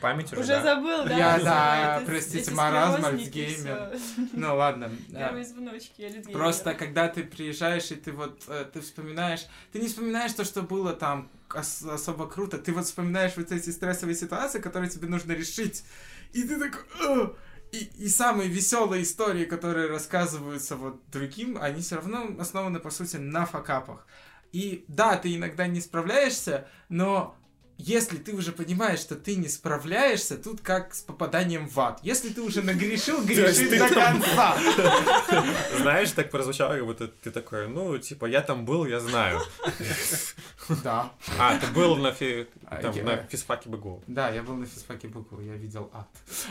Память 0.00 0.32
уже, 0.32 0.40
Уже 0.40 0.48
да? 0.48 0.62
забыл, 0.62 1.04
да? 1.04 1.16
Я, 1.16 1.38
да, 1.40 2.02
простите, 2.06 2.50
маразм, 2.52 3.04
Альцгеймер. 3.04 3.98
Ну 4.32 4.56
ладно. 4.56 4.90
да. 5.08 5.26
Первые 5.26 5.44
звоночки 5.44 6.02
Альцгеймера. 6.02 6.32
Просто 6.32 6.74
когда 6.74 7.08
ты 7.08 7.22
приезжаешь 7.22 7.90
и 7.90 7.96
ты 7.96 8.12
вот 8.12 8.42
э, 8.48 8.64
ты 8.72 8.80
вспоминаешь, 8.80 9.46
ты 9.72 9.78
не 9.78 9.88
вспоминаешь 9.88 10.32
то, 10.32 10.44
что 10.44 10.62
было 10.62 10.92
там 10.94 11.30
ос- 11.54 11.82
особо 11.82 12.26
круто, 12.28 12.58
ты 12.58 12.72
вот 12.72 12.86
вспоминаешь 12.86 13.36
вот 13.36 13.52
эти 13.52 13.70
стрессовые 13.70 14.14
ситуации, 14.16 14.60
которые 14.60 14.90
тебе 14.90 15.08
нужно 15.08 15.32
решить, 15.32 15.84
и 16.32 16.44
ты 16.44 16.58
такой, 16.58 17.34
и, 17.72 17.90
и 17.98 18.08
самые 18.08 18.48
веселые 18.48 19.02
истории, 19.02 19.44
которые 19.44 19.88
рассказываются 19.88 20.76
вот 20.76 21.00
другим, 21.10 21.58
они 21.60 21.82
все 21.82 21.96
равно 21.96 22.36
основаны 22.38 22.80
по 22.80 22.90
сути 22.90 23.16
на 23.16 23.44
факапах. 23.44 24.06
И 24.52 24.84
да, 24.88 25.16
ты 25.16 25.36
иногда 25.36 25.66
не 25.68 25.80
справляешься, 25.80 26.66
но 26.88 27.36
если 27.80 28.18
ты 28.18 28.34
уже 28.34 28.52
понимаешь, 28.52 29.00
что 29.00 29.16
ты 29.16 29.36
не 29.36 29.48
справляешься, 29.48 30.36
тут 30.36 30.60
как 30.60 30.94
с 30.94 31.00
попаданием 31.02 31.68
в 31.68 31.78
ад. 31.80 32.00
Если 32.02 32.28
ты 32.28 32.42
уже 32.42 32.62
нагрешил, 32.62 33.24
греши 33.24 33.70
до 33.78 33.88
конца. 33.88 34.56
Знаешь, 35.78 36.10
так 36.12 36.30
прозвучало, 36.30 36.74
как 36.74 36.84
будто 36.86 37.08
ты 37.08 37.30
такой, 37.30 37.68
ну, 37.68 37.96
типа, 37.98 38.26
я 38.26 38.42
там 38.42 38.64
был, 38.64 38.86
я 38.86 39.00
знаю. 39.00 39.40
Да. 40.84 41.10
А, 41.36 41.58
ты 41.58 41.66
был 41.68 41.96
на, 41.96 42.12
фи- 42.12 42.46
А, 42.66 42.76
там, 42.76 42.94
я- 42.94 43.02
на 43.02 43.16
физфаке 43.24 43.68
БГУ. 43.68 44.04
Да, 44.06 44.30
я 44.30 44.42
был 44.44 44.54
на 44.54 44.66
физфаке 44.66 45.08
БГУ, 45.08 45.40
я 45.40 45.54
видел 45.54 45.90
ад. 45.92 46.06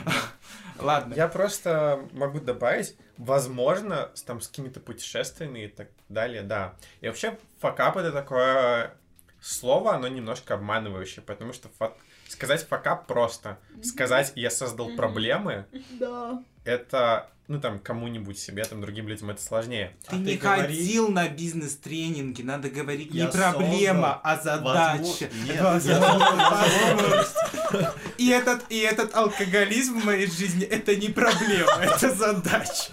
Ладно. 0.80 1.14
Я 1.14 1.30
просто 1.30 2.06
могу 2.12 2.40
добавить, 2.42 2.98
возможно, 3.18 4.12
там, 4.26 4.42
с 4.42 4.50
какими-то 4.50 4.82
путешествиями 4.82 5.66
и 5.66 5.68
так 5.70 5.88
далее, 6.10 6.42
да. 6.44 6.76
И 7.00 7.08
вообще, 7.08 7.38
факап 7.60 7.96
это 7.96 8.12
такое 8.12 8.94
слово, 9.42 9.96
оно 9.96 10.08
немножко 10.08 10.54
обманывающее, 10.56 11.22
потому 11.24 11.54
что 11.54 11.70
фак- 11.80 11.98
сказать 12.28 12.68
факап 12.68 13.08
просто. 13.08 13.58
Сказать 13.84 14.34
«я 14.36 14.50
создал 14.52 14.90
проблемы» 14.96 15.66
Да. 16.00 16.44
это, 16.66 17.30
ну, 17.48 17.60
там, 17.60 17.80
кому-нибудь 17.80 18.38
себе, 18.38 18.64
там, 18.66 18.82
другим 18.82 19.08
людям 19.08 19.30
это 19.32 19.42
сложнее. 19.42 19.96
Ты 20.08 20.16
А 20.16 20.20
не 20.20 20.26
ты 20.26 20.38
говори- 20.38 20.62
ходил 20.68 21.10
на 21.10 21.28
бизнес-тренинги, 21.30 22.42
надо 22.44 22.70
говорить 22.70 23.12
не 23.14 23.20
Я 23.22 23.28
проблема, 23.28 24.20
а 24.24 24.36
Возможно- 24.36 25.04
задача. 25.04 25.30
Нет, 25.46 25.62
Возможность. 25.62 27.36
И 28.20 28.28
этот, 28.32 28.66
и 28.70 28.80
этот 28.80 29.16
алкоголизм 29.16 30.02
в 30.02 30.06
моей 30.06 30.28
жизни 30.28 30.66
это 30.66 30.94
не 30.94 31.08
проблема, 31.08 31.72
это 31.82 32.14
задача. 32.14 32.92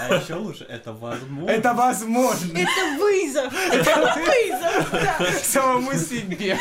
А 0.00 0.14
еще 0.14 0.34
лучше, 0.34 0.66
это 0.68 0.92
возможно. 0.92 1.50
Это 1.50 1.72
возможно. 1.72 2.58
Это 2.58 2.98
вызов! 2.98 3.52
Это 3.72 4.14
вызов! 4.26 4.90
Да. 4.92 5.32
Самому 5.42 5.94
себе. 5.94 6.58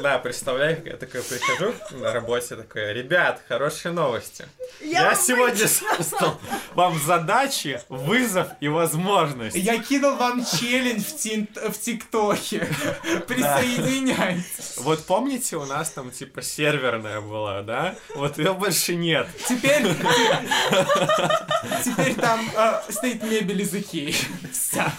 Да, 0.00 0.18
представляю, 0.18 0.82
я 0.84 0.96
такой 0.96 1.22
прихожу 1.22 1.74
на 1.92 2.12
работе, 2.12 2.54
такой, 2.54 2.92
ребят, 2.92 3.40
хорошие 3.48 3.90
новости. 3.92 4.46
Я, 4.80 5.14
сегодня 5.16 5.66
создал 5.66 6.40
вам 6.74 6.96
задачи, 7.00 7.80
вызов 7.88 8.48
и 8.60 8.68
возможность. 8.68 9.56
Я 9.56 9.78
кинул 9.82 10.14
вам 10.16 10.44
челлендж 10.44 11.02
в, 11.02 11.16
тин- 11.16 11.48
в 11.70 11.78
ТикТоке. 11.78 12.68
Присоединяйтесь. 13.26 14.76
Вот 14.78 15.04
помните, 15.06 15.56
у 15.56 15.64
нас 15.64 15.90
там 15.90 16.10
типа 16.10 16.42
серверная 16.42 17.20
была, 17.32 17.62
да? 17.62 17.96
Вот 18.14 18.38
ее 18.38 18.52
больше 18.52 18.94
нет. 18.94 19.26
Теперь, 19.48 19.82
теперь 21.84 22.14
там 22.14 22.48
э, 22.54 22.82
стоит 22.90 23.22
мебель 23.22 23.62
из 23.62 23.74
Икеи. 23.74 24.14
Вся. 24.52 24.92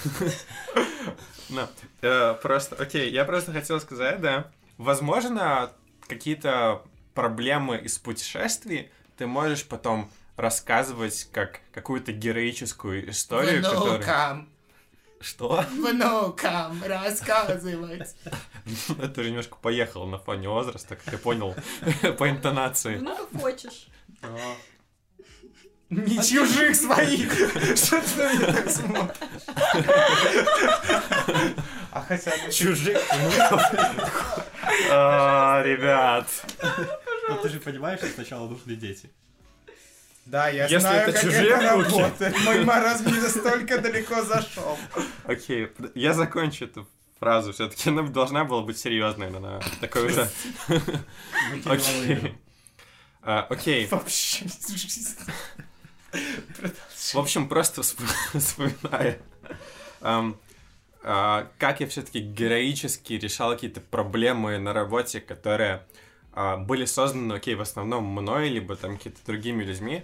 Ну, 1.49 1.67
э, 2.01 2.36
просто, 2.41 2.75
окей, 2.75 3.11
я 3.11 3.23
просто 3.25 3.53
хотел 3.53 3.79
сказать, 3.79 4.19
да, 4.19 4.51
возможно, 4.77 5.71
какие-то 6.07 6.81
проблемы 7.13 7.77
из 7.77 7.99
путешествий 7.99 8.89
ты 9.17 9.27
можешь 9.27 9.65
потом 9.65 10.09
рассказывать 10.36 11.29
как 11.31 11.61
какую-то 11.71 12.11
героическую 12.11 13.09
историю, 13.09 13.61
которая... 13.63 14.45
Что? 15.24 15.63
внукам 15.71 16.84
рассказывать. 16.84 18.13
Это 19.01 19.21
уже 19.21 19.30
немножко 19.30 19.55
поехал 19.55 20.05
на 20.05 20.17
фоне 20.17 20.49
возраста, 20.49 20.97
как 20.97 21.13
я 21.13 21.17
понял 21.17 21.55
по 22.17 22.30
интонации. 22.30 22.97
Внуков 22.97 23.41
хочешь? 23.41 23.88
Но 24.21 24.55
Не 25.89 26.21
чужих 26.21 26.76
своих. 26.76 27.34
Что 27.78 28.01
ты 28.01 28.17
на 28.17 28.34
меня 28.34 28.53
так 28.53 28.69
смотришь? 28.69 29.43
А 31.91 32.01
хотя... 32.01 32.32
ну, 32.45 32.51
Чужих 32.51 32.97
внуков. 33.13 33.61
А, 34.91 35.61
Ребят. 35.63 36.28
ну, 37.30 37.38
ты 37.38 37.49
же 37.49 37.59
понимаешь, 37.61 37.99
что 37.99 38.09
сначала 38.09 38.49
нужны 38.49 38.76
дети. 38.76 39.09
Да, 40.26 40.47
я 40.49 40.63
Если 40.63 40.78
знаю, 40.78 41.01
это 41.03 41.11
как 41.11 41.21
чужие 41.21 41.49
это 41.49 41.76
внуки. 41.76 41.91
работает. 41.91 42.36
Мой 42.45 42.63
маразм 42.63 43.05
не 43.13 43.19
настолько 43.19 43.80
далеко 43.80 44.21
зашел. 44.24 44.78
Окей, 45.26 45.69
я 45.95 46.13
закончу 46.13 46.65
эту 46.65 46.88
фразу. 47.19 47.51
Все-таки 47.53 47.89
она 47.89 48.03
должна 48.03 48.45
была 48.45 48.61
быть 48.61 48.78
серьезной, 48.78 49.30
но 49.30 49.38
она 49.38 49.59
такой 49.82 50.05
уже. 50.07 50.30
Окей. 51.65 52.36
А, 53.21 53.47
Окей. 53.49 53.88
Вообще. 53.88 54.45
В 57.13 57.15
общем, 57.17 57.47
просто 57.47 57.82
всп- 57.82 58.38
вспоминая, 58.39 59.19
а, 61.05 61.47
как 61.57 61.80
я 61.82 61.88
все-таки 61.88 62.19
героически 62.19 63.13
решал 63.13 63.51
какие-то 63.51 63.82
проблемы 63.82 64.57
на 64.57 64.74
работе, 64.74 65.19
которые 65.19 65.86
были 66.36 66.86
созданы, 66.86 67.34
окей, 67.34 67.55
в 67.55 67.61
основном 67.61 68.05
мной, 68.05 68.49
либо 68.49 68.75
там 68.75 68.97
какими-то 68.97 69.25
другими 69.25 69.63
людьми, 69.63 70.03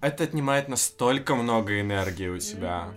это 0.00 0.24
отнимает 0.24 0.68
настолько 0.68 1.34
много 1.34 1.80
энергии 1.80 2.28
у 2.28 2.38
тебя. 2.38 2.94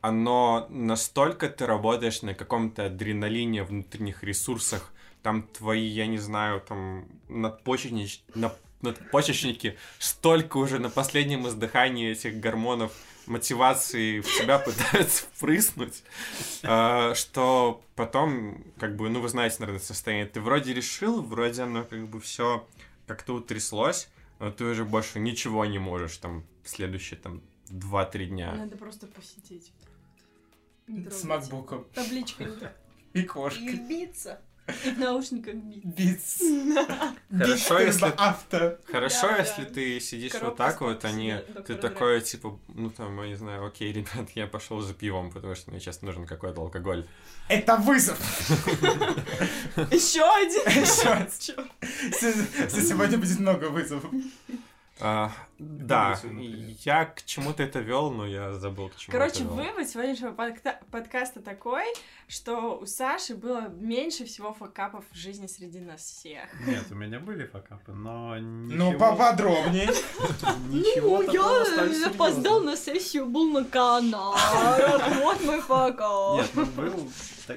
Оно 0.00 0.66
настолько 0.70 1.48
ты 1.48 1.66
работаешь 1.66 2.22
на 2.22 2.34
каком-то 2.34 2.86
адреналине, 2.86 3.64
внутренних 3.64 4.22
ресурсах, 4.22 4.92
там 5.22 5.42
твои, 5.42 5.84
я 5.84 6.06
не 6.06 6.18
знаю, 6.18 6.60
там 6.60 7.06
надпочечнич... 7.28 8.22
на- 8.34 8.54
надпочечники 8.82 9.76
столько 9.98 10.58
уже 10.58 10.78
на 10.78 10.90
последнем 10.90 11.48
издыхании 11.48 12.12
этих 12.12 12.38
гормонов 12.38 12.92
мотивации 13.26 14.20
в 14.20 14.26
тебя 14.26 14.58
пытаются 14.66 15.24
впрыснуть, 15.24 16.02
а, 16.62 17.14
что 17.14 17.82
потом, 17.94 18.64
как 18.78 18.96
бы, 18.96 19.08
ну, 19.08 19.20
вы 19.20 19.28
знаете, 19.28 19.56
наверное, 19.60 19.82
состояние, 19.82 20.26
ты 20.26 20.40
вроде 20.40 20.72
решил, 20.72 21.22
вроде 21.22 21.62
оно 21.62 21.84
как 21.84 22.06
бы 22.08 22.20
все 22.20 22.66
как-то 23.06 23.34
утряслось, 23.34 24.08
но 24.38 24.50
ты 24.50 24.64
уже 24.64 24.84
больше 24.84 25.18
ничего 25.18 25.64
не 25.64 25.78
можешь 25.78 26.16
там 26.18 26.44
в 26.62 26.68
следующие 26.68 27.18
там 27.18 27.42
2-3 27.68 28.26
дня. 28.26 28.54
Надо 28.54 28.76
просто 28.76 29.06
посидеть. 29.06 29.72
С 30.86 31.24
макбуком 31.24 31.84
трогать. 31.94 32.36
и 33.12 33.22
кошкой. 33.22 33.66
И 33.66 33.76
биться. 33.76 34.40
И 34.84 34.90
в 34.90 34.98
наушниках. 34.98 35.54
Битс. 35.54 36.38
Хорошо, 37.30 37.78
если- 37.78 38.12
авто. 38.16 38.78
Хорошо, 38.90 39.30
если 39.36 39.64
ты 39.64 40.00
сидишь 40.00 40.32
вот 40.40 40.56
так 40.56 40.80
вот, 40.80 41.04
а 41.04 41.12
не 41.12 41.38
ты 41.38 41.52
«Доктор 41.52 41.76
такой, 41.76 42.20
типа, 42.20 42.58
ну 42.68 42.90
там, 42.90 43.20
я 43.22 43.28
не 43.28 43.34
знаю, 43.36 43.66
окей, 43.66 43.92
ребят, 43.92 44.30
я 44.34 44.46
пошел 44.46 44.80
за 44.80 44.94
пивом, 44.94 45.30
потому 45.30 45.54
что 45.54 45.70
мне 45.70 45.80
сейчас 45.80 46.02
нужен 46.02 46.26
какой-то 46.26 46.60
алкоголь. 46.60 47.06
Это 47.48 47.76
вызов. 47.76 48.18
Еще 49.90 50.22
один. 50.22 50.62
Еще 50.68 51.28
за 52.68 52.80
сегодня 52.82 53.18
будет 53.18 53.38
много 53.38 53.66
вызовов. 53.66 54.04
Да, 55.58 56.18
я 56.84 57.06
к 57.06 57.24
чему-то 57.24 57.62
это 57.62 57.78
вел, 57.80 58.10
но 58.10 58.26
я 58.26 58.52
забыл, 58.54 58.90
к 58.90 58.96
чему 58.96 59.12
Короче, 59.12 59.44
это 59.44 59.52
вывод 59.52 59.88
сегодняшнего 59.88 60.32
подка- 60.32 60.78
подкаста 60.90 61.40
такой, 61.40 61.84
что 62.28 62.78
у 62.78 62.86
Саши 62.86 63.34
было 63.34 63.68
меньше 63.68 64.26
всего 64.26 64.52
факапов 64.52 65.04
в 65.10 65.16
жизни 65.16 65.46
среди 65.46 65.80
нас 65.80 66.00
всех. 66.02 66.44
Нет, 66.66 66.84
у 66.90 66.94
меня 66.94 67.20
были 67.20 67.46
факапы, 67.46 67.92
но 67.92 68.34
Ну, 68.36 68.92
ничего... 68.92 68.98
поподробнее. 68.98 69.86
Ничего 70.68 71.22
Ну, 71.22 71.26
такого 71.32 71.64
столь 71.64 71.92
я 71.94 72.06
опоздал 72.08 72.60
на 72.60 72.76
сессию, 72.76 73.26
был 73.26 73.50
на 73.50 73.64
канале. 73.64 74.36
Вот 75.22 75.42
мой 75.44 75.60
факап. 75.60 76.36
Нет, 76.36 76.50
ну 76.54 76.66
был, 76.66 77.08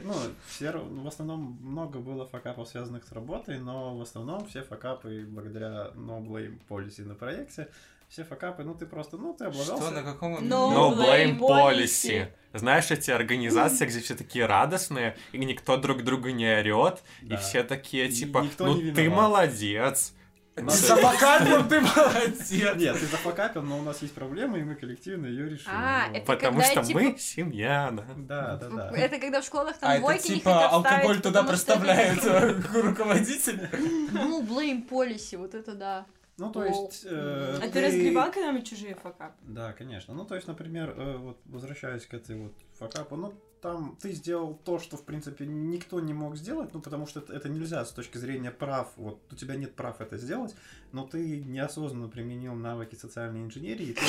ну, 0.03 0.13
все, 0.47 0.65
ра- 0.67 1.03
в 1.03 1.07
основном 1.07 1.57
много 1.61 1.99
было 1.99 2.25
факапов, 2.27 2.67
связанных 2.69 3.03
с 3.05 3.11
работой, 3.11 3.59
но 3.59 3.97
в 3.97 4.01
основном 4.01 4.45
все 4.47 4.61
факапы, 4.63 5.25
благодаря 5.27 5.91
новой 5.95 6.59
полисе 6.67 7.03
на 7.03 7.15
проекте, 7.15 7.69
все 8.09 8.23
факапы, 8.23 8.63
ну 8.63 8.73
ты 8.73 8.85
просто, 8.87 9.17
ну 9.17 9.33
ты 9.33 9.45
облажался. 9.45 9.83
Что, 9.83 9.91
на 9.91 10.03
каком... 10.03 10.47
Но- 10.47 10.71
No 10.91 10.95
No 10.95 10.97
blame 10.97 11.37
blame 11.37 11.39
policy. 11.39 12.09
policy. 12.09 12.27
Знаешь, 12.53 12.89
эти 12.89 13.11
организации, 13.11 13.85
где 13.85 13.99
все 13.99 14.15
такие 14.15 14.45
радостные, 14.47 15.15
и 15.31 15.37
никто 15.37 15.77
друг 15.77 16.03
друга 16.03 16.31
не 16.31 16.47
орет, 16.51 17.03
и 17.21 17.27
Да. 17.27 17.37
все 17.37 17.63
такие, 17.63 18.07
И 18.07 18.11
типа, 18.11 18.39
никто 18.39 18.65
ну 18.65 18.75
ты 18.75 18.81
виноват». 19.03 19.29
молодец. 19.29 20.13
Ты 20.55 20.63
нас- 20.63 20.79
Самокатом 20.79 21.69
ты 21.69 21.79
молодец. 21.95 22.51
Нет, 22.51 22.99
ты 22.99 23.05
зафакапил, 23.05 23.61
но 23.61 23.77
у 23.77 23.83
нас 23.83 24.01
есть 24.01 24.15
проблема, 24.15 24.57
и 24.57 24.63
мы 24.63 24.73
коллективно 24.73 25.27
ее 25.27 25.47
решим. 25.47 25.71
А, 25.71 26.07
это 26.11 26.25
Потому 26.25 26.59
когда, 26.61 26.71
что 26.81 26.83
типа, 26.83 26.99
мы 26.99 27.17
семья, 27.19 27.89
да. 27.93 28.05
Да, 28.17 28.55
да, 28.57 28.69
да. 28.69 28.97
Это 28.97 29.19
когда 29.19 29.41
в 29.41 29.45
школах 29.45 29.77
там 29.77 29.87
А 29.89 29.93
это 29.93 30.01
двойки 30.01 30.27
не 30.31 30.35
типа 30.39 30.53
хотят 30.55 30.73
алкоголь 30.73 31.21
туда 31.21 31.43
проставляется 31.43 32.61
руководитель. 32.73 33.69
Ну, 34.11 34.41
blame 34.41 34.89
policy, 34.89 35.37
вот 35.37 35.53
это 35.53 35.75
да. 35.75 36.05
Ну, 36.39 36.51
то 36.51 36.63
есть... 36.65 37.05
э, 37.05 37.59
А 37.61 37.67
ты 37.67 37.85
разгребал 37.85 38.31
когда-нибудь 38.31 38.67
чужие 38.67 38.95
факапы? 38.95 39.35
Да, 39.41 39.73
конечно. 39.73 40.13
Ну, 40.13 40.25
то 40.25 40.35
есть, 40.35 40.47
например, 40.47 40.93
э, 40.97 41.17
вот 41.17 41.37
возвращаясь 41.45 42.05
к 42.05 42.13
этой 42.13 42.37
вот 42.37 42.53
факапу, 42.77 43.15
ну, 43.17 43.33
там 43.61 43.97
ты 44.01 44.13
сделал 44.13 44.53
то, 44.63 44.79
что, 44.79 44.95
в 44.95 45.03
принципе, 45.03 45.45
никто 45.45 45.99
не 45.99 46.13
мог 46.13 46.37
сделать, 46.37 46.73
ну, 46.73 46.79
потому 46.79 47.05
что 47.05 47.19
это, 47.19 47.33
это 47.33 47.49
нельзя 47.49 47.83
с 47.83 47.91
точки 47.91 48.17
зрения 48.17 48.51
прав, 48.51 48.87
вот, 48.95 49.19
у 49.31 49.35
тебя 49.35 49.55
нет 49.55 49.75
прав 49.75 49.99
это 49.99 50.17
сделать, 50.17 50.55
но 50.93 51.05
ты 51.05 51.41
неосознанно 51.43 52.07
применил 52.07 52.53
навыки 52.53 52.95
социальной 52.95 53.41
инженерии, 53.41 53.87
и 53.87 53.93
ты 53.93 54.05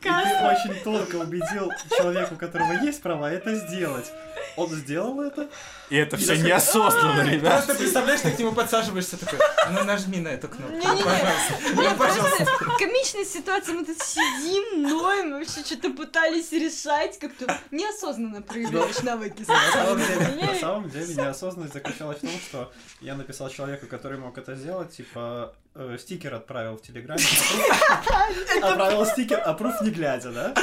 ты 0.00 0.46
очень 0.46 0.82
тонко 0.84 1.16
убедил 1.16 1.70
человека, 1.96 2.34
у 2.34 2.36
которого 2.36 2.72
есть 2.84 3.02
права, 3.02 3.30
это 3.30 3.54
сделать. 3.54 4.12
Он 4.60 4.70
сделал 4.70 5.20
это. 5.22 5.48
И 5.88 5.96
это 5.96 6.16
все 6.16 6.36
неосознанно, 6.36 7.22
ребят. 7.28 7.64
Просто 7.64 7.74
представляешь, 7.74 8.20
ты 8.20 8.30
к 8.30 8.38
нему 8.38 8.52
подсаживаешься 8.52 9.16
такой, 9.16 9.38
ну 9.70 9.84
нажми 9.84 10.18
на 10.18 10.28
эту 10.28 10.48
кнопку, 10.48 10.76
пожалуйста. 10.80 11.54
Ну, 11.74 11.96
пожалуйста. 11.96 12.46
комичная 12.78 13.24
ситуация, 13.24 13.74
мы 13.74 13.84
тут 13.84 14.00
сидим, 14.00 14.82
ноем, 14.82 15.32
вообще 15.32 15.64
что-то 15.64 15.90
пытались 15.90 16.52
решать, 16.52 17.18
как-то 17.18 17.58
неосознанно 17.70 18.42
проявляешь 18.42 19.00
навыки 19.02 19.44
На 19.48 19.72
самом 19.72 19.98
деле, 19.98 20.14
на 20.16 20.24
инженерии. 20.24 20.60
самом 20.60 20.90
деле 20.90 21.14
неосознанность 21.14 21.72
заключалась 21.72 22.18
в 22.18 22.20
том, 22.20 22.30
что 22.48 22.72
я 23.00 23.14
написал 23.14 23.48
человеку, 23.48 23.86
который 23.86 24.18
мог 24.18 24.36
это 24.38 24.54
сделать, 24.54 24.96
типа 24.96 25.54
э, 25.74 25.96
стикер 25.98 26.34
отправил 26.34 26.76
в 26.76 26.82
Телеграме, 26.82 27.22
отправил 28.62 29.06
стикер, 29.06 29.40
аппрув 29.40 29.80
не 29.82 29.90
глядя, 29.90 30.30
да? 30.30 30.54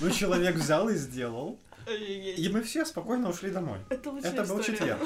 Ну, 0.00 0.10
человек 0.10 0.54
взял 0.56 0.88
и 0.88 0.94
сделал, 0.94 1.58
и 1.86 2.48
мы 2.52 2.62
все 2.62 2.84
спокойно 2.84 3.28
ушли 3.28 3.50
домой. 3.50 3.78
Это 3.88 4.16
Это 4.22 4.44
был 4.44 4.62
четверг. 4.62 5.00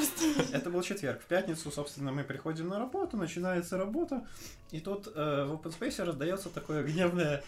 Это 0.53 0.71
был 0.71 0.83
четверг. 0.83 1.21
В 1.23 1.27
пятницу, 1.27 1.71
собственно, 1.71 2.13
мы 2.13 2.25
приходим 2.25 2.69
на 2.69 2.79
работу, 2.79 3.17
начинается 3.17 3.77
работа, 3.77 4.27
и 4.71 4.81
тут 4.81 5.07
э, 5.07 5.45
в 5.45 5.53
open 5.53 5.79
space 5.79 6.05
раздается 6.05 6.49
такое 6.49 6.83
гневное 6.83 7.43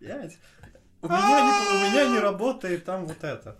Блять, 0.00 0.38
у 1.02 1.08
меня, 1.08 1.18
не, 1.18 1.76
у 1.76 1.90
меня 1.90 2.08
не 2.08 2.18
работает 2.18 2.84
там 2.84 3.04
вот 3.04 3.22
это. 3.22 3.58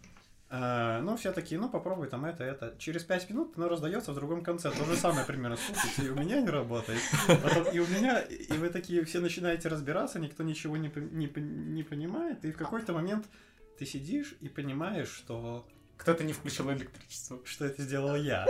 А, 0.49 1.01
ну, 1.03 1.17
все 1.17 1.33
такие, 1.33 1.61
ну, 1.61 1.69
попробуй 1.69 2.09
там 2.09 2.25
это, 2.25 2.43
это. 2.43 2.75
Через 2.79 3.05
пять 3.05 3.29
минут 3.29 3.53
оно 3.57 3.69
раздается 3.69 4.13
в 4.13 4.15
другом 4.15 4.43
конце. 4.43 4.71
То 4.71 4.85
же 4.85 4.97
самое 4.97 5.27
примерно. 5.27 5.57
Слушайте, 5.57 6.07
и 6.07 6.09
у 6.09 6.17
меня 6.17 6.41
не 6.41 6.49
работает. 6.49 7.01
Потом 7.43 7.65
и 7.73 7.79
у 7.79 7.87
меня, 7.87 8.21
и 8.21 8.53
вы 8.55 8.71
такие 8.71 9.05
все 9.05 9.21
начинаете 9.21 9.69
разбираться, 9.69 10.19
никто 10.19 10.43
ничего 10.43 10.77
не, 10.77 10.91
не, 11.13 11.31
не 11.37 11.83
понимает, 11.83 12.45
и 12.45 12.53
в 12.53 12.57
какой-то 12.57 12.93
момент 12.95 13.27
ты 13.81 13.87
сидишь 13.87 14.35
и 14.43 14.49
понимаешь, 14.51 15.09
что, 15.09 15.67
Кто-то 15.97 16.23
не 16.23 16.35
включил 16.35 16.71
электричество. 16.71 17.41
что 17.47 17.65
это 17.65 17.83
сделал 17.83 18.15
я. 18.15 18.47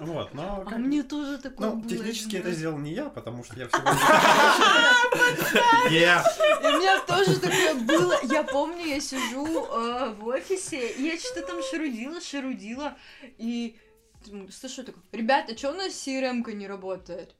Вот, 0.00 0.32
но... 0.32 0.64
А 0.66 0.78
мне 0.78 1.02
тоже 1.02 1.38
такое 1.38 1.70
Ну, 1.70 1.82
технически 1.82 2.36
это 2.36 2.52
сделал 2.52 2.78
не 2.78 2.94
я, 2.94 3.10
потому 3.10 3.42
что 3.42 3.58
я 3.58 3.66
всего. 3.68 3.82
И 5.90 6.66
у 6.66 6.78
меня 6.78 7.00
тоже 7.00 7.40
такое 7.40 7.74
было. 7.74 8.14
Я 8.24 8.44
помню, 8.44 8.84
я 8.84 9.00
сижу 9.00 9.66
э, 9.66 10.14
в 10.14 10.26
офисе, 10.26 10.92
и 10.92 11.02
я 11.02 11.18
что-то 11.18 11.48
там 11.48 11.62
шарудила, 11.62 12.20
шарудила, 12.20 12.96
и 13.38 13.76
слышу 14.52 14.84
такой, 14.84 15.02
ребята, 15.10 15.58
что 15.58 15.70
у 15.70 15.74
нас 15.74 15.92
CRM-ка 15.92 16.52
не 16.52 16.68
работает? 16.68 17.34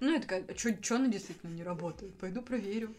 Ну, 0.00 0.12
я 0.12 0.20
такая, 0.20 0.44
а 0.48 0.58
что 0.58 0.96
она 0.96 1.08
действительно 1.08 1.50
не 1.50 1.62
работает? 1.62 2.18
Пойду 2.18 2.42
проверю. 2.42 2.94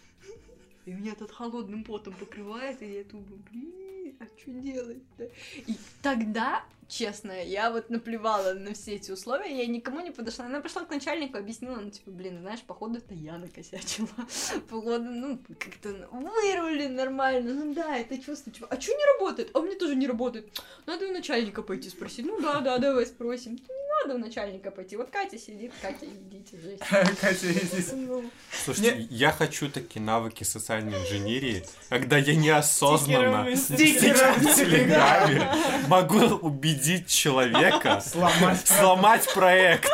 И 0.86 0.92
меня 0.92 1.16
тут 1.16 1.32
холодным 1.32 1.84
потом 1.84 2.14
покрывает, 2.14 2.82
и 2.82 2.94
я 2.94 3.04
думаю, 3.06 3.40
блин, 3.50 4.03
а 4.20 4.26
что 4.38 4.52
делать-то? 4.52 5.30
И 5.68 5.76
тогда, 6.02 6.64
честно, 6.88 7.32
я 7.44 7.72
вот 7.72 7.90
наплевала 7.90 8.54
на 8.54 8.74
все 8.74 8.96
эти 8.96 9.12
условия, 9.12 9.58
я 9.58 9.66
никому 9.66 10.02
не 10.02 10.12
подошла. 10.12 10.46
Она 10.46 10.62
пошла 10.62 10.86
к 10.86 10.90
начальнику, 10.90 11.38
объяснила, 11.38 11.78
ну, 11.78 11.90
типа, 11.90 12.12
блин, 12.12 12.40
знаешь, 12.42 12.62
походу 12.62 12.98
это 12.98 13.14
я 13.14 13.38
накосячила. 13.38 14.10
Походу, 14.70 15.06
ну, 15.06 15.40
как-то 15.60 16.08
вырули 16.12 16.88
нормально. 16.88 17.54
Ну 17.54 17.74
да, 17.74 17.98
это 17.98 18.18
чувство. 18.18 18.52
Типа, 18.52 18.68
а 18.70 18.80
что 18.80 18.92
не 18.92 19.06
работает? 19.14 19.52
А 19.54 19.60
меня 19.60 19.78
тоже 19.78 19.96
не 19.96 20.08
работает. 20.08 20.62
Надо 20.86 21.08
у 21.08 21.12
начальника 21.12 21.62
пойти 21.62 21.90
спросить. 21.90 22.26
Ну 22.26 22.40
да, 22.42 22.60
да, 22.62 22.78
давай 22.78 23.06
спросим. 23.06 23.60
Ну, 23.68 23.76
не 23.76 23.84
надо 24.04 24.16
у 24.16 24.18
начальника 24.18 24.72
пойти. 24.72 24.98
Вот 24.98 25.10
Катя 25.10 25.38
сидит, 25.38 25.72
Катя, 25.82 26.06
идите, 26.06 26.58
жесть. 26.60 26.84
Катя, 27.22 27.48
здесь. 27.48 27.92
Ну, 27.94 28.24
Слушайте, 28.64 29.08
я 29.10 29.32
хочу 29.32 29.70
такие 29.70 30.02
навыки 30.02 30.44
социальной 30.44 31.02
инженерии, 31.02 31.64
когда 31.90 32.18
я 32.18 32.36
неосознанно 32.36 33.56
в 33.94 33.98
стикером 33.98 34.34
в 34.36 34.56
Телеграме 34.56 35.52
могу 35.88 36.20
убедить 36.38 37.08
человека 37.08 38.02
Сломать. 38.02 38.60
сломать 38.68 39.34
проект. 39.34 39.90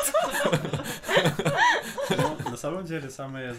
Ну, 2.17 2.49
на 2.51 2.57
самом 2.57 2.85
деле, 2.85 3.09
самые 3.09 3.55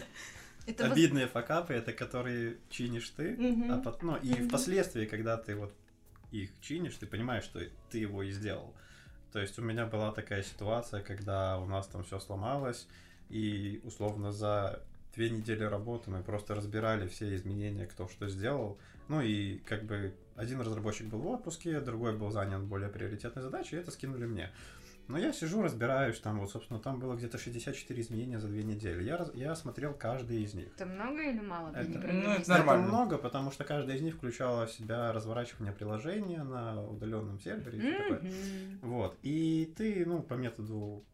это 0.67 0.87
обидные 0.87 1.27
факапы, 1.27 1.75
это 1.75 1.93
которые 1.93 2.57
чинишь 2.69 3.11
ты, 3.11 3.31
Мгм. 3.37 3.73
а 3.73 3.79
пот- 3.79 4.03
ну, 4.03 4.17
и 4.17 4.31
Мгм. 4.33 4.49
впоследствии, 4.49 5.07
когда 5.07 5.37
ты 5.37 5.57
вот 5.57 5.73
их 6.33 6.51
чинишь, 6.61 6.95
ты 6.97 7.07
понимаешь, 7.07 7.45
что 7.45 7.61
ты 7.91 7.99
его 7.99 8.23
и 8.23 8.31
сделал. 8.31 8.73
То 9.33 9.41
есть 9.41 9.59
у 9.59 9.63
меня 9.63 9.87
была 9.87 10.13
такая 10.13 10.43
ситуация, 10.43 11.03
когда 11.03 11.59
у 11.59 11.67
нас 11.67 11.87
там 11.87 12.05
все 12.05 12.21
сломалось, 12.21 12.87
и 13.31 13.81
условно 13.85 14.33
за 14.33 14.81
две 15.15 15.31
недели 15.31 15.65
работы 15.65 16.11
мы 16.11 16.23
просто 16.23 16.55
разбирали 16.55 17.09
все 17.09 17.35
изменения, 17.35 17.87
кто 17.87 18.09
что 18.09 18.29
сделал. 18.29 18.79
Ну 19.09 19.21
и 19.21 19.59
как 19.59 19.85
бы 19.85 20.15
один 20.41 20.61
разработчик 20.61 21.07
был 21.09 21.19
в 21.21 21.27
отпуске, 21.29 21.81
другой 21.81 22.17
был 22.17 22.31
занят 22.31 22.63
более 22.63 22.89
приоритетной 22.89 23.43
задачей, 23.43 23.77
и 23.77 23.79
это 23.79 23.91
скинули 23.91 24.27
мне. 24.27 24.51
Но 25.09 25.19
я 25.19 25.33
сижу, 25.33 25.61
разбираюсь, 25.63 26.21
там 26.21 26.39
вот, 26.39 26.51
собственно, 26.53 26.79
там 26.79 27.01
было 27.01 27.17
где-то 27.17 27.37
64 27.37 28.01
изменения 28.01 28.39
за 28.39 28.47
две 28.47 28.63
недели. 28.63 29.03
Я, 29.03 29.27
я 29.35 29.57
смотрел 29.57 29.93
каждый 29.93 30.43
из 30.45 30.55
них. 30.55 30.69
Это 30.77 30.87
много 30.87 31.21
или 31.23 31.41
мало? 31.41 31.73
Это- 31.75 31.99
ну, 31.99 32.31
это 32.31 32.49
нормально. 32.49 32.83
Это 32.85 32.89
много, 32.93 33.19
потому 33.19 33.51
что 33.51 33.65
каждая 33.65 33.97
из 33.97 34.03
них 34.03 34.15
включала 34.15 34.67
в 34.67 34.71
себя 34.71 35.13
разворачивание 35.13 35.73
приложения 35.73 36.45
на 36.45 36.81
удаленном 36.87 37.41
сервере 37.41 37.79
и 37.79 37.81
всё 37.81 37.99
такое. 37.99 38.33
Вот. 38.83 39.19
И 39.23 39.75
ты, 39.77 40.07
ну, 40.07 40.23
по 40.23 40.35
методу 40.35 41.05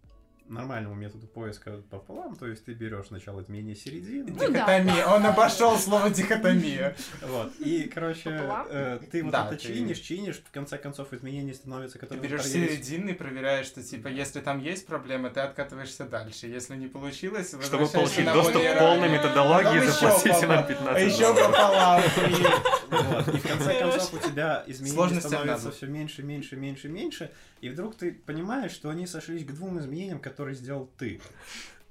нормальному 0.49 0.95
методу 0.95 1.27
поиска 1.27 1.83
пополам, 1.91 2.37
то 2.37 2.47
есть 2.47 2.65
ты 2.65 2.73
берешь 2.75 3.07
сначала 3.07 3.43
изменение 3.43 3.75
середины, 3.75 4.31
Ну 4.31 4.39
да. 4.39 4.47
Дихотомия. 4.49 5.07
Он 5.07 5.27
обошел 5.27 5.77
слово 5.79 6.11
дихотомия. 6.11 6.97
вот, 7.23 7.53
и, 7.61 7.91
короче, 7.93 8.31
э, 8.71 9.01
ты 9.11 9.23
вот 9.23 9.33
Да, 9.33 9.47
это 9.49 9.57
ты- 9.57 9.63
чинишь, 9.75 9.99
чинишь, 9.99 10.37
в 10.37 10.51
конце 10.51 10.79
концов 10.79 11.13
изменений 11.13 11.53
становится, 11.55 11.99
Ты 11.99 12.07
которые 12.07 12.29
берешь 12.29 12.45
середины, 12.45 13.15
проверяешь, 13.15 13.67
что 13.67 13.83
типа, 13.83 14.09
если 14.09 14.41
там 14.41 14.61
есть 14.61 14.87
проблема, 14.87 15.31
ты 15.31 15.41
откатываешься 15.41 16.05
дальше. 16.05 16.47
Если 16.47 16.77
не 16.77 16.87
получилось, 16.87 17.55
Чтобы 17.63 17.87
получить 17.87 18.25
доступ 18.25 18.63
к 18.63 18.79
полной 18.79 19.09
методологии, 19.09 19.77
еще 19.83 19.91
заплатите 19.91 20.47
нам 20.47 20.59
А 20.61 20.63
15 20.63 21.13
еще 21.13 21.33
долларов. 21.35 21.47
пополам. 21.47 22.03
Вот. 22.91 23.29
И 23.29 23.39
в 23.39 23.43
конце 23.47 23.79
концов 23.79 24.15
у 24.15 24.19
тебя 24.19 24.65
изменений 24.67 25.21
становится 25.21 25.71
все 25.71 25.87
меньше, 25.87 26.23
меньше, 26.23 26.57
меньше, 26.57 26.89
меньше, 26.89 27.31
и 27.61 27.69
вдруг 27.69 27.97
ты 27.97 28.13
понимаешь, 28.13 28.73
что 28.73 28.91
они 28.91 29.07
сошлись 29.07 29.45
к 29.45 29.53
двум 29.53 29.79
изменениям, 29.79 30.21
которые 30.21 30.55
сделал 30.55 30.91
ты. 30.99 31.21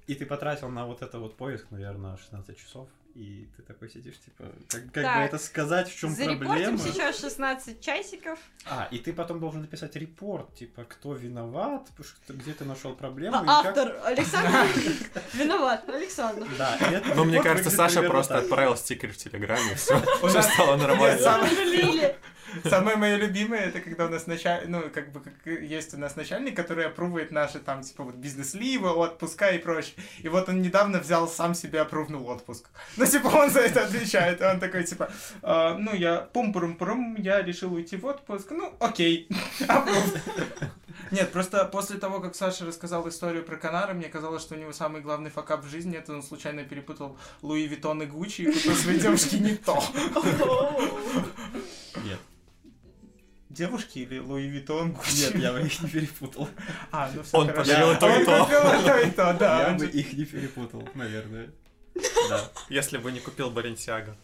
И 0.07 0.15
ты 0.15 0.25
потратил 0.25 0.69
на 0.69 0.85
вот 0.85 1.01
это 1.01 1.19
вот 1.19 1.35
поиск, 1.35 1.65
наверное, 1.71 2.17
16 2.17 2.57
часов, 2.57 2.87
и 3.15 3.47
ты 3.55 3.63
такой 3.63 3.89
сидишь, 3.89 4.15
типа, 4.19 4.43
как, 4.67 4.81
как 4.81 4.85
бы 4.87 5.01
Так, 5.01 5.27
это 5.27 5.37
сказать, 5.37 5.89
в 5.89 5.97
чем 5.97 6.13
проблема? 6.15 6.77
сейчас 6.77 7.19
16 7.21 7.79
часиков. 7.79 8.37
А, 8.65 8.89
и 8.91 8.97
ты 8.99 9.13
потом 9.13 9.39
должен 9.39 9.61
написать 9.61 9.95
репорт, 9.95 10.53
типа, 10.53 10.83
кто 10.83 11.13
виноват, 11.13 11.87
что- 12.03 12.33
где 12.33 12.51
ты 12.53 12.65
нашел 12.65 12.93
проблему, 12.93 13.37
А, 13.37 13.43
и 13.43 13.45
как... 13.45 13.65
автор 13.67 14.01
Александр 14.03 14.67
виноват. 15.33 15.87
Александр. 15.89 16.45
Да, 16.57 16.77
этот 16.91 17.15
Ну, 17.15 17.23
мне 17.23 17.41
кажется, 17.41 17.69
Саша 17.69 18.03
просто 18.03 18.37
отправил 18.37 18.75
стикер 18.75 19.13
в 19.13 19.17
Телеграме, 19.17 19.71
и 19.71 19.75
все, 19.75 19.97
стало 20.41 20.75
нормально. 20.75 21.47
Самое- 22.63 22.97
мое 22.97 23.17
любимое, 23.17 23.61
это 23.61 23.81
когда 23.81 24.05
у 24.05 24.09
нас 24.09 24.27
начальник, 24.27 24.67
ну, 24.69 24.81
как 24.93 25.11
бы, 25.11 25.19
как 25.19 25.33
есть 25.45 25.93
у 25.93 25.97
нас 25.97 26.15
начальник, 26.15 26.55
который 26.55 26.85
опрувает 26.85 27.31
наши, 27.31 27.59
там, 27.59 27.81
типа, 27.81 28.03
вот, 28.03 28.15
business 28.15 28.55
leave 28.55 28.79
ы, 28.79 28.89
отпуска 28.89 29.49
и 29.51 29.57
прочее. 29.57 29.95
И 30.23 30.29
вот 30.29 30.49
он 30.49 30.61
недавно 30.61 30.99
взял, 30.99 31.27
сам 31.27 31.53
себе 31.55 31.81
опрувнул 31.81 32.27
отпуск. 32.27 32.69
Ну, 32.97 33.05
типа, 33.05 33.27
он 33.27 33.49
за 33.49 33.61
это 33.61 33.83
отвечает. 33.85 34.41
Он 34.41 34.59
такой, 34.59 34.83
типа, 34.83 35.09
«А, 35.41 35.75
ну, 35.77 35.93
я 35.93 36.27
пум-пурум-пурум, 36.33 37.15
я 37.17 37.41
решил 37.41 37.73
уйти 37.73 37.97
в 37.97 38.05
отпуск. 38.05 38.51
Ну, 38.51 38.73
окей. 38.79 39.27
Нет, 41.11 41.31
просто 41.31 41.65
после 41.65 41.97
того, 41.97 42.19
как 42.19 42.35
Саша 42.35 42.65
рассказал 42.65 43.07
историю 43.07 43.43
про 43.43 43.57
Канара, 43.57 43.93
мне 43.93 44.07
казалось, 44.09 44.41
что 44.41 44.55
у 44.55 44.57
него 44.57 44.73
самый 44.73 45.01
главный 45.01 45.29
факап 45.29 45.63
в 45.63 45.69
жизни, 45.69 45.97
это 45.97 46.13
он 46.13 46.23
случайно 46.23 46.63
перепутал 46.63 47.17
Louis 47.41 47.67
Vuitton 47.67 48.01
и 48.01 48.05
Гуччи 48.05 48.41
и 48.41 48.51
купил 48.51 48.75
своей 48.75 48.99
девушке 48.99 49.39
не 49.39 49.55
то. 49.55 49.83
Девушки 53.55 53.99
или 53.99 54.19
Луи 54.19 54.47
Виттон, 54.47 54.91
Гуччи? 54.91 55.21
Нет, 55.27 55.35
я 55.37 55.53
бы 55.53 55.61
их 55.61 55.81
не 55.81 55.89
перепутал. 55.89 56.49
А, 56.91 57.09
ну 57.13 57.23
все 57.23 57.37
Он 57.37 57.47
подарил 57.47 57.91
и 57.93 57.95
то, 57.97 58.07
и 58.09 58.19
Он 58.19 58.25
то. 59.13 59.33
да. 59.39 59.61
Я 59.61 59.67
он 59.69 59.77
бы 59.77 59.85
их 59.85 60.11
не 60.13 60.25
перепутал, 60.25 60.87
наверное. 60.93 61.47
Да. 62.29 62.41
Если 62.67 62.97
бы 62.97 63.09
не 63.13 63.21
купил 63.21 63.49
Баренсиага. 63.51 64.17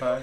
А, 0.00 0.20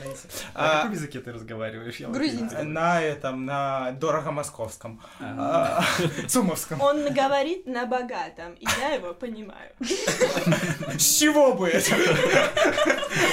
А 0.53 0.61
на 0.67 0.73
каком 0.75 0.91
языке 0.91 1.21
ты 1.21 1.31
разговариваешь? 1.31 1.97
Знаю. 1.99 2.65
На 2.67 3.01
этом, 3.01 3.45
на 3.45 3.91
дорого-московском. 3.93 5.01
А, 5.21 5.81
Сумовском. 6.27 6.81
Он 6.81 7.13
говорит 7.13 7.65
на 7.65 7.85
богатом, 7.85 8.55
и 8.55 8.65
я 8.81 8.89
его 8.95 9.13
понимаю. 9.13 9.71
С 9.79 11.17
чего 11.19 11.53
бы 11.53 11.69
это? 11.69 11.95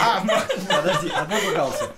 А, 0.01 0.23
ну- 0.25 0.33
Подожди, 0.69 1.11
она 1.11 1.37
бухгалтер. 1.45 1.91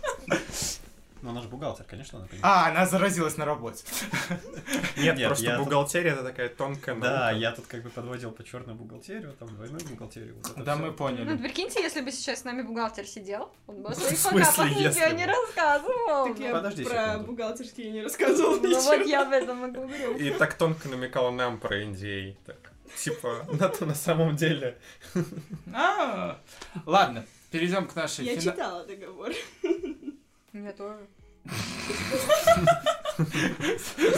Ну, 1.26 1.32
она 1.32 1.42
же 1.42 1.48
бухгалтер, 1.48 1.84
конечно, 1.84 2.18
она 2.20 2.28
понимает. 2.28 2.44
а, 2.56 2.68
она 2.70 2.86
заразилась 2.86 3.36
на 3.36 3.44
работе. 3.44 3.82
Нет, 4.96 5.16
Нет, 5.18 5.26
просто 5.26 5.44
я 5.44 5.56
тут- 5.56 5.64
бухгалтерия 5.64 6.12
это 6.12 6.22
такая 6.22 6.48
тонкая 6.48 6.94
Да, 6.94 7.10
наука. 7.30 7.36
я 7.36 7.50
тут 7.50 7.66
как 7.66 7.82
бы 7.82 7.90
подводил 7.90 8.30
по 8.30 8.44
черную 8.44 8.76
бухгалтерию, 8.78 9.32
там 9.32 9.48
двойную 9.48 9.80
бухгалтерию. 9.88 10.36
вот 10.36 10.64
Да, 10.64 10.74
всё. 10.74 10.82
мы 10.84 10.90
Ну, 10.90 10.96
поняли. 10.96 11.36
прикиньте, 11.36 11.82
если 11.82 12.00
бы 12.00 12.12
сейчас 12.12 12.42
с 12.42 12.44
нами 12.44 12.62
бухгалтер 12.62 13.04
сидел, 13.06 13.50
он 13.66 13.82
бы 13.82 13.88
о 13.88 13.94
своих 13.96 14.16
факапах 14.18 14.70
ничего 14.70 15.08
не 15.16 15.26
рассказывал. 15.26 16.28
Так 16.28 16.38
я 16.38 16.52
Подожди 16.52 16.84
про 16.84 17.08
секунду. 17.14 17.32
бухгалтерские 17.32 17.90
не 17.90 18.02
рассказывала 18.04 18.56
Ну 18.60 18.68
ничего. 18.68 18.82
вот 18.82 19.06
я 19.06 19.22
об 19.22 19.32
этом 19.32 19.66
и 19.66 19.70
говорю. 19.72 20.16
И 20.16 20.30
так 20.30 20.54
тонко 20.54 20.88
намекала 20.88 21.32
нам 21.32 21.58
про 21.58 21.82
NDA. 21.82 22.36
Так, 22.46 22.56
типа, 22.96 23.48
на 23.52 23.68
то 23.68 23.84
на 23.84 23.94
самом 23.96 24.36
деле. 24.36 24.78
А, 25.74 26.38
Ладно, 26.86 27.26
перейдем 27.50 27.88
к 27.88 27.96
нашей 27.96 28.24
Я 28.26 28.36
фина- 28.36 28.52
читала 28.52 28.84
договор. 28.86 29.30
Я 30.52 30.72
тоже. 30.72 31.06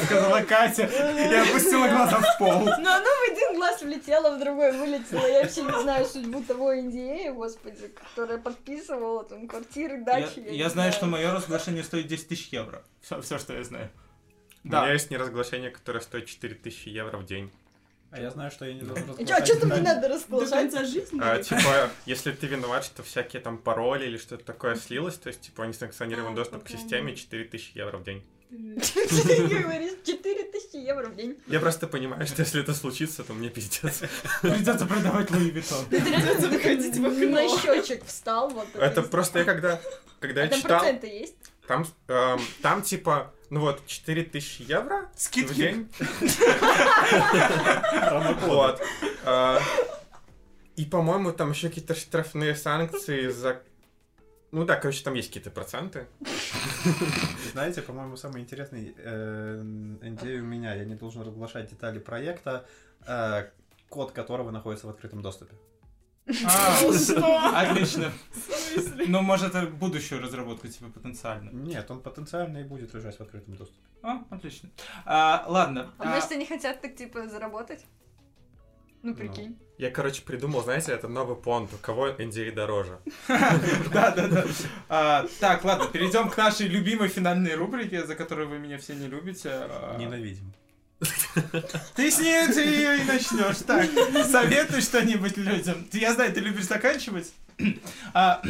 Сказала 0.05 0.43
Катя 0.43 0.85
и 0.87 1.35
опустила 1.35 1.89
глаза 1.89 2.21
в 2.21 2.39
пол. 2.39 2.65
Но 2.65 2.95
оно 2.95 3.07
в 3.07 3.31
один 3.31 3.57
глаз 3.57 3.83
влетело, 3.83 4.37
в 4.37 4.41
другой 4.41 4.73
вылетело. 4.73 5.27
Я 5.27 5.43
вообще 5.43 5.63
не 5.63 5.83
знаю 5.83 6.05
судьбу 6.07 6.43
того 6.43 6.75
NDA, 6.75 7.33
господи, 7.33 7.89
которая 7.89 8.39
подписывала 8.39 9.25
там 9.25 9.47
квартиры, 9.49 9.99
Я, 9.99 10.05
дачи. 10.05 10.41
я 10.47 10.65
не 10.65 10.71
знаю, 10.71 10.93
что 10.93 11.07
мое 11.07 11.33
разглашение 11.33 11.85
стоит 11.85 12.07
10 12.07 12.29
тысяч 12.29 12.49
евро. 12.49 12.83
Все, 13.01 13.21
все, 13.21 13.39
что 13.39 13.55
я 13.55 13.63
знаю. 13.65 13.91
У 14.65 14.69
меня 14.69 14.81
Да. 14.83 14.93
есть 14.93 15.11
неразглашение, 15.11 15.71
которое 15.71 16.01
стоит 16.01 16.27
4000 16.27 16.89
евро 16.89 17.17
в 17.19 17.25
день. 17.25 17.51
А 18.11 18.21
я 18.21 18.31
знаю, 18.31 18.51
что 18.51 18.65
я 18.65 18.73
не 18.75 18.81
должен 18.83 19.05
А 19.05 19.13
разглашать. 19.19 19.47
что 19.47 19.67
мне 19.67 19.77
надо 19.83 20.01
До 20.09 20.15
расположить? 20.15 20.51
конца 20.51 20.85
жизни. 20.85 21.21
А, 21.23 21.43
типа, 21.43 21.91
если 22.07 22.33
ты 22.33 22.47
виноват, 22.47 22.85
что 22.85 23.03
всякие 23.03 23.43
там 23.43 23.59
пароли 23.59 24.07
или 24.07 24.17
что-то 24.17 24.45
такое 24.45 24.77
слилось, 24.77 25.17
то 25.17 25.29
есть, 25.29 25.43
типа, 25.43 25.63
несанкционированный 25.65 26.33
А, 26.33 26.37
доступ 26.37 26.65
к 26.65 26.69
системе 26.71 27.13
нет. 27.13 27.19
4000 27.21 27.73
евро 27.77 27.99
в 27.99 28.05
день. 28.05 28.25
Ты 28.51 29.47
говоришь, 29.47 29.93
4000 30.07 30.77
евро 30.77 31.09
в 31.09 31.17
день. 31.17 31.37
Я 31.49 31.61
просто 31.61 31.87
понимаю, 31.87 32.27
что 32.27 32.41
если 32.41 32.63
это 32.63 32.73
случится, 32.73 33.25
то 33.25 33.35
мне 33.35 33.51
пиздец. 33.51 34.01
Придется 34.41 34.87
продавать 34.87 35.31
Луи 35.31 35.51
Виттон. 35.51 35.85
Реально 35.91 36.49
выходить 36.49 36.97
в 36.97 37.05
окно. 37.05 37.27
на 37.29 37.49
счетчик 37.59 38.07
встал. 38.07 38.49
Вот 38.49 38.69
Это 38.75 39.03
просто 39.03 39.41
я 39.41 39.45
когда, 39.45 39.79
когда 40.21 40.41
А 40.41 40.45
я 40.45 40.51
там 40.51 40.61
читал, 40.63 40.79
проценты 40.81 41.07
есть? 41.09 41.37
там, 41.67 41.87
эм, 42.09 42.41
там 42.63 42.81
типа, 42.83 43.35
ну 43.51 43.61
вот, 43.61 43.87
4000 43.87 44.63
евро 44.63 45.09
в 45.15 45.21
Скидки. 45.21 45.55
день. 45.55 45.89
Вот. 48.43 48.81
А, 49.25 49.59
И, 50.77 50.85
по-моему, 50.85 51.33
там 51.33 51.51
еще 51.51 51.69
какие-то 51.69 51.95
штрафные 51.95 52.55
санкции 52.55 53.29
за... 53.29 53.63
Ну 54.53 54.65
да, 54.65 54.77
короче, 54.77 55.03
там 55.05 55.15
есть 55.15 55.29
какие-то 55.29 55.51
проценты. 55.51 56.07
Знаете, 57.53 57.83
по-моему, 57.83 58.17
самый 58.17 58.41
интересный 58.43 58.95
э, 58.97 59.61
NDA 59.61 60.39
у 60.39 60.45
меня. 60.45 60.75
Я 60.75 60.85
не 60.85 60.95
должен 60.95 61.23
разглашать 61.23 61.69
детали 61.69 61.99
проекта, 61.99 62.65
э, 63.07 63.49
код 63.89 64.13
которого 64.13 64.51
находится 64.51 64.87
в 64.87 64.91
открытом 64.91 65.21
доступе. 65.21 65.55
А? 66.45 67.63
Отлично. 67.71 68.13
В 68.33 68.53
смысле? 68.53 69.05
Ну, 69.09 69.23
может, 69.23 69.55
это 69.55 69.67
будущую 69.67 70.23
разработку, 70.23 70.69
типа, 70.69 70.91
потенциально. 70.91 71.51
Нет, 71.51 71.91
он 71.91 72.01
потенциально 72.01 72.59
и 72.59 72.65
будет 72.65 72.95
лежать 72.95 73.17
в 73.17 73.21
открытом 73.21 73.57
доступе. 73.57 73.81
А, 74.03 74.25
отлично. 74.31 74.69
А, 75.05 75.45
ладно. 75.49 75.93
А 75.99 76.05
а, 76.05 76.15
может, 76.15 76.31
они 76.33 76.47
хотят 76.47 76.81
так, 76.81 76.97
типа, 76.97 77.29
заработать? 77.29 77.85
Ну, 79.03 79.15
прикинь. 79.15 79.57
Я, 79.79 79.91
короче, 79.91 80.23
придумал, 80.23 80.63
знаете, 80.63 80.93
это 80.93 81.07
новый 81.09 81.37
понт, 81.37 81.73
у 81.73 81.77
кого 81.79 82.09
NDA 82.09 82.53
дороже. 82.53 82.99
Да, 83.29 84.11
да, 84.11 84.29
да. 84.29 84.45
А, 84.89 85.27
Так, 85.41 85.65
ладно, 85.65 85.87
перейдем 85.87 86.29
к 86.31 86.37
нашей 86.37 86.67
любимой 86.67 87.09
финальной 87.09 87.55
рубрике, 87.55 88.05
за 88.05 88.17
которую 88.17 88.49
вы 88.49 88.59
меня 88.59 88.77
все 88.79 88.95
не 88.95 89.07
любите. 89.07 89.51
А, 89.53 89.97
Ненавидим. 89.97 90.53
Ты 91.95 92.11
с 92.11 92.19
ней 92.19 92.47
ты 92.49 92.61
ее 92.63 93.01
и 93.01 93.05
начнешь. 93.05 93.59
Так, 93.67 93.89
советуй 94.31 94.81
что-нибудь 94.81 95.37
людям. 95.37 95.85
Ты- 95.85 95.99
Я 95.99 96.13
знаю, 96.15 96.33
ты 96.33 96.41
любишь 96.41 96.65
заканчивать. 96.67 97.33
А, 98.15 98.41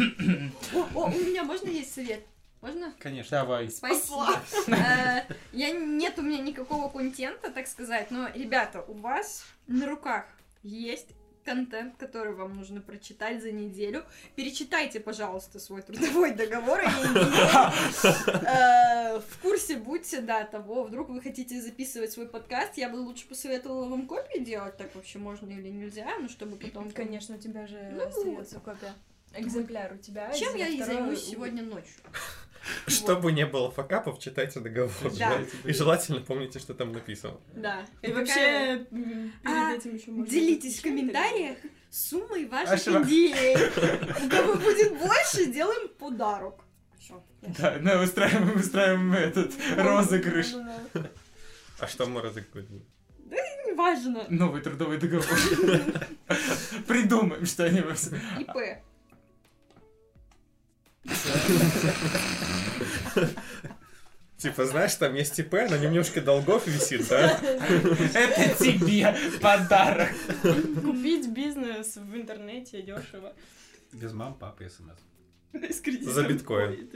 О, 0.74 0.86
о, 0.94 1.06
у 1.06 1.10
меня 1.10 1.42
можно 1.44 1.68
есть 1.68 1.94
совет? 1.94 2.24
Можно? 2.60 2.92
Конечно. 2.98 3.38
Давай. 3.38 3.70
Спасибо. 3.70 4.40
Э, 4.68 5.22
Я 5.52 5.70
нет 5.70 6.18
у 6.18 6.22
меня 6.22 6.38
никакого 6.42 6.88
контента, 6.90 7.50
так 7.50 7.66
сказать, 7.68 8.10
но, 8.10 8.28
ребята, 8.34 8.82
у 8.82 8.94
вас 8.94 9.44
на 9.66 9.86
руках 9.86 10.24
есть 10.62 11.08
контент, 11.48 11.96
который 11.96 12.34
вам 12.34 12.54
нужно 12.56 12.82
прочитать 12.82 13.40
за 13.42 13.52
неделю. 13.52 14.04
Перечитайте, 14.36 15.00
пожалуйста, 15.00 15.58
свой 15.58 15.80
трудовой 15.80 16.34
договор. 16.34 16.80
э, 16.82 16.88
В 19.18 19.38
курсе 19.40 19.76
будьте, 19.76 20.20
да, 20.20 20.44
того, 20.44 20.84
вдруг 20.84 21.08
вы 21.08 21.22
хотите 21.22 21.58
записывать 21.60 22.12
свой 22.12 22.28
подкаст, 22.28 22.76
я 22.76 22.88
бы 22.90 22.96
лучше 22.96 23.26
посоветовала 23.26 23.88
вам 23.88 24.06
копии 24.06 24.40
делать, 24.40 24.76
так 24.76 24.94
вообще 24.94 25.18
можно 25.18 25.50
или 25.50 25.68
нельзя, 25.68 26.06
ну, 26.20 26.28
чтобы 26.28 26.56
потом... 26.56 26.90
Конечно, 26.90 27.36
у 27.36 27.38
тебя 27.38 27.66
же 27.66 27.78
Ну, 27.92 28.06
остается 28.06 28.60
копия. 28.60 28.92
Экземпляр 29.34 29.94
у 29.94 29.98
тебя. 29.98 30.30
Чем 30.32 30.54
я 30.54 30.68
и 30.68 30.82
займусь 30.82 31.24
сегодня 31.24 31.62
ночью. 31.62 32.02
Чтобы 32.86 33.32
не 33.32 33.46
было 33.46 33.70
факапов, 33.70 34.18
читайте 34.18 34.60
договор. 34.60 34.92
Да. 35.18 35.38
И 35.64 35.72
желательно 35.72 36.20
помните, 36.20 36.58
что 36.58 36.74
там 36.74 36.92
написано. 36.92 37.38
Да. 37.54 37.86
И 38.02 38.12
вообще, 38.12 38.86
перед 38.90 39.32
А, 39.44 39.74
этим 39.74 39.94
еще 39.94 40.10
можно 40.10 40.30
Делитесь 40.30 40.78
в 40.78 40.82
комментариях 40.82 41.58
суммой 41.90 42.46
ваших 42.46 42.86
идей. 43.04 43.56
У 43.56 44.28
кого 44.28 44.54
будет 44.54 44.98
больше, 44.98 45.46
делаем 45.46 45.88
подарок. 45.88 46.64
Да, 47.40 47.78
да, 47.78 48.02
устраиваем, 48.02 48.56
устраиваем 48.56 49.12
этот 49.12 49.52
розыгрыш. 49.76 50.54
А 51.78 51.86
что 51.86 52.06
мы 52.06 52.20
разыгрываем? 52.20 52.84
Неважно. 53.66 54.26
Новый 54.28 54.60
трудовой 54.60 54.98
договор. 54.98 55.26
Придумаем 56.88 57.46
что-нибудь. 57.46 58.08
ИП. 58.40 58.82
Типа, 64.36 64.66
знаешь, 64.66 64.94
там 64.94 65.14
есть 65.14 65.38
ИП, 65.40 65.52
на 65.52 65.78
нем 65.78 65.90
немножко 65.90 66.20
долгов 66.20 66.66
висит, 66.68 67.08
да? 67.08 67.40
Это 68.14 68.64
тебе 68.64 69.16
подарок. 69.40 70.12
Купить 70.42 71.28
бизнес 71.30 71.96
в 71.96 72.14
интернете 72.14 72.82
дешево. 72.82 73.32
Без 73.92 74.12
мам, 74.12 74.34
папы 74.34 74.66
и 74.66 74.68
смс. 74.68 75.00
За 76.02 76.22
биткоин. 76.22 76.88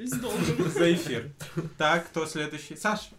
За 0.71 0.95
эфир. 0.95 1.33
Так, 1.79 2.07
кто 2.07 2.27
следующий? 2.27 2.77
Саша. 2.77 3.11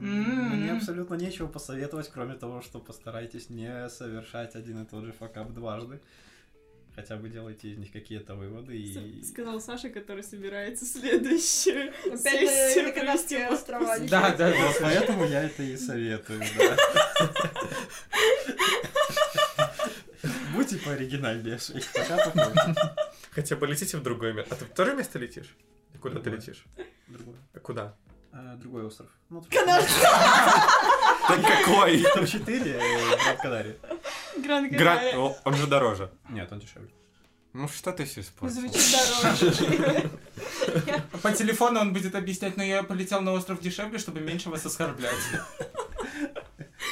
Мне 0.00 0.72
абсолютно 0.72 1.16
нечего 1.16 1.48
посоветовать, 1.48 2.08
кроме 2.08 2.34
того, 2.34 2.62
что 2.62 2.78
постарайтесь 2.78 3.50
не 3.50 3.88
совершать 3.90 4.54
один 4.54 4.82
и 4.82 4.86
тот 4.86 5.04
же 5.04 5.12
факап 5.12 5.52
дважды. 5.52 6.00
Хотя 6.98 7.16
бы 7.16 7.28
делайте 7.28 7.68
из 7.68 7.78
них 7.78 7.92
какие-то 7.92 8.34
выводы 8.34 8.76
и... 8.76 9.22
Сказал 9.22 9.60
Саша, 9.60 9.88
который 9.88 10.24
собирается 10.24 10.84
следующую 10.84 11.92
Опять 12.06 12.50
сессию 12.50 12.86
на 12.86 12.92
Канадские 12.92 13.38
провести 13.38 13.44
в 13.44 13.52
острова. 13.52 13.98
Да, 14.00 14.30
да, 14.30 14.50
да. 14.50 14.72
поэтому 14.80 15.24
я 15.24 15.44
это 15.44 15.62
и 15.62 15.76
советую, 15.76 16.42
да. 16.58 16.76
Будьте 20.52 20.76
пооригинальнее 20.78 21.58
в 21.58 21.62
своих. 21.62 21.84
Хотя 23.30 23.54
бы 23.54 23.68
летите 23.68 23.96
в 23.96 24.02
другой 24.02 24.32
мир. 24.32 24.46
А 24.50 24.56
ты 24.56 24.64
в 24.64 24.70
то 24.70 24.84
же 24.84 24.94
место 24.94 25.20
летишь? 25.20 25.54
Куда 26.00 26.16
ты 26.16 26.22
Другое. 26.22 26.40
летишь? 26.40 26.64
Другое. 27.06 27.36
А 27.54 27.60
Куда? 27.60 27.94
Э, 28.32 28.56
Другой 28.56 28.84
остров. 28.84 29.08
Ну, 29.30 29.40
Так 31.28 31.42
какой? 31.42 32.02
Там 32.02 32.26
4, 32.26 32.80
Град 33.22 33.40
Канария. 33.40 33.76
Гран 34.42 34.68
Град, 34.70 35.14
о, 35.14 35.36
он 35.44 35.54
же 35.54 35.66
дороже. 35.66 36.10
Нет, 36.28 36.50
он 36.52 36.60
дешевле. 36.60 36.90
Ну 37.52 37.66
что 37.66 37.92
ты 37.92 38.04
все 38.04 38.20
испортил? 38.20 38.60
Звучит 38.60 38.92
дороже. 38.92 40.10
По 41.22 41.32
телефону 41.32 41.80
он 41.80 41.92
будет 41.92 42.14
объяснять, 42.14 42.56
но 42.56 42.62
я 42.62 42.82
полетел 42.82 43.20
на 43.20 43.32
остров 43.32 43.60
дешевле, 43.60 43.98
чтобы 43.98 44.20
меньше 44.20 44.50
вас 44.50 44.64
оскорблять. 44.66 45.14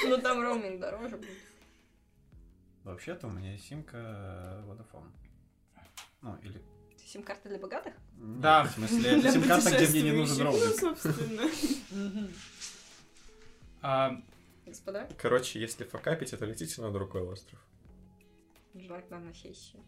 Ну 0.05 0.19
там 0.19 0.41
роуминг 0.41 0.81
дороже 0.81 1.17
будет. 1.17 1.31
Вообще-то 2.85 3.27
у 3.27 3.31
меня 3.31 3.53
есть 3.53 3.67
симка 3.67 3.97
э, 3.97 4.63
Vodafone. 4.67 5.11
Ну, 6.23 6.37
или... 6.43 6.63
Сим-карта 7.05 7.49
для 7.49 7.59
богатых? 7.59 7.95
Да. 8.13 8.65
В 8.65 8.71
смысле, 8.73 9.23
сим-карта, 9.33 9.71
где 9.71 9.89
мне 9.89 10.03
не 10.03 10.13
нужен 10.13 10.43
роуминг. 10.43 10.83
Ну, 10.83 10.95
собственно. 10.95 11.51
Господа, 14.67 15.09
Короче, 15.19 15.61
если 15.61 15.85
факапить, 15.85 16.31
то 16.31 16.45
летите 16.45 16.83
на 16.83 16.91
другой 16.93 17.23
остров. 17.23 17.59
желательно 18.75 19.21
на 19.21 19.33
сессию. 19.35 19.83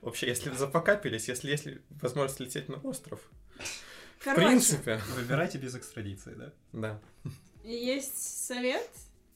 Вообще, 0.00 0.28
если 0.28 0.50
вы 0.50 0.56
зафакапились, 0.56 1.28
если 1.28 1.50
есть 1.50 1.66
возможность 1.90 2.40
лететь 2.40 2.68
на 2.68 2.76
остров, 2.78 3.20
в 4.18 4.24
Короче, 4.24 4.46
принципе, 4.46 5.00
Выбирайте 5.16 5.58
без 5.58 5.74
экстрадиции, 5.74 6.34
да? 6.34 6.52
да. 6.72 7.00
есть 7.64 8.44
совет 8.46 8.88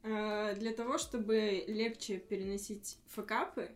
э, 0.03 0.55
для 0.57 0.73
того, 0.73 0.99
чтобы 0.99 1.65
легче 1.67 2.19
переносить 2.19 2.99
факапы. 3.09 3.71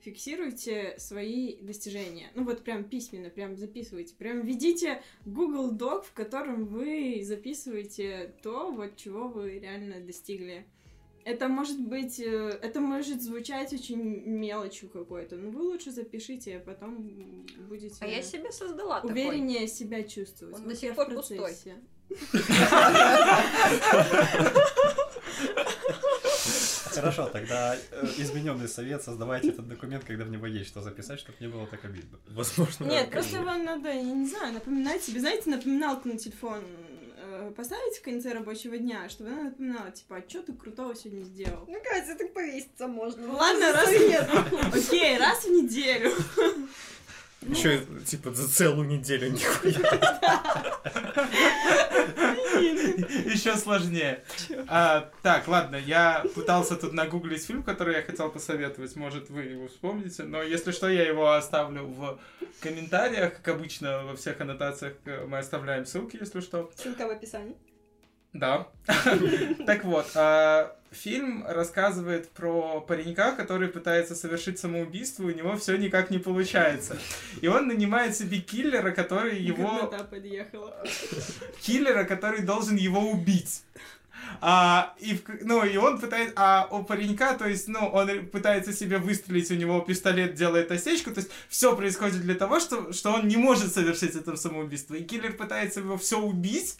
Фиксируйте 0.00 0.94
свои 0.98 1.56
достижения. 1.56 2.30
Ну 2.34 2.44
вот 2.44 2.62
прям 2.62 2.84
письменно, 2.84 3.30
прям 3.30 3.56
записывайте. 3.56 4.14
Прям 4.14 4.42
ведите 4.42 5.02
Google 5.26 5.72
Doc, 5.72 6.04
в 6.04 6.12
котором 6.12 6.66
вы 6.66 7.20
записываете 7.24 8.32
то, 8.42 8.70
вот 8.70 8.96
чего 8.96 9.28
вы 9.28 9.58
реально 9.58 10.00
достигли. 10.00 10.64
Это 11.24 11.48
может 11.48 11.80
быть, 11.80 12.20
э, 12.20 12.58
это 12.62 12.80
может 12.80 13.20
звучать 13.20 13.72
очень 13.74 14.00
мелочью 14.00 14.88
какой-то, 14.88 15.36
но 15.36 15.50
вы 15.50 15.62
лучше 15.62 15.90
запишите, 15.90 16.56
а 16.56 16.60
потом 16.60 17.44
будете 17.68 17.96
А 18.00 18.06
я 18.06 18.22
себе 18.22 18.50
создала 18.50 19.00
такой. 19.00 19.12
увереннее 19.12 19.68
себя 19.68 20.04
чувствовать. 20.04 20.54
Он 20.54 20.62
Вот 20.62 20.70
до 20.70 20.76
сих 20.76 20.94
пор 20.94 21.12
пустой. 21.12 21.52
Хорошо, 27.00 27.26
тогда 27.26 27.76
э, 27.76 28.06
измененный 28.18 28.68
совет, 28.68 29.02
создавайте 29.02 29.48
этот 29.48 29.68
документ, 29.68 30.04
когда 30.04 30.24
в 30.24 30.30
него 30.30 30.46
есть 30.46 30.68
что 30.68 30.82
записать, 30.82 31.20
чтобы 31.20 31.38
не 31.40 31.48
было 31.48 31.66
так 31.66 31.84
обидно. 31.84 32.18
Возможно. 32.28 32.84
Нет, 32.84 33.10
просто 33.10 33.42
вам 33.42 33.64
надо, 33.64 33.88
я 33.88 34.02
не 34.02 34.26
знаю, 34.26 34.54
напоминать 34.54 35.02
себе, 35.02 35.20
знаете, 35.20 35.50
напоминалку 35.50 36.08
на 36.08 36.18
телефон 36.18 36.62
э, 37.16 37.52
поставить 37.56 37.98
в 37.98 38.02
конце 38.02 38.32
рабочего 38.32 38.76
дня, 38.78 39.08
чтобы 39.08 39.30
она 39.30 39.44
напоминала, 39.44 39.90
типа, 39.90 40.16
а 40.16 40.28
что 40.28 40.42
ты 40.42 40.52
крутого 40.52 40.94
сегодня 40.94 41.22
сделал? 41.24 41.64
Ну, 41.68 41.78
Катя, 41.82 42.16
так 42.18 42.32
повеситься 42.32 42.86
можно. 42.88 43.32
Ладно, 43.32 43.72
раз 43.72 43.90
нет. 43.90 44.28
Окей, 44.72 45.18
раз 45.18 45.44
в 45.44 45.50
неделю. 45.50 46.12
Еще, 47.42 47.84
типа, 48.04 48.32
за 48.34 48.48
целую 48.48 48.88
неделю 48.88 49.30
нихуя. 49.30 49.78
Еще 53.32 53.56
сложнее. 53.56 54.24
А, 54.66 55.10
так, 55.22 55.48
ладно, 55.48 55.76
я 55.76 56.24
пытался 56.34 56.76
тут 56.76 56.92
нагуглить 56.92 57.44
фильм, 57.44 57.62
который 57.62 57.96
я 57.96 58.02
хотел 58.02 58.30
посоветовать. 58.30 58.96
Может, 58.96 59.30
вы 59.30 59.42
его 59.42 59.68
вспомните. 59.68 60.24
Но 60.24 60.42
если 60.42 60.72
что, 60.72 60.88
я 60.88 61.06
его 61.06 61.32
оставлю 61.32 61.84
в 61.86 62.18
комментариях. 62.60 63.36
Как 63.36 63.48
обычно, 63.56 64.04
во 64.04 64.16
всех 64.16 64.40
аннотациях 64.40 64.94
э, 65.04 65.26
мы 65.26 65.38
оставляем 65.38 65.86
ссылки, 65.86 66.18
если 66.20 66.40
что. 66.40 66.70
Ссылка 66.76 67.06
в 67.06 67.10
описании. 67.10 67.56
Да. 68.32 68.68
Так 69.66 69.84
вот, 69.84 70.06
а, 70.14 70.74
фильм 70.90 71.44
рассказывает 71.46 72.30
про 72.30 72.80
паренька, 72.80 73.32
который 73.32 73.68
пытается 73.68 74.14
совершить 74.14 74.58
самоубийство, 74.58 75.24
у 75.24 75.30
него 75.30 75.56
все 75.56 75.76
никак 75.76 76.10
не 76.10 76.18
получается. 76.18 76.96
И 77.40 77.48
он 77.48 77.68
нанимает 77.68 78.16
себе 78.16 78.38
киллера, 78.38 78.90
который 78.92 79.38
его... 79.40 79.86
Подъехала. 80.10 80.74
киллера, 81.60 82.04
который 82.04 82.42
должен 82.42 82.76
его 82.76 83.10
убить. 83.10 83.62
А, 84.40 84.94
и, 84.98 85.14
в- 85.14 85.44
ну, 85.44 85.64
и 85.64 85.76
он 85.76 85.98
пытается, 85.98 86.34
а 86.36 86.68
у 86.70 86.84
паренька, 86.84 87.34
то 87.34 87.48
есть, 87.48 87.66
ну, 87.68 87.86
он 87.86 88.26
пытается 88.26 88.72
себе 88.72 88.98
выстрелить, 88.98 89.50
у 89.50 89.54
него 89.54 89.80
пистолет 89.80 90.34
делает 90.34 90.70
осечку, 90.70 91.10
то 91.12 91.20
есть, 91.20 91.30
все 91.48 91.74
происходит 91.74 92.20
для 92.20 92.34
того, 92.34 92.60
что, 92.60 92.92
что 92.92 93.12
он 93.12 93.26
не 93.26 93.36
может 93.36 93.72
совершить 93.72 94.14
это 94.14 94.36
самоубийство. 94.36 94.94
И 94.94 95.04
киллер 95.04 95.32
пытается 95.32 95.80
его 95.80 95.96
все 95.96 96.20
убить, 96.20 96.76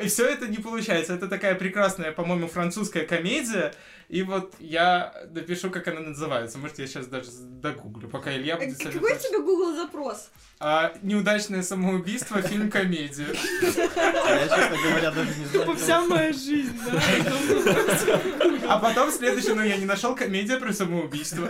и 0.00 0.08
все 0.08 0.28
это 0.28 0.48
не 0.48 0.58
получается. 0.58 1.14
Это 1.14 1.28
такая 1.28 1.54
прекрасная, 1.54 2.12
по-моему, 2.12 2.48
французская 2.48 3.06
комедия, 3.06 3.72
и 4.12 4.22
вот 4.22 4.54
я 4.60 5.14
напишу, 5.30 5.70
как 5.70 5.88
она 5.88 6.00
называется. 6.00 6.58
Может, 6.58 6.78
я 6.78 6.86
сейчас 6.86 7.06
даже 7.06 7.30
догуглю, 7.30 8.10
пока 8.10 8.30
Илья 8.36 8.58
будет 8.58 8.76
Какой 8.76 8.90
у 8.90 8.92
советовать. 8.92 9.26
тебя 9.26 9.38
Google 9.38 9.74
запрос? 9.74 10.30
А, 10.60 10.92
неудачное 11.00 11.62
самоубийство, 11.62 12.42
фильм-комедия. 12.42 13.28
Я, 13.28 14.48
честно 14.48 14.76
говоря, 14.86 15.10
даже 15.12 15.38
не 15.38 15.46
знаю. 15.46 15.76
Вся 15.76 16.02
моя 16.02 16.30
жизнь, 16.34 16.78
да? 16.84 18.20
А 18.68 18.78
потом 18.78 19.10
следующий, 19.10 19.54
ну 19.54 19.62
я 19.62 19.78
не 19.78 19.86
нашел 19.86 20.14
комедия 20.14 20.58
про 20.58 20.74
самоубийство. 20.74 21.48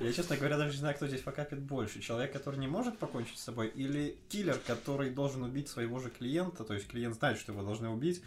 Я, 0.00 0.12
честно 0.12 0.36
говоря, 0.36 0.56
даже 0.56 0.72
не 0.72 0.78
знаю, 0.78 0.96
кто 0.96 1.06
здесь 1.06 1.20
покапит 1.20 1.60
больше. 1.60 2.00
Человек, 2.00 2.32
который 2.32 2.58
не 2.58 2.66
может 2.66 2.98
покончить 2.98 3.38
с 3.38 3.44
собой, 3.44 3.68
или 3.68 4.16
киллер, 4.28 4.58
который 4.66 5.10
должен 5.10 5.44
убить 5.44 5.68
своего 5.68 6.00
же 6.00 6.10
клиента, 6.10 6.64
то 6.64 6.74
есть 6.74 6.88
клиент 6.88 7.14
знает, 7.14 7.38
что 7.38 7.52
его 7.52 7.62
должны 7.62 7.88
убить, 7.88 8.20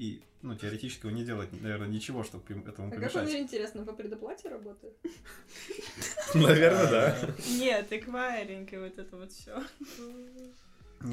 и, 0.00 0.22
ну, 0.40 0.54
теоретически 0.54 1.04
он 1.04 1.14
не 1.14 1.24
делает, 1.24 1.52
наверное, 1.60 1.86
ничего, 1.86 2.24
чтобы 2.24 2.42
этому 2.66 2.88
А 2.88 2.90
как 2.90 3.02
он, 3.02 3.10
помешать. 3.10 3.34
интересно, 3.34 3.84
по 3.84 3.92
предоплате 3.92 4.48
работает? 4.48 4.94
Наверное, 6.34 6.90
да. 6.90 7.16
Нет, 7.50 7.92
эквайринг 7.92 8.72
и 8.72 8.78
вот 8.78 8.98
это 8.98 9.16
вот 9.18 9.30
все. 9.30 9.62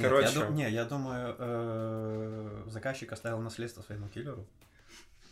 Короче. 0.01 0.47
не, 0.51 0.71
я 0.71 0.85
думаю, 0.85 1.35
э, 1.37 2.63
заказчик 2.67 3.11
оставил 3.11 3.39
наследство 3.39 3.81
своему 3.81 4.07
киллеру. 4.07 4.47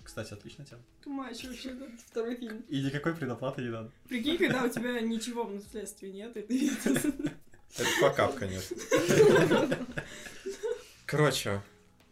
Кстати, 0.04 0.34
отличная 0.34 0.66
тема. 0.66 0.82
Тумач 1.02 1.46
вообще, 1.46 1.74
да? 1.76 1.86
Второй 2.08 2.36
фильм. 2.36 2.62
И 2.68 2.82
никакой 2.84 3.16
предоплаты 3.16 3.62
не 3.62 3.70
надо. 3.70 3.90
Прикинь, 4.10 4.38
когда 4.38 4.66
у 4.66 4.70
тебя 4.70 5.00
ничего 5.00 5.46
в 5.46 5.54
наследстве 5.54 6.12
нет, 6.12 6.36
и 6.36 6.42
ты... 6.42 6.72
Это 7.78 7.90
факап, 8.02 8.36
конечно. 8.36 8.76
Короче, 11.06 11.62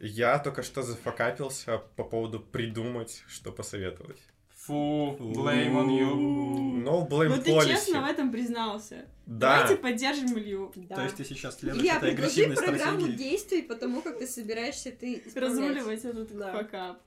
я 0.06 0.38
только 0.40 0.64
что 0.64 0.82
зафакапился 0.82 1.82
по 1.96 2.04
поводу 2.04 2.40
придумать, 2.40 3.24
что 3.28 3.52
посоветовать. 3.52 4.20
Фу, 4.66 5.18
blame 5.20 5.74
on 5.74 5.88
you. 5.90 6.84
No 6.84 7.08
blame 7.08 7.30
Вот 7.30 7.44
ты 7.44 7.52
policy. 7.52 7.68
честно 7.68 8.02
в 8.02 8.06
этом 8.06 8.32
признался. 8.32 9.06
Да. 9.26 9.58
Давайте 9.64 9.76
поддержим 9.82 10.38
Илью. 10.40 10.72
Да. 10.76 10.96
То 10.96 11.04
есть 11.04 11.16
ты 11.18 11.26
сейчас 11.26 11.60
следуешь 11.60 11.82
Илья, 11.84 11.98
этой 11.98 12.12
предложи 12.12 12.32
агрессивной 12.44 12.56
программу 12.56 13.00
стратегии. 13.02 13.18
действий 13.18 13.62
по 13.62 13.76
тому, 13.76 14.02
как 14.02 14.20
ты 14.20 14.28
собираешься 14.28 14.92
ты 14.92 15.22
исправлять. 15.26 15.36
Разруливать 15.60 16.06
этот 16.06 16.38
Да. 16.38 16.52
факап. 16.54 17.02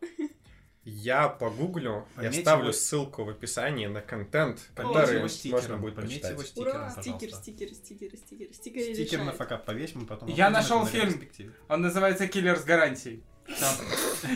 Я 0.89 1.29
погуглю 1.29 2.07
и 2.15 2.17
Пометьте 2.17 2.39
оставлю 2.39 2.67
его- 2.67 2.73
ссылку 2.73 3.25
в 3.25 3.29
описании 3.29 3.87
на 3.87 4.01
контент, 4.01 4.71
который 4.77 5.17
его 5.17 5.27
стикером, 5.27 5.61
можно 5.61 5.77
будет 5.79 5.95
пометьте 5.97 6.15
почитать. 6.15 6.31
его 6.31 6.43
стикером, 6.45 6.77
Ура! 6.77 6.91
Стикер, 6.91 7.35
стикер, 7.35 7.75
стикер, 7.75 8.17
стикер, 8.17 8.55
стикер. 8.55 8.95
Стикер 8.95 9.25
на 9.25 9.33
факап 9.33 9.65
повесим, 9.65 10.05
и 10.05 10.07
потом... 10.07 10.29
Я 10.29 10.49
нашел 10.49 10.87
фильм. 10.87 11.21
Он 11.69 11.83
называется 11.83 12.29
«Киллер 12.29 12.57
с 12.57 12.63
гарантией». 12.65 13.25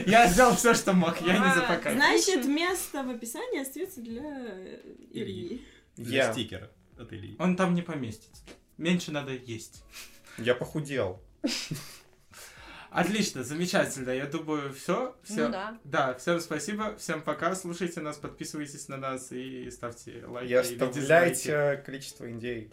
Я 0.07 0.26
сделал 0.28 0.55
все, 0.57 0.74
что 0.74 0.92
мог, 0.92 1.20
я 1.20 1.38
не 1.38 1.44
А, 1.44 1.55
запакал. 1.55 1.92
Значит, 1.92 2.44
место 2.46 3.03
в 3.05 3.11
описании 3.11 3.61
остается 3.61 4.01
для 4.01 4.68
Ильи. 5.12 5.64
Для 5.96 6.24
Я, 6.26 6.32
стикера. 6.32 6.70
Это 6.98 7.16
Ильи. 7.16 7.36
Он 7.38 7.57
там 7.57 7.74
не 7.74 7.82
поместится. 7.82 8.42
Меньше 8.76 9.12
надо 9.12 9.32
есть. 9.32 9.84
я 10.38 10.55
похудел. 10.57 11.20
Отлично, 12.91 13.45
замечательно. 13.45 14.11
Я 14.11 14.26
думаю, 14.26 14.72
все. 14.72 15.14
все. 15.22 15.47
Ну 15.47 15.53
да. 15.53 15.78
Да, 15.84 16.14
всем 16.14 16.41
спасибо, 16.41 16.97
всем 16.97 17.22
пока, 17.22 17.55
слушайте 17.55 18.01
нас, 18.01 18.16
подписывайтесь 18.16 18.88
на 18.88 18.97
нас 18.97 19.30
и 19.30 19.70
ставьте 19.70 20.24
лайки 20.26 20.51
И 20.51 20.55
оставляйте 20.55 21.82
количество 21.86 22.28
индей. 22.28 22.70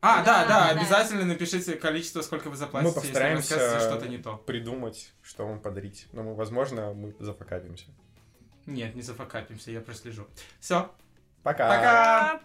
А, 0.00 0.22
да, 0.24 0.42
Да, 0.44 0.48
да, 0.48 0.74
да. 0.74 0.80
обязательно 0.80 1.24
напишите 1.24 1.76
количество, 1.76 2.20
сколько 2.22 2.50
вы 2.50 2.56
заплатите, 2.56 2.90
Мы 2.92 2.96
если 2.96 3.00
вы 3.00 3.12
постараемся 3.12 3.54
расскажете 3.56 3.86
что-то 3.90 4.08
не 4.08 4.18
то. 4.18 4.36
придумать, 4.36 5.12
что 5.22 5.46
вам 5.46 5.60
подарить. 5.60 6.08
Но, 6.12 6.22
мы, 6.22 6.34
возможно, 6.34 6.92
мы 6.92 7.14
зафакапимся. 7.20 7.86
Нет, 8.66 8.94
не 8.94 9.02
зафакапимся, 9.02 9.70
я 9.70 9.80
прослежу. 9.80 10.26
Все, 10.60 10.90
Пока! 11.42 11.68
пока! 11.68 12.40